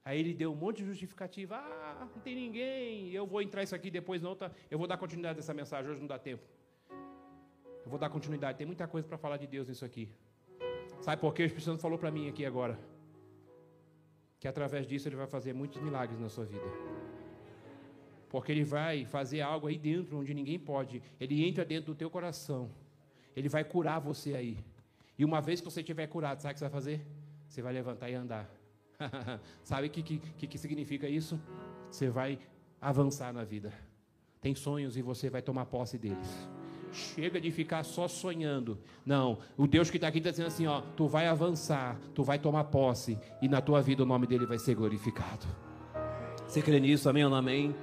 Aí 0.05 0.18
ele 0.20 0.35
deu 0.35 0.53
um 0.53 0.57
monte 0.57 0.78
de 0.78 0.85
justificativa. 0.85 1.57
Ah, 1.57 2.07
não 2.14 2.20
tem 2.20 2.35
ninguém. 2.35 3.11
Eu 3.11 3.26
vou 3.26 3.41
entrar 3.41 3.62
isso 3.62 3.74
aqui 3.74 3.91
depois, 3.91 4.20
não. 4.20 4.37
Eu 4.70 4.78
vou 4.78 4.87
dar 4.87 4.99
continuidade 4.99 5.37
dessa 5.37 5.55
mensagem. 5.55 5.91
Hoje 5.91 6.01
não 6.01 6.07
dá 6.07 6.18
tempo. 6.18 6.43
Eu 7.85 7.89
vou 7.89 7.99
dar 7.99 8.11
continuidade. 8.11 8.59
Tem 8.59 8.66
muita 8.66 8.87
coisa 8.87 9.09
para 9.09 9.16
falar 9.16 9.39
de 9.39 9.47
Deus 9.47 9.68
nisso 9.68 9.85
aqui. 9.85 10.11
Sabe 11.01 11.20
por 11.20 11.32
quê? 11.32 11.45
O 11.45 11.47
Espírito 11.47 11.64
Santo 11.64 11.80
falou 11.80 11.99
para 11.99 12.11
mim 12.11 12.28
aqui 12.28 12.45
agora. 12.45 12.78
Que 14.39 14.47
através 14.47 14.87
disso 14.87 15.09
ele 15.09 15.16
vai 15.16 15.26
fazer 15.26 15.55
muitos 15.55 15.80
milagres 15.80 16.20
na 16.20 16.28
sua 16.28 16.45
vida. 16.45 16.66
Porque 18.28 18.53
ele 18.53 18.64
vai 18.64 19.07
fazer 19.07 19.41
algo 19.41 19.68
aí 19.68 19.78
dentro 19.78 20.18
onde 20.18 20.35
ninguém 20.35 20.59
pode. 20.59 21.03
Ele 21.18 21.47
entra 21.47 21.64
dentro 21.64 21.95
do 21.95 21.97
teu 21.97 22.11
coração. 22.11 22.70
Ele 23.37 23.49
vai 23.49 23.64
curar 23.64 24.01
você 24.01 24.35
aí. 24.35 24.59
E 25.18 25.24
uma 25.24 25.41
vez 25.41 25.61
que 25.61 25.64
você 25.64 25.80
estiver 25.80 26.07
curado, 26.07 26.41
sabe 26.41 26.53
o 26.53 26.55
que 26.55 26.59
você 26.59 26.64
vai 26.64 26.72
fazer? 26.72 27.07
Você 27.49 27.62
vai 27.62 27.72
levantar 27.72 28.11
e 28.11 28.14
andar. 28.14 28.51
sabe 29.62 29.87
o 29.87 29.91
que, 29.91 30.03
que, 30.03 30.47
que 30.47 30.59
significa 30.59 31.09
isso? 31.09 31.41
Você 31.91 32.09
vai 32.09 32.39
avançar 32.80 33.32
na 33.32 33.45
vida. 33.45 33.72
Tem 34.41 34.55
sonhos 34.55 34.97
e 34.97 35.03
você 35.03 35.30
vai 35.30 35.41
tomar 35.41 35.66
posse 35.66 35.97
deles. 35.97 36.49
Chega 36.93 37.41
de 37.41 37.51
ficar 37.51 37.82
só 37.82 38.07
sonhando. 38.07 38.78
Não, 39.05 39.39
o 39.57 39.66
Deus 39.66 39.91
que 39.91 39.97
está 39.97 40.09
aqui 40.09 40.18
está 40.18 40.30
dizendo 40.30 40.47
assim: 40.47 40.66
ó, 40.66 40.80
tu 40.80 41.09
vai 41.09 41.26
avançar, 41.26 41.99
tu 42.14 42.22
vai 42.22 42.39
tomar 42.39 42.64
posse, 42.64 43.18
e 43.43 43.49
na 43.49 43.61
tua 43.61 43.82
vida 43.82 44.03
o 44.05 44.07
nome 44.07 44.26
dele 44.26 44.47
vai 44.47 44.59
ser 44.59 44.76
glorificado. 44.76 45.47
Você 46.47 46.62
crê 46.62 46.78
nisso? 46.78 47.09
Amém 47.09 47.24
ou 47.24 47.30
não 47.30 47.37
amém? 47.37 47.74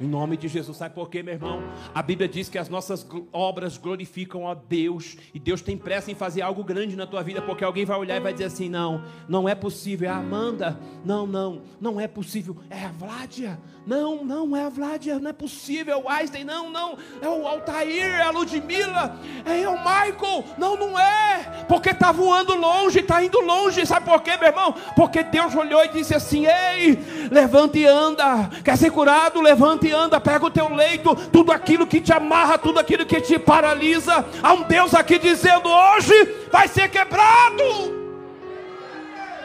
Em 0.00 0.06
nome 0.06 0.36
de 0.36 0.48
Jesus, 0.48 0.76
sabe 0.76 0.94
por 0.94 1.08
quê, 1.10 1.22
meu 1.22 1.34
irmão? 1.34 1.62
A 1.94 2.02
Bíblia 2.02 2.28
diz 2.28 2.48
que 2.48 2.58
as 2.58 2.68
nossas 2.68 3.06
obras 3.32 3.76
glorificam 3.76 4.48
a 4.48 4.54
Deus, 4.54 5.16
e 5.34 5.38
Deus 5.38 5.60
tem 5.60 5.76
pressa 5.76 6.10
em 6.10 6.14
fazer 6.14 6.42
algo 6.42 6.64
grande 6.64 6.96
na 6.96 7.06
tua 7.06 7.22
vida, 7.22 7.42
porque 7.42 7.62
alguém 7.62 7.84
vai 7.84 7.98
olhar 7.98 8.16
e 8.16 8.20
vai 8.20 8.32
dizer 8.32 8.46
assim: 8.46 8.68
não, 8.68 9.04
não 9.28 9.48
é 9.48 9.54
possível, 9.54 10.08
é 10.08 10.12
a 10.12 10.16
Amanda, 10.16 10.78
não, 11.04 11.26
não, 11.26 11.62
não 11.80 12.00
é 12.00 12.08
possível, 12.08 12.56
é 12.70 12.84
a 12.84 12.90
Vládia, 12.90 13.60
não, 13.86 14.24
não 14.24 14.56
é 14.56 14.64
a 14.64 14.68
Vládia, 14.68 15.18
não 15.18 15.30
é 15.30 15.32
possível, 15.32 15.94
é 15.94 15.96
o 15.96 16.08
Einstein, 16.08 16.44
não, 16.44 16.70
não, 16.70 16.96
é 17.20 17.28
o 17.28 17.46
Altair, 17.46 18.04
é 18.04 18.22
a 18.22 18.30
Ludmilla, 18.30 19.16
é 19.44 19.68
o 19.68 19.78
Michael, 19.78 20.44
não, 20.58 20.76
não 20.76 20.98
é, 20.98 21.64
porque 21.68 21.90
está 21.90 22.10
voando 22.10 22.54
longe, 22.54 23.00
está 23.00 23.22
indo 23.22 23.40
longe, 23.40 23.84
sabe 23.86 24.06
por 24.06 24.22
quê, 24.22 24.36
meu 24.36 24.48
irmão? 24.48 24.74
Porque 24.96 25.22
Deus 25.22 25.54
olhou 25.54 25.84
e 25.84 25.88
disse 25.88 26.14
assim: 26.14 26.46
ei, 26.46 26.98
levante 27.30 27.78
e 27.78 27.86
anda, 27.86 28.48
quer 28.64 28.76
ser 28.76 28.90
curado, 28.90 29.40
levante 29.40 29.81
e 29.86 29.92
anda, 29.92 30.20
pega 30.20 30.46
o 30.46 30.50
teu 30.50 30.74
leito, 30.74 31.14
tudo 31.30 31.52
aquilo 31.52 31.86
que 31.86 32.00
te 32.00 32.12
amarra, 32.12 32.58
tudo 32.58 32.78
aquilo 32.78 33.06
que 33.06 33.20
te 33.20 33.38
paralisa. 33.38 34.24
Há 34.42 34.52
um 34.52 34.62
Deus 34.62 34.94
aqui 34.94 35.18
dizendo: 35.18 35.68
hoje 35.68 36.14
vai 36.50 36.68
ser 36.68 36.88
quebrado. 36.88 38.02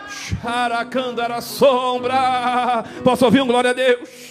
Xaracandara 0.08 1.42
sombra. 1.42 2.84
Posso 3.04 3.26
ouvir 3.26 3.42
um 3.42 3.48
glória 3.48 3.72
a 3.72 3.74
Deus? 3.74 4.28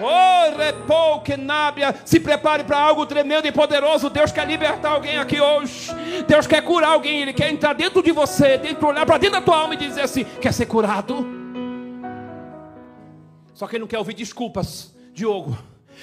Oh, 0.00 0.56
repouque 0.56 1.36
nábia. 1.36 1.94
Se 2.04 2.18
prepare 2.18 2.64
para 2.64 2.78
algo 2.78 3.06
tremendo 3.06 3.46
e 3.46 3.52
poderoso. 3.52 4.10
Deus 4.10 4.32
quer 4.32 4.46
libertar 4.46 4.90
alguém 4.90 5.18
aqui 5.18 5.40
hoje. 5.40 5.92
Deus 6.26 6.46
quer 6.46 6.62
curar 6.62 6.90
alguém. 6.90 7.22
Ele 7.22 7.32
quer 7.32 7.50
entrar 7.50 7.72
dentro 7.72 8.02
de 8.02 8.10
você, 8.10 8.58
dentro, 8.58 8.88
olhar 8.88 9.06
para 9.06 9.18
dentro 9.18 9.38
da 9.38 9.44
tua 9.44 9.58
alma 9.58 9.74
e 9.74 9.76
dizer 9.76 10.02
assim: 10.02 10.24
quer 10.24 10.52
ser 10.52 10.66
curado? 10.66 11.24
Só 13.54 13.66
que 13.66 13.76
ele 13.76 13.82
não 13.82 13.88
quer 13.88 13.98
ouvir 13.98 14.14
desculpas. 14.14 14.91
Diogo. 15.12 15.56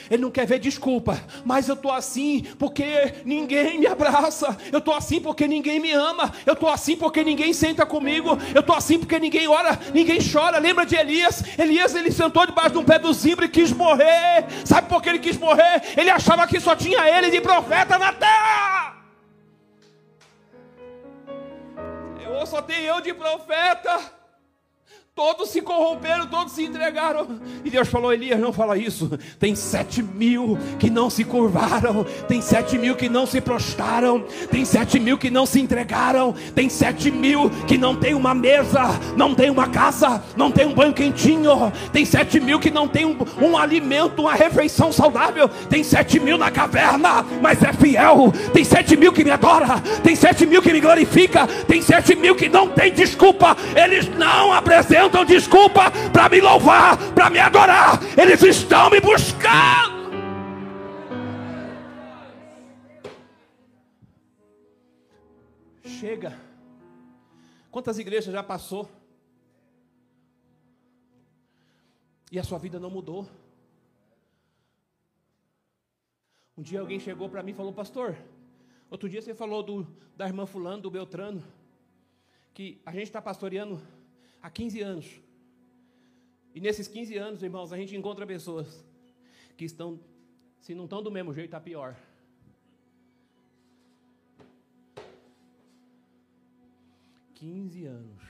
Ele 0.09 0.21
não 0.21 0.31
quer 0.31 0.45
ver 0.45 0.59
desculpa, 0.59 1.21
mas 1.43 1.67
eu 1.67 1.75
estou 1.75 1.91
assim 1.91 2.43
porque 2.57 3.15
ninguém 3.25 3.79
me 3.79 3.87
abraça, 3.87 4.57
eu 4.71 4.79
estou 4.79 4.93
assim 4.93 5.19
porque 5.19 5.47
ninguém 5.47 5.79
me 5.79 5.91
ama, 5.91 6.33
eu 6.45 6.53
estou 6.53 6.69
assim 6.69 6.95
porque 6.95 7.23
ninguém 7.23 7.53
senta 7.53 7.85
comigo, 7.85 8.37
eu 8.53 8.61
estou 8.61 8.75
assim 8.75 8.99
porque 8.99 9.19
ninguém 9.19 9.47
ora, 9.47 9.77
ninguém 9.93 10.19
chora. 10.19 10.57
Lembra 10.59 10.85
de 10.85 10.95
Elias? 10.95 11.43
Elias 11.57 11.95
ele 11.95 12.11
sentou 12.11 12.45
debaixo 12.45 12.71
de 12.71 12.77
um 12.77 12.85
pé 12.85 12.97
do 12.97 13.11
zimbro 13.13 13.45
e 13.45 13.49
quis 13.49 13.71
morrer. 13.71 14.45
Sabe 14.63 14.87
por 14.87 15.01
que 15.01 15.09
ele 15.09 15.19
quis 15.19 15.37
morrer? 15.37 15.81
Ele 15.97 16.09
achava 16.09 16.47
que 16.47 16.59
só 16.59 16.75
tinha 16.75 17.07
ele 17.09 17.29
de 17.29 17.41
profeta 17.41 17.97
na 17.97 18.13
terra. 18.13 18.95
Senhor, 22.17 22.47
só 22.47 22.61
tem 22.61 22.83
eu 22.83 23.01
de 23.01 23.13
profeta. 23.13 24.18
Todos 25.19 25.49
se 25.49 25.59
corromperam, 25.59 26.27
todos 26.27 26.53
se 26.53 26.63
entregaram. 26.63 27.27
E 27.65 27.69
Deus 27.69 27.89
falou: 27.89 28.13
Elias, 28.13 28.39
não 28.39 28.53
fala 28.53 28.77
isso. 28.77 29.19
Tem 29.37 29.53
sete 29.53 30.01
mil 30.01 30.57
que 30.79 30.89
não 30.89 31.09
se 31.09 31.25
curvaram. 31.25 32.05
Tem 32.25 32.41
sete 32.41 32.77
mil 32.77 32.95
que 32.95 33.09
não 33.09 33.25
se 33.25 33.41
prostraram. 33.41 34.23
Tem 34.49 34.63
sete 34.63 34.97
mil 34.97 35.17
que 35.17 35.29
não 35.29 35.45
se 35.45 35.59
entregaram. 35.59 36.33
Tem 36.55 36.69
sete 36.69 37.11
mil 37.11 37.49
que 37.67 37.77
não 37.77 37.97
tem 37.97 38.13
uma 38.13 38.33
mesa, 38.33 38.97
não 39.17 39.35
tem 39.35 39.49
uma 39.49 39.67
casa, 39.67 40.23
não 40.37 40.49
tem 40.49 40.65
um 40.65 40.73
banho 40.73 40.93
quentinho. 40.93 41.69
Tem 41.91 42.05
sete 42.05 42.39
mil 42.39 42.57
que 42.57 42.71
não 42.71 42.87
tem 42.87 43.03
um, 43.03 43.17
um 43.41 43.57
alimento, 43.57 44.21
uma 44.21 44.35
refeição 44.35 44.89
saudável. 44.89 45.49
Tem 45.69 45.83
sete 45.83 46.17
mil 46.17 46.37
na 46.37 46.49
caverna, 46.49 47.25
mas 47.41 47.61
é 47.61 47.73
fiel. 47.73 48.31
Tem 48.53 48.63
sete 48.63 48.95
mil 48.95 49.11
que 49.11 49.25
me 49.25 49.31
adora. 49.31 49.81
Tem 50.01 50.15
sete 50.15 50.45
mil 50.45 50.61
que 50.61 50.71
me 50.71 50.79
glorifica. 50.79 51.45
Tem 51.67 51.81
sete 51.81 52.15
mil 52.15 52.37
que 52.37 52.47
não 52.47 52.69
tem 52.69 52.93
desculpa. 52.93 53.57
Eles 53.75 54.07
não 54.07 54.53
apresentam 54.53 55.08
inventam 55.09 55.25
desculpa 55.25 55.91
para 56.13 56.29
me 56.29 56.39
louvar, 56.39 56.97
para 57.13 57.29
me 57.29 57.39
adorar. 57.39 57.99
Eles 58.17 58.41
estão 58.43 58.89
me 58.89 59.01
buscando. 59.01 59.99
Chega. 65.83 66.39
Quantas 67.71 67.97
igrejas 67.97 68.31
já 68.31 68.43
passou? 68.43 68.89
E 72.31 72.39
a 72.39 72.43
sua 72.43 72.59
vida 72.59 72.79
não 72.79 72.89
mudou. 72.89 73.27
Um 76.55 76.61
dia 76.61 76.79
alguém 76.79 76.99
chegou 76.99 77.29
para 77.29 77.41
mim 77.41 77.51
e 77.51 77.55
falou, 77.55 77.73
pastor, 77.73 78.15
outro 78.89 79.09
dia 79.09 79.21
você 79.21 79.33
falou 79.33 79.63
do, 79.63 79.87
da 80.15 80.27
irmã 80.27 80.45
fulano, 80.45 80.81
do 80.81 80.91
Beltrano, 80.91 81.43
que 82.53 82.81
a 82.85 82.91
gente 82.91 83.03
está 83.03 83.21
pastoreando 83.21 83.81
há 84.41 84.49
15 84.49 84.81
anos. 84.81 85.21
E 86.53 86.59
nesses 86.59 86.87
15 86.87 87.17
anos, 87.17 87.43
irmãos, 87.43 87.71
a 87.71 87.77
gente 87.77 87.95
encontra 87.95 88.25
pessoas 88.25 88.83
que 89.55 89.65
estão, 89.65 89.99
se 90.59 90.73
não 90.73 90.85
estão 90.85 91.03
do 91.03 91.11
mesmo 91.11 91.33
jeito, 91.33 91.47
está 91.47 91.59
pior. 91.59 91.95
Quinze 97.33 97.85
anos. 97.85 98.21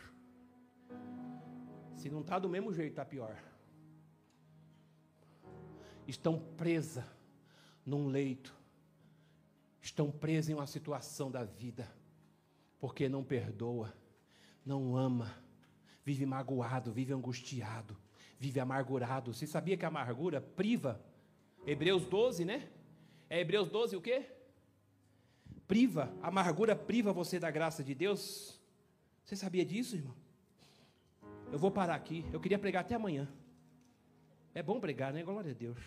Se 1.96 2.10
não 2.10 2.22
está 2.22 2.38
do 2.38 2.48
mesmo 2.48 2.72
jeito, 2.72 2.92
está 2.92 3.04
pior. 3.04 3.36
Estão 6.08 6.40
presas 6.58 7.04
num 7.86 8.08
leito. 8.08 8.56
Estão 9.82 10.12
presas 10.12 10.50
em 10.50 10.54
uma 10.54 10.68
situação 10.68 11.32
da 11.32 11.44
vida. 11.44 11.92
Porque 12.80 13.10
não 13.10 13.24
perdoa, 13.24 13.94
não 14.64 14.96
ama 14.96 15.49
vive 16.04 16.26
magoado, 16.26 16.92
vive 16.92 17.14
angustiado, 17.14 17.98
vive 18.40 18.60
amargurado. 18.60 19.34
Você 19.34 19.46
sabia 19.46 19.78
que 19.78 19.86
a 19.86 19.90
amargura 19.90 20.42
priva? 20.42 21.04
Hebreus 21.66 22.06
12, 22.06 22.46
né? 22.46 22.70
É 23.30 23.40
Hebreus 23.40 23.70
12 23.70 23.96
o 23.96 24.02
quê? 24.02 24.26
Priva, 25.68 26.12
a 26.22 26.30
amargura 26.30 26.76
priva 26.76 27.14
você 27.14 27.40
da 27.40 27.52
graça 27.52 27.84
de 27.84 27.94
Deus. 27.94 28.60
Você 29.24 29.36
sabia 29.36 29.64
disso, 29.64 29.96
irmão? 29.96 30.16
Eu 31.52 31.60
vou 31.60 31.70
parar 31.70 31.96
aqui. 31.96 32.26
Eu 32.34 32.40
queria 32.40 32.58
pregar 32.58 32.82
até 32.82 32.96
amanhã. 32.96 33.28
É 34.54 34.64
bom 34.64 34.80
pregar, 34.80 35.14
né? 35.14 35.24
Glória 35.24 35.52
a 35.52 35.54
Deus. 35.54 35.78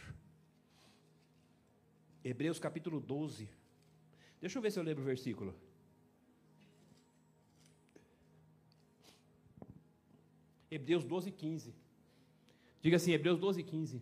Hebreus 2.25 2.59
capítulo 2.59 3.01
12. 3.01 3.49
Deixa 4.41 4.59
eu 4.59 4.63
ver 4.63 4.71
se 4.71 4.79
eu 4.79 4.85
lembro 4.85 5.03
o 5.03 5.07
versículo. 5.07 5.55
Hebreus 10.75 11.05
12, 11.05 11.31
15. 11.31 11.75
Diga 12.81 12.97
assim, 12.97 13.13
Hebreus 13.13 13.39
12, 13.39 13.63
15. 13.63 14.01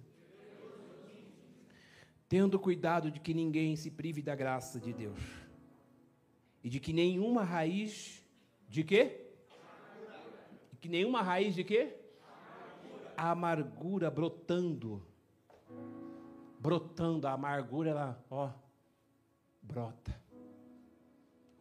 Tendo 2.28 2.60
cuidado 2.60 3.10
de 3.10 3.18
que 3.18 3.34
ninguém 3.34 3.74
se 3.74 3.90
prive 3.90 4.22
da 4.22 4.36
graça 4.36 4.78
de 4.78 4.92
Deus. 4.92 5.18
E 6.62 6.70
de 6.70 6.78
que 6.78 6.92
nenhuma 6.92 7.42
raiz 7.42 8.24
de 8.68 8.84
quê? 8.84 9.32
De 10.70 10.78
que 10.78 10.88
nenhuma 10.88 11.22
raiz 11.22 11.56
de 11.56 11.64
quê? 11.64 11.96
A 13.16 13.32
amargura 13.32 14.08
brotando. 14.08 15.04
Brotando, 16.60 17.26
a 17.26 17.32
amargura, 17.32 17.90
ela, 17.90 18.24
ó, 18.30 18.52
brota. 19.60 20.14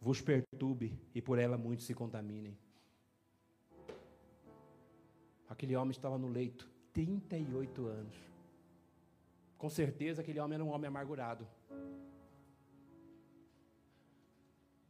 Vos 0.00 0.20
perturbe 0.20 0.96
e 1.12 1.20
por 1.20 1.36
ela 1.36 1.58
muitos 1.58 1.84
se 1.84 1.94
contaminem. 1.94 2.56
Aquele 5.50 5.74
homem 5.74 5.90
estava 5.90 6.16
no 6.16 6.28
leito, 6.28 6.70
38 6.92 7.86
anos. 7.86 8.14
Com 9.58 9.68
certeza 9.68 10.22
aquele 10.22 10.38
homem 10.38 10.54
era 10.54 10.64
um 10.64 10.70
homem 10.70 10.86
amargurado. 10.86 11.46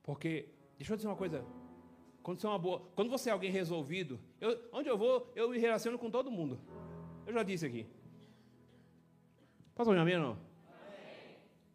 Porque, 0.03 0.51
deixa 0.77 0.93
eu 0.93 0.97
dizer 0.97 1.09
uma 1.09 1.17
coisa, 1.17 1.43
quando 2.23 2.39
você 2.41 2.47
é, 2.47 2.51
uma 2.51 2.59
boa, 2.59 2.81
quando 2.95 3.09
você 3.09 3.31
é 3.31 3.33
alguém 3.33 3.51
resolvido, 3.51 4.21
eu, 4.39 4.69
onde 4.71 4.89
eu 4.89 4.99
vou, 4.99 5.33
eu 5.35 5.49
me 5.49 5.59
relaciono 5.59 5.99
com 5.99 6.11
todo 6.11 6.31
mundo. 6.31 6.61
Eu 7.27 7.33
já 7.33 7.43
disse 7.43 7.65
aqui. 7.65 7.87
Amém 9.77 10.17
ou 10.17 10.23
não? 10.23 10.39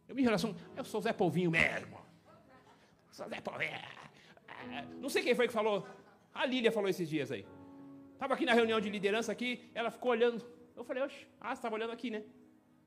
Eu 0.08 0.14
me 0.14 0.22
relaciono, 0.22 0.54
eu 0.76 0.84
sou 0.84 1.00
Zé 1.00 1.12
Polvinho 1.12 1.50
mesmo. 1.50 1.98
Sou 3.10 3.28
Zé 3.28 3.40
Polvinho. 3.40 3.72
Não 5.00 5.08
sei 5.08 5.24
quem 5.24 5.34
foi 5.34 5.48
que 5.48 5.52
falou. 5.52 5.84
A 6.32 6.46
Lília 6.46 6.70
falou 6.70 6.88
esses 6.88 7.08
dias 7.08 7.32
aí. 7.32 7.44
Estava 8.16 8.32
aqui 8.32 8.46
na 8.46 8.54
reunião 8.54 8.80
de 8.80 8.88
liderança 8.88 9.30
aqui, 9.30 9.70
ela 9.74 9.90
ficou 9.90 10.10
olhando. 10.10 10.42
Eu 10.74 10.82
falei, 10.84 11.02
oxe, 11.02 11.26
ah, 11.38 11.48
você 11.48 11.58
estava 11.58 11.74
olhando 11.74 11.92
aqui, 11.92 12.10
né? 12.10 12.24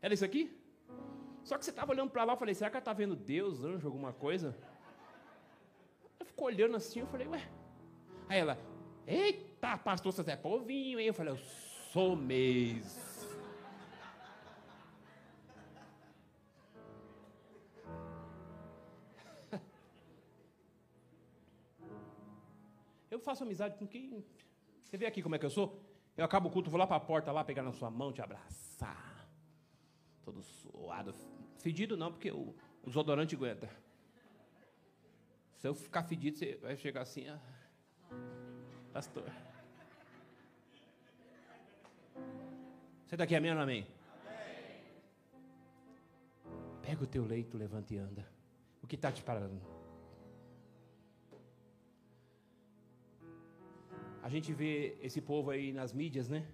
Era 0.01 0.11
isso 0.11 0.25
aqui? 0.25 0.51
Só 1.43 1.55
que 1.55 1.63
você 1.63 1.69
estava 1.69 1.91
olhando 1.91 2.09
para 2.09 2.23
lá, 2.23 2.33
eu 2.33 2.37
falei, 2.37 2.55
será 2.55 2.71
que 2.71 2.77
ela 2.77 2.81
está 2.81 2.93
vendo 2.93 3.15
Deus, 3.15 3.63
anjo, 3.63 3.85
alguma 3.87 4.11
coisa? 4.11 4.57
Ela 6.19 6.25
ficou 6.25 6.47
olhando 6.47 6.75
assim, 6.75 7.01
eu 7.01 7.07
falei, 7.07 7.27
ué. 7.27 7.47
Aí 8.27 8.39
ela, 8.39 8.57
eita, 9.05 9.77
pastor, 9.77 10.11
você 10.11 10.31
é 10.31 10.35
povinho, 10.35 10.99
hein? 10.99 11.05
Eu 11.05 11.13
falei, 11.13 11.31
eu 11.33 11.37
sou 11.93 12.15
mesmo. 12.15 13.07
Eu 23.11 23.19
faço 23.19 23.43
amizade 23.43 23.77
com 23.77 23.85
quem 23.85 24.25
você 24.89 24.97
vê 24.97 25.05
aqui 25.05 25.21
como 25.21 25.35
é 25.35 25.39
que 25.39 25.45
eu 25.45 25.51
sou? 25.51 25.79
Eu 26.17 26.25
acabo 26.25 26.49
o 26.49 26.51
culto, 26.51 26.69
vou 26.69 26.79
lá 26.79 26.87
para 26.87 26.95
a 26.97 26.99
porta 26.99 27.31
lá, 27.31 27.43
pegar 27.43 27.61
na 27.61 27.71
sua 27.71 27.91
mão, 27.91 28.11
te 28.11 28.23
abraçar. 28.23 29.29
Todo 30.23 30.41
suado. 30.41 31.13
Fedido 31.59 31.95
não, 31.95 32.11
porque 32.11 32.31
o, 32.31 32.55
o 32.81 32.87
desodorante 32.87 33.35
aguenta. 33.35 33.69
Se 35.57 35.67
eu 35.67 35.75
ficar 35.75 36.03
fedido, 36.03 36.37
você 36.37 36.55
vai 36.55 36.75
chegar 36.75 37.01
assim, 37.01 37.27
pastor. 38.91 39.29
Você 43.05 43.15
está 43.15 43.25
aqui, 43.25 43.35
amém 43.35 43.51
ou 43.51 43.59
amém? 43.59 43.87
amém? 46.45 46.61
Pega 46.81 47.03
o 47.03 47.07
teu 47.07 47.25
leito, 47.25 47.57
levanta 47.57 47.93
e 47.93 47.97
anda. 47.97 48.27
O 48.81 48.87
que 48.87 48.95
está 48.95 49.11
te 49.11 49.21
parando? 49.21 49.78
A 54.29 54.31
gente 54.31 54.53
vê 54.53 54.95
esse 55.01 55.19
povo 55.19 55.49
aí 55.49 55.73
nas 55.73 55.91
mídias, 55.91 56.29
né? 56.29 56.45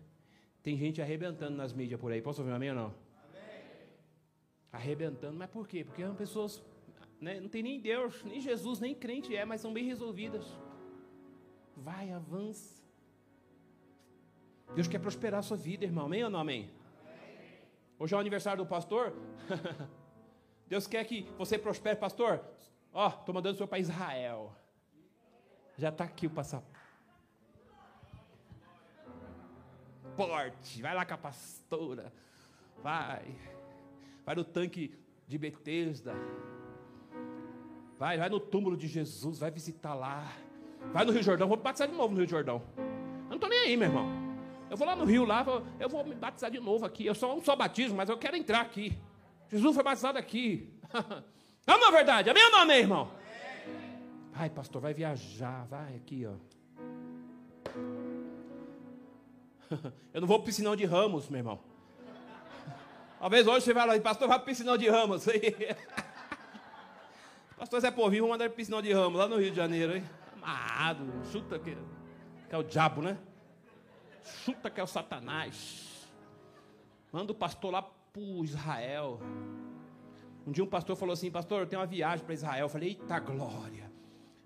Tem 0.64 0.78
gente 0.78 1.02
arrebentando 1.02 1.58
nas 1.58 1.74
mídias 1.74 2.00
por 2.00 2.10
aí. 2.10 2.22
Posso 2.22 2.40
ouvir 2.40 2.54
um 2.54 2.56
amém 2.56 2.70
ou 2.70 2.76
não? 2.76 2.86
Amém. 2.86 3.62
Arrebentando, 4.72 5.38
mas 5.38 5.50
por 5.50 5.68
quê? 5.68 5.84
Porque 5.84 6.02
são 6.02 6.16
pessoas, 6.16 6.64
né? 7.20 7.38
não 7.42 7.50
tem 7.50 7.62
nem 7.62 7.82
Deus, 7.82 8.24
nem 8.24 8.40
Jesus, 8.40 8.80
nem 8.80 8.96
crente 8.96 9.36
é, 9.36 9.44
mas 9.44 9.60
são 9.60 9.74
bem 9.74 9.84
resolvidas. 9.84 10.46
Vai, 11.76 12.14
avança. 12.14 12.82
Deus 14.74 14.88
quer 14.88 15.00
prosperar 15.00 15.42
a 15.42 15.44
sua 15.44 15.58
vida, 15.58 15.84
irmão. 15.84 16.06
Amém 16.06 16.24
ou 16.24 16.30
não 16.30 16.40
amém? 16.40 16.72
amém. 17.02 17.60
Hoje 18.00 18.14
é 18.14 18.18
o 18.18 18.22
aniversário 18.22 18.64
do 18.64 18.70
pastor. 18.70 19.14
Deus 20.66 20.88
quer 20.88 21.04
que 21.04 21.24
você 21.38 21.58
prospere, 21.58 22.00
pastor. 22.00 22.42
Ó, 22.94 23.06
oh, 23.06 23.20
estou 23.20 23.36
mandando 23.36 23.56
o 23.56 23.58
senhor 23.58 23.68
para 23.68 23.80
Israel. 23.80 24.56
Já 25.78 25.90
está 25.90 26.06
aqui 26.06 26.26
o 26.26 26.30
passaporte. 26.30 26.75
Porte, 30.16 30.82
vai 30.82 30.94
lá 30.94 31.06
com 31.06 31.14
a 31.14 31.18
pastora, 31.18 32.12
vai, 32.82 33.24
vai 34.26 34.36
no 34.36 34.44
tanque 34.44 34.94
de 35.28 35.38
Betesda, 35.38 36.14
vai, 37.98 38.18
vai 38.18 38.30
no 38.30 38.40
túmulo 38.40 38.78
de 38.78 38.88
Jesus, 38.88 39.40
vai 39.40 39.52
visitar 39.52 39.94
lá, 39.94 40.32
vai 40.94 41.06
no 41.06 41.12
Rio 41.12 41.24
Jordão, 41.24 41.48
vou 41.48 41.58
batizar 41.58 41.88
de 41.88 41.96
novo 41.96 42.14
no 42.14 42.20
Rio 42.20 42.30
Jordão. 42.30 42.62
Eu 42.78 43.30
não 43.30 43.36
estou 43.36 43.50
nem 43.50 43.60
aí, 43.60 43.78
meu 43.78 43.88
irmão. 43.88 44.26
Eu 44.70 44.78
vou 44.78 44.88
lá 44.88 44.96
no 44.96 45.06
Rio, 45.06 45.26
lá, 45.26 45.46
eu 45.80 45.90
vou 45.90 46.04
me 46.04 46.16
batizar 46.16 46.50
de 46.50 46.60
novo 46.60 46.86
aqui. 46.86 47.06
Eu 47.06 47.14
sou 47.14 47.38
um 47.38 47.44
só 47.44 47.56
batismo, 47.56 47.96
mas 47.98 48.10
eu 48.10 48.18
quero 48.18 48.36
entrar 48.36 48.62
aqui. 48.62 48.98
Jesus 49.50 49.76
foi 49.76 49.84
batizado 49.84 50.18
aqui. 50.18 50.74
Não 51.68 51.88
é 51.88 51.92
verdade? 51.92 52.30
Amém 52.30 52.44
ou 52.46 52.52
não 52.52 52.60
amém, 52.60 52.80
irmão? 52.80 53.12
Ai, 54.34 54.50
pastor, 54.50 54.82
vai 54.82 54.94
viajar, 54.94 55.66
vai 55.66 55.96
aqui, 55.96 56.28
ó. 56.28 56.34
Eu 60.14 60.22
não 60.22 60.28
vou 60.28 60.38
para 60.38 60.44
o 60.44 60.46
piscinão 60.46 60.76
de 60.76 60.86
Ramos, 60.86 61.30
meu 61.30 61.40
irmão. 61.40 61.60
Talvez 63.20 63.48
hoje 63.48 63.66
você 63.66 63.74
vai 63.74 63.88
lá, 63.88 64.00
pastor, 64.00 64.28
vai 64.28 64.38
o 64.38 64.42
piscinão 64.42 64.78
de 64.78 64.90
Ramos. 64.90 65.26
pastor 67.58 67.80
Zé 67.80 67.92
Povinho, 67.92 68.24
vou 68.24 68.32
mandar 68.32 68.48
o 68.48 68.52
piscinão 68.52 68.82
de 68.82 68.94
Ramos, 68.94 69.20
lá 69.20 69.28
no 69.28 69.38
Rio 69.38 69.50
de 69.50 69.58
Janeiro, 69.58 69.96
hein? 69.96 70.04
Amarrado, 70.36 71.06
chuta 71.32 71.58
que, 71.58 71.76
que 72.50 72.56
é 72.56 72.58
o 72.58 72.64
diabo, 72.64 73.02
né? 73.02 73.18
Chuta 74.24 74.70
que 74.70 74.80
é 74.80 74.84
o 74.84 74.88
Satanás. 74.88 76.08
Manda 77.12 77.32
o 77.32 77.36
pastor 77.36 77.72
lá 77.72 77.82
para 77.82 78.22
Israel. 78.44 79.20
Um 80.46 80.52
dia 80.52 80.64
um 80.64 80.68
pastor 80.68 80.96
falou 80.96 81.14
assim, 81.14 81.32
pastor, 81.32 81.62
eu 81.62 81.68
tenho 81.68 81.82
uma 81.82 81.88
viagem 81.88 82.24
para 82.24 82.34
Israel. 82.34 82.66
Eu 82.66 82.70
falei, 82.70 82.90
eita 82.90 83.20
glória. 83.20 83.92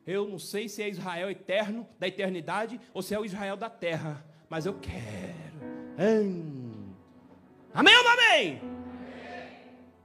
Eu 0.06 0.28
não 0.28 0.40
sei 0.40 0.70
se 0.70 0.82
é 0.82 0.90
Israel 0.90 1.30
eterno, 1.30 1.88
da 2.00 2.08
eternidade, 2.08 2.80
ou 2.94 3.02
se 3.02 3.14
é 3.14 3.20
o 3.20 3.26
Israel 3.26 3.58
da 3.58 3.70
terra 3.70 4.26
mas 4.50 4.66
eu 4.66 4.74
quero. 4.74 5.60
Amém 7.74 7.96
ou 7.96 8.08
amém? 8.10 8.62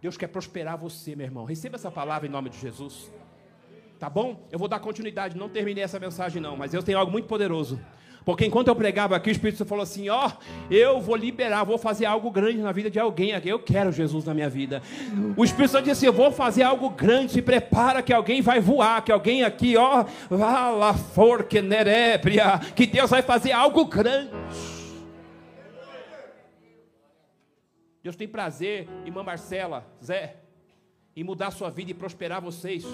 Deus 0.00 0.16
quer 0.16 0.26
prosperar 0.26 0.76
você, 0.76 1.16
meu 1.16 1.24
irmão. 1.24 1.44
Receba 1.44 1.76
essa 1.76 1.90
palavra 1.90 2.28
em 2.28 2.30
nome 2.30 2.50
de 2.50 2.58
Jesus. 2.58 3.10
Tá 3.98 4.10
bom? 4.10 4.46
Eu 4.50 4.58
vou 4.58 4.68
dar 4.68 4.78
continuidade. 4.80 5.36
Não 5.36 5.48
terminei 5.48 5.82
essa 5.82 5.98
mensagem, 5.98 6.42
não, 6.42 6.56
mas 6.56 6.74
eu 6.74 6.82
tenho 6.82 6.98
algo 6.98 7.10
muito 7.10 7.26
poderoso. 7.26 7.80
Porque 8.24 8.46
enquanto 8.46 8.68
eu 8.68 8.76
pregava 8.76 9.14
aqui, 9.14 9.28
o 9.28 9.32
Espírito 9.32 9.58
Santo 9.58 9.68
falou 9.68 9.82
assim: 9.82 10.08
Ó, 10.08 10.28
oh, 10.28 10.72
eu 10.72 11.00
vou 11.00 11.14
liberar, 11.14 11.62
vou 11.64 11.76
fazer 11.76 12.06
algo 12.06 12.30
grande 12.30 12.58
na 12.58 12.72
vida 12.72 12.90
de 12.90 12.98
alguém 12.98 13.34
aqui. 13.34 13.48
Eu 13.48 13.58
quero 13.58 13.92
Jesus 13.92 14.24
na 14.24 14.32
minha 14.32 14.48
vida. 14.48 14.82
O 15.36 15.44
Espírito 15.44 15.72
Santo 15.72 15.84
disse 15.84 15.92
assim: 15.98 16.06
Eu 16.06 16.12
vou 16.12 16.32
fazer 16.32 16.62
algo 16.62 16.88
grande. 16.88 17.32
Se 17.32 17.42
prepara 17.42 18.02
que 18.02 18.12
alguém 18.12 18.40
vai 18.40 18.60
voar, 18.60 19.02
que 19.02 19.12
alguém 19.12 19.44
aqui, 19.44 19.76
ó, 19.76 20.04
vala 20.30 20.94
forque 20.94 21.60
nerébria, 21.60 22.58
que 22.74 22.86
Deus 22.86 23.10
vai 23.10 23.20
fazer 23.20 23.52
algo 23.52 23.84
grande. 23.84 24.30
Deus 28.02 28.16
tem 28.16 28.28
prazer, 28.28 28.88
irmã 29.04 29.22
Marcela, 29.22 29.86
Zé, 30.02 30.36
em 31.16 31.24
mudar 31.24 31.48
a 31.48 31.50
sua 31.50 31.70
vida 31.70 31.90
e 31.90 31.94
prosperar 31.94 32.40
vocês. 32.40 32.84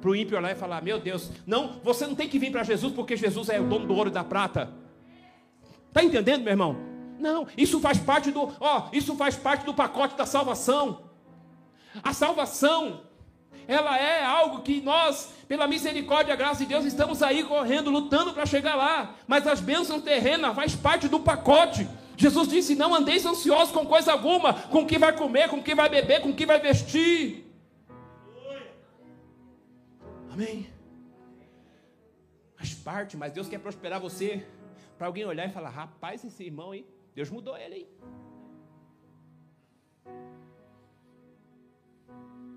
Para 0.00 0.10
o 0.10 0.16
ímpio 0.16 0.36
olhar 0.36 0.52
e 0.52 0.54
falar: 0.54 0.82
Meu 0.82 0.98
Deus, 0.98 1.30
não, 1.46 1.80
você 1.82 2.06
não 2.06 2.14
tem 2.14 2.28
que 2.28 2.38
vir 2.38 2.50
para 2.50 2.62
Jesus 2.62 2.92
porque 2.92 3.16
Jesus 3.16 3.48
é 3.48 3.60
o 3.60 3.64
dono 3.64 3.86
do 3.86 3.94
ouro 3.94 4.10
e 4.10 4.12
da 4.12 4.24
prata. 4.24 4.72
Está 5.88 6.02
entendendo, 6.02 6.42
meu 6.42 6.52
irmão? 6.52 6.76
Não, 7.18 7.46
isso 7.56 7.80
faz 7.80 7.98
parte 7.98 8.30
do, 8.30 8.50
ó, 8.58 8.88
isso 8.92 9.14
faz 9.16 9.36
parte 9.36 9.64
do 9.66 9.74
pacote 9.74 10.16
da 10.16 10.24
salvação. 10.24 11.02
A 12.02 12.14
salvação, 12.14 13.02
ela 13.68 13.98
é 13.98 14.24
algo 14.24 14.62
que 14.62 14.80
nós, 14.80 15.32
pela 15.46 15.66
misericórdia 15.66 16.32
e 16.32 16.36
graça 16.36 16.60
de 16.60 16.66
Deus, 16.66 16.84
estamos 16.84 17.22
aí 17.22 17.44
correndo, 17.44 17.90
lutando 17.90 18.32
para 18.32 18.46
chegar 18.46 18.74
lá. 18.74 19.16
Mas 19.26 19.46
as 19.46 19.60
bênçãos 19.60 20.02
terrenas 20.02 20.54
faz 20.54 20.74
parte 20.74 21.08
do 21.08 21.20
pacote. 21.20 21.86
Jesus 22.16 22.48
disse: 22.48 22.74
Não 22.74 22.94
andeis 22.94 23.26
ansiosos 23.26 23.72
com 23.72 23.84
coisa 23.84 24.12
alguma, 24.12 24.54
com 24.54 24.82
o 24.82 24.86
que 24.86 24.98
vai 24.98 25.12
comer, 25.12 25.48
com 25.48 25.56
o 25.56 25.62
que 25.62 25.74
vai 25.74 25.88
beber, 25.88 26.22
com 26.22 26.30
o 26.30 26.34
que 26.34 26.46
vai 26.46 26.60
vestir. 26.60 27.49
Amém. 30.30 30.68
Faz 32.54 32.74
parte, 32.74 33.16
mas 33.16 33.32
Deus 33.32 33.48
quer 33.48 33.58
prosperar 33.58 34.00
você 34.00 34.46
para 34.96 35.06
alguém 35.06 35.24
olhar 35.24 35.48
e 35.48 35.52
falar: 35.52 35.70
rapaz, 35.70 36.24
esse 36.24 36.44
irmão 36.44 36.70
aí, 36.70 36.86
Deus 37.14 37.30
mudou 37.30 37.56
ele 37.56 37.74
aí. 37.74 37.88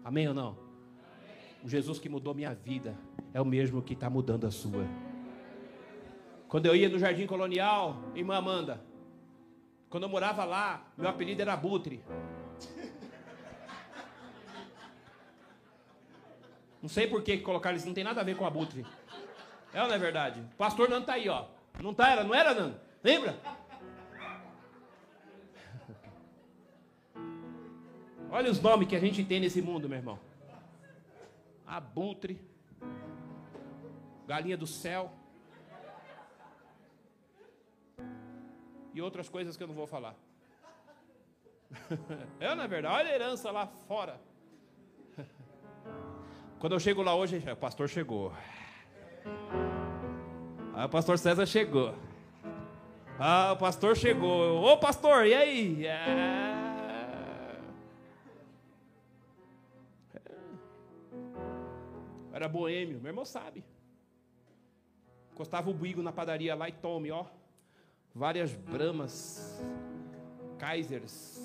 Amém 0.03 0.27
ou 0.27 0.33
não? 0.33 0.57
O 1.63 1.69
Jesus 1.69 1.97
que 1.97 2.09
mudou 2.09 2.33
minha 2.33 2.53
vida 2.53 2.97
é 3.33 3.41
o 3.41 3.45
mesmo 3.45 3.81
que 3.81 3.93
está 3.93 4.09
mudando 4.09 4.45
a 4.45 4.51
sua. 4.51 4.85
Quando 6.49 6.65
eu 6.65 6.75
ia 6.75 6.89
no 6.89 6.99
Jardim 6.99 7.25
Colonial, 7.25 8.11
irmã 8.13 8.35
Amanda, 8.35 8.81
quando 9.89 10.03
eu 10.03 10.09
morava 10.09 10.43
lá, 10.43 10.85
meu 10.97 11.09
apelido 11.09 11.41
era 11.41 11.55
Butre. 11.55 12.03
Não 16.83 16.89
sei 16.89 17.07
por 17.07 17.23
que 17.23 17.37
colocaram 17.37 17.77
isso, 17.77 17.87
não 17.87 17.93
tem 17.93 18.03
nada 18.03 18.19
a 18.19 18.25
ver 18.25 18.35
com 18.35 18.45
abutre. 18.45 18.85
É 19.73 19.81
ou 19.81 19.87
não 19.87 19.95
é 19.95 19.97
verdade? 19.97 20.41
O 20.41 20.55
pastor 20.57 20.89
Nando 20.89 21.03
está 21.03 21.13
aí, 21.13 21.29
ó. 21.29 21.45
Não 21.81 21.93
tá, 21.93 22.09
era, 22.09 22.25
não 22.25 22.35
era, 22.35 22.53
Nando? 22.53 22.77
Lembra? 23.01 23.39
Olha 28.29 28.51
os 28.51 28.59
nomes 28.61 28.89
que 28.89 28.97
a 28.97 28.99
gente 28.99 29.23
tem 29.23 29.39
nesse 29.39 29.61
mundo, 29.61 29.87
meu 29.87 29.97
irmão. 29.97 30.19
Abutre, 31.65 32.37
galinha 34.27 34.57
do 34.57 34.67
céu 34.67 35.09
e 38.93 39.01
outras 39.01 39.29
coisas 39.29 39.55
que 39.55 39.63
eu 39.63 39.67
não 39.67 39.75
vou 39.75 39.87
falar. 39.87 40.15
É, 42.41 42.53
na 42.53 42.65
é 42.65 42.67
verdade, 42.67 42.93
olha 42.93 43.09
a 43.09 43.15
herança 43.15 43.49
lá 43.51 43.67
fora. 43.87 44.19
Quando 46.63 46.75
eu 46.75 46.79
chego 46.79 47.03
lá 47.03 47.13
hoje, 47.13 47.43
o 47.51 47.57
pastor 47.57 47.89
chegou. 47.89 48.31
Aí 50.73 50.85
o 50.85 50.87
pastor 50.87 51.19
César 51.19 51.45
chegou. 51.45 51.93
Ah, 53.19 53.51
o 53.51 53.57
pastor 53.57 53.97
chegou. 53.97 54.63
Ô 54.63 54.77
pastor, 54.77 55.27
e 55.27 55.33
aí? 55.33 55.85
É... 55.85 56.55
Era 62.31 62.47
boêmio, 62.47 62.97
meu 63.01 63.09
irmão 63.09 63.25
sabe. 63.25 63.61
Encostava 65.33 65.69
o 65.69 65.73
bigo 65.73 66.01
na 66.01 66.13
padaria 66.13 66.55
lá 66.55 66.69
e 66.69 66.71
tome, 66.71 67.11
ó. 67.11 67.25
Várias 68.15 68.53
bramas, 68.53 69.61
Kaisers. 70.57 71.41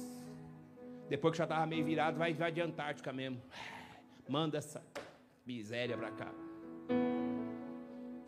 Depois 1.09 1.33
que 1.33 1.39
já 1.39 1.45
estava 1.45 1.66
meio 1.66 1.85
virado, 1.85 2.16
vai, 2.16 2.33
vai 2.35 2.53
de 2.53 2.61
Antártica 2.61 3.12
mesmo. 3.12 3.43
Manda 4.29 4.59
essa 4.59 4.81
miséria 5.49 5.96
pra 5.96 6.11
cá. 6.11 6.30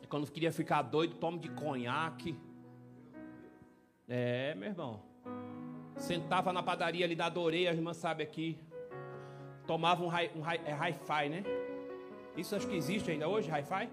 Quando 0.09 0.29
queria 0.29 0.51
ficar 0.51 0.83
doido, 0.83 1.15
tome 1.17 1.39
de 1.39 1.51
conhaque. 1.51 2.37
É, 4.09 4.55
meu 4.57 4.71
irmão. 4.71 5.03
Sentava 5.97 6.53
na 6.53 6.63
padaria 6.63 7.05
ali 7.05 7.15
da 7.15 7.29
Doreia, 7.29 7.71
a 7.71 7.75
irmã 7.75 7.93
sabe 7.93 8.23
aqui. 8.25 8.59
Tomava 9.67 10.03
um 10.03 10.09
hi-fi, 10.09 10.37
um 10.37 10.43
hi, 10.43 10.61
é 10.65 10.73
hi-fi, 10.73 11.29
né? 11.29 11.45
Isso 12.37 12.57
acho 12.57 12.67
que 12.67 12.75
existe 12.75 13.11
ainda 13.11 13.29
hoje, 13.29 13.49
hi-fi? 13.51 13.89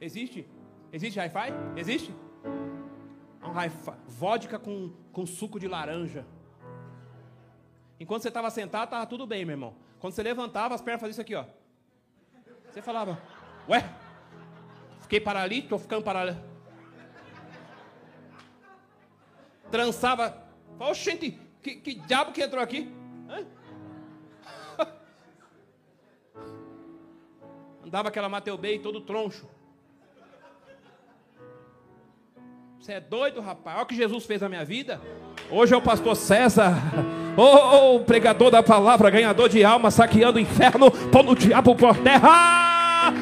Existe? 0.00 0.48
Existe 0.92 1.18
hi-fi? 1.20 1.52
Existe? 1.76 2.14
Um 3.42 3.50
hi-fi. 3.50 3.98
Vodka 4.06 4.58
com, 4.58 4.92
com 5.12 5.26
suco 5.26 5.58
de 5.60 5.68
laranja. 5.68 6.24
Enquanto 8.00 8.22
você 8.22 8.28
estava 8.28 8.48
sentado, 8.48 8.84
estava 8.84 9.04
tudo 9.04 9.26
bem, 9.26 9.44
meu 9.44 9.54
irmão. 9.54 9.74
Quando 9.98 10.14
você 10.14 10.22
levantava, 10.22 10.74
as 10.74 10.80
pernas 10.80 11.00
faziam 11.00 11.10
isso 11.10 11.20
aqui, 11.20 11.34
ó. 11.34 11.44
Você 12.78 12.82
falava, 12.82 13.20
ué? 13.68 13.84
Fiquei 15.00 15.18
paralítico, 15.18 15.64
estou 15.64 15.78
ficando 15.80 16.04
paralítico. 16.04 16.46
Trançava. 19.68 20.46
Oxente, 20.78 21.36
que, 21.60 21.74
que 21.74 21.94
diabo 21.94 22.30
que 22.30 22.40
entrou 22.40 22.62
aqui? 22.62 22.88
Hã? 23.28 23.44
Andava 27.84 28.10
aquela 28.10 28.28
Mateu 28.28 28.56
Bey 28.56 28.78
todo 28.78 29.00
troncho. 29.00 29.48
Você 32.78 32.92
é 32.92 33.00
doido, 33.00 33.40
rapaz? 33.40 33.74
Olha 33.74 33.82
o 33.82 33.88
que 33.88 33.96
Jesus 33.96 34.24
fez 34.24 34.40
na 34.40 34.48
minha 34.48 34.64
vida. 34.64 35.00
Hoje 35.50 35.74
é 35.74 35.76
o 35.76 35.82
pastor 35.82 36.14
César. 36.14 36.74
Oh, 37.40 37.94
oh, 37.94 38.00
pregador 38.00 38.50
da 38.50 38.64
palavra, 38.64 39.08
ganhador 39.10 39.48
de 39.48 39.64
alma, 39.64 39.92
saqueando 39.92 40.38
o 40.38 40.40
inferno, 40.40 40.90
pondo 40.90 41.30
o 41.30 41.36
diabo 41.36 41.72
por 41.76 41.96
terra 41.98 42.67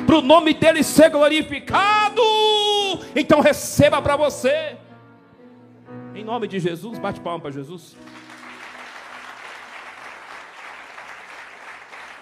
para 0.07 0.17
o 0.17 0.23
nome 0.23 0.55
dele 0.55 0.83
ser 0.83 1.11
glorificado. 1.11 2.23
Então 3.15 3.41
receba 3.41 4.01
para 4.01 4.17
você. 4.17 4.77
Em 6.15 6.25
nome 6.25 6.49
de 6.49 6.59
Jesus, 6.59 6.99
bate 6.99 7.21
palma 7.21 7.41
para 7.41 7.51
Jesus. 7.51 7.97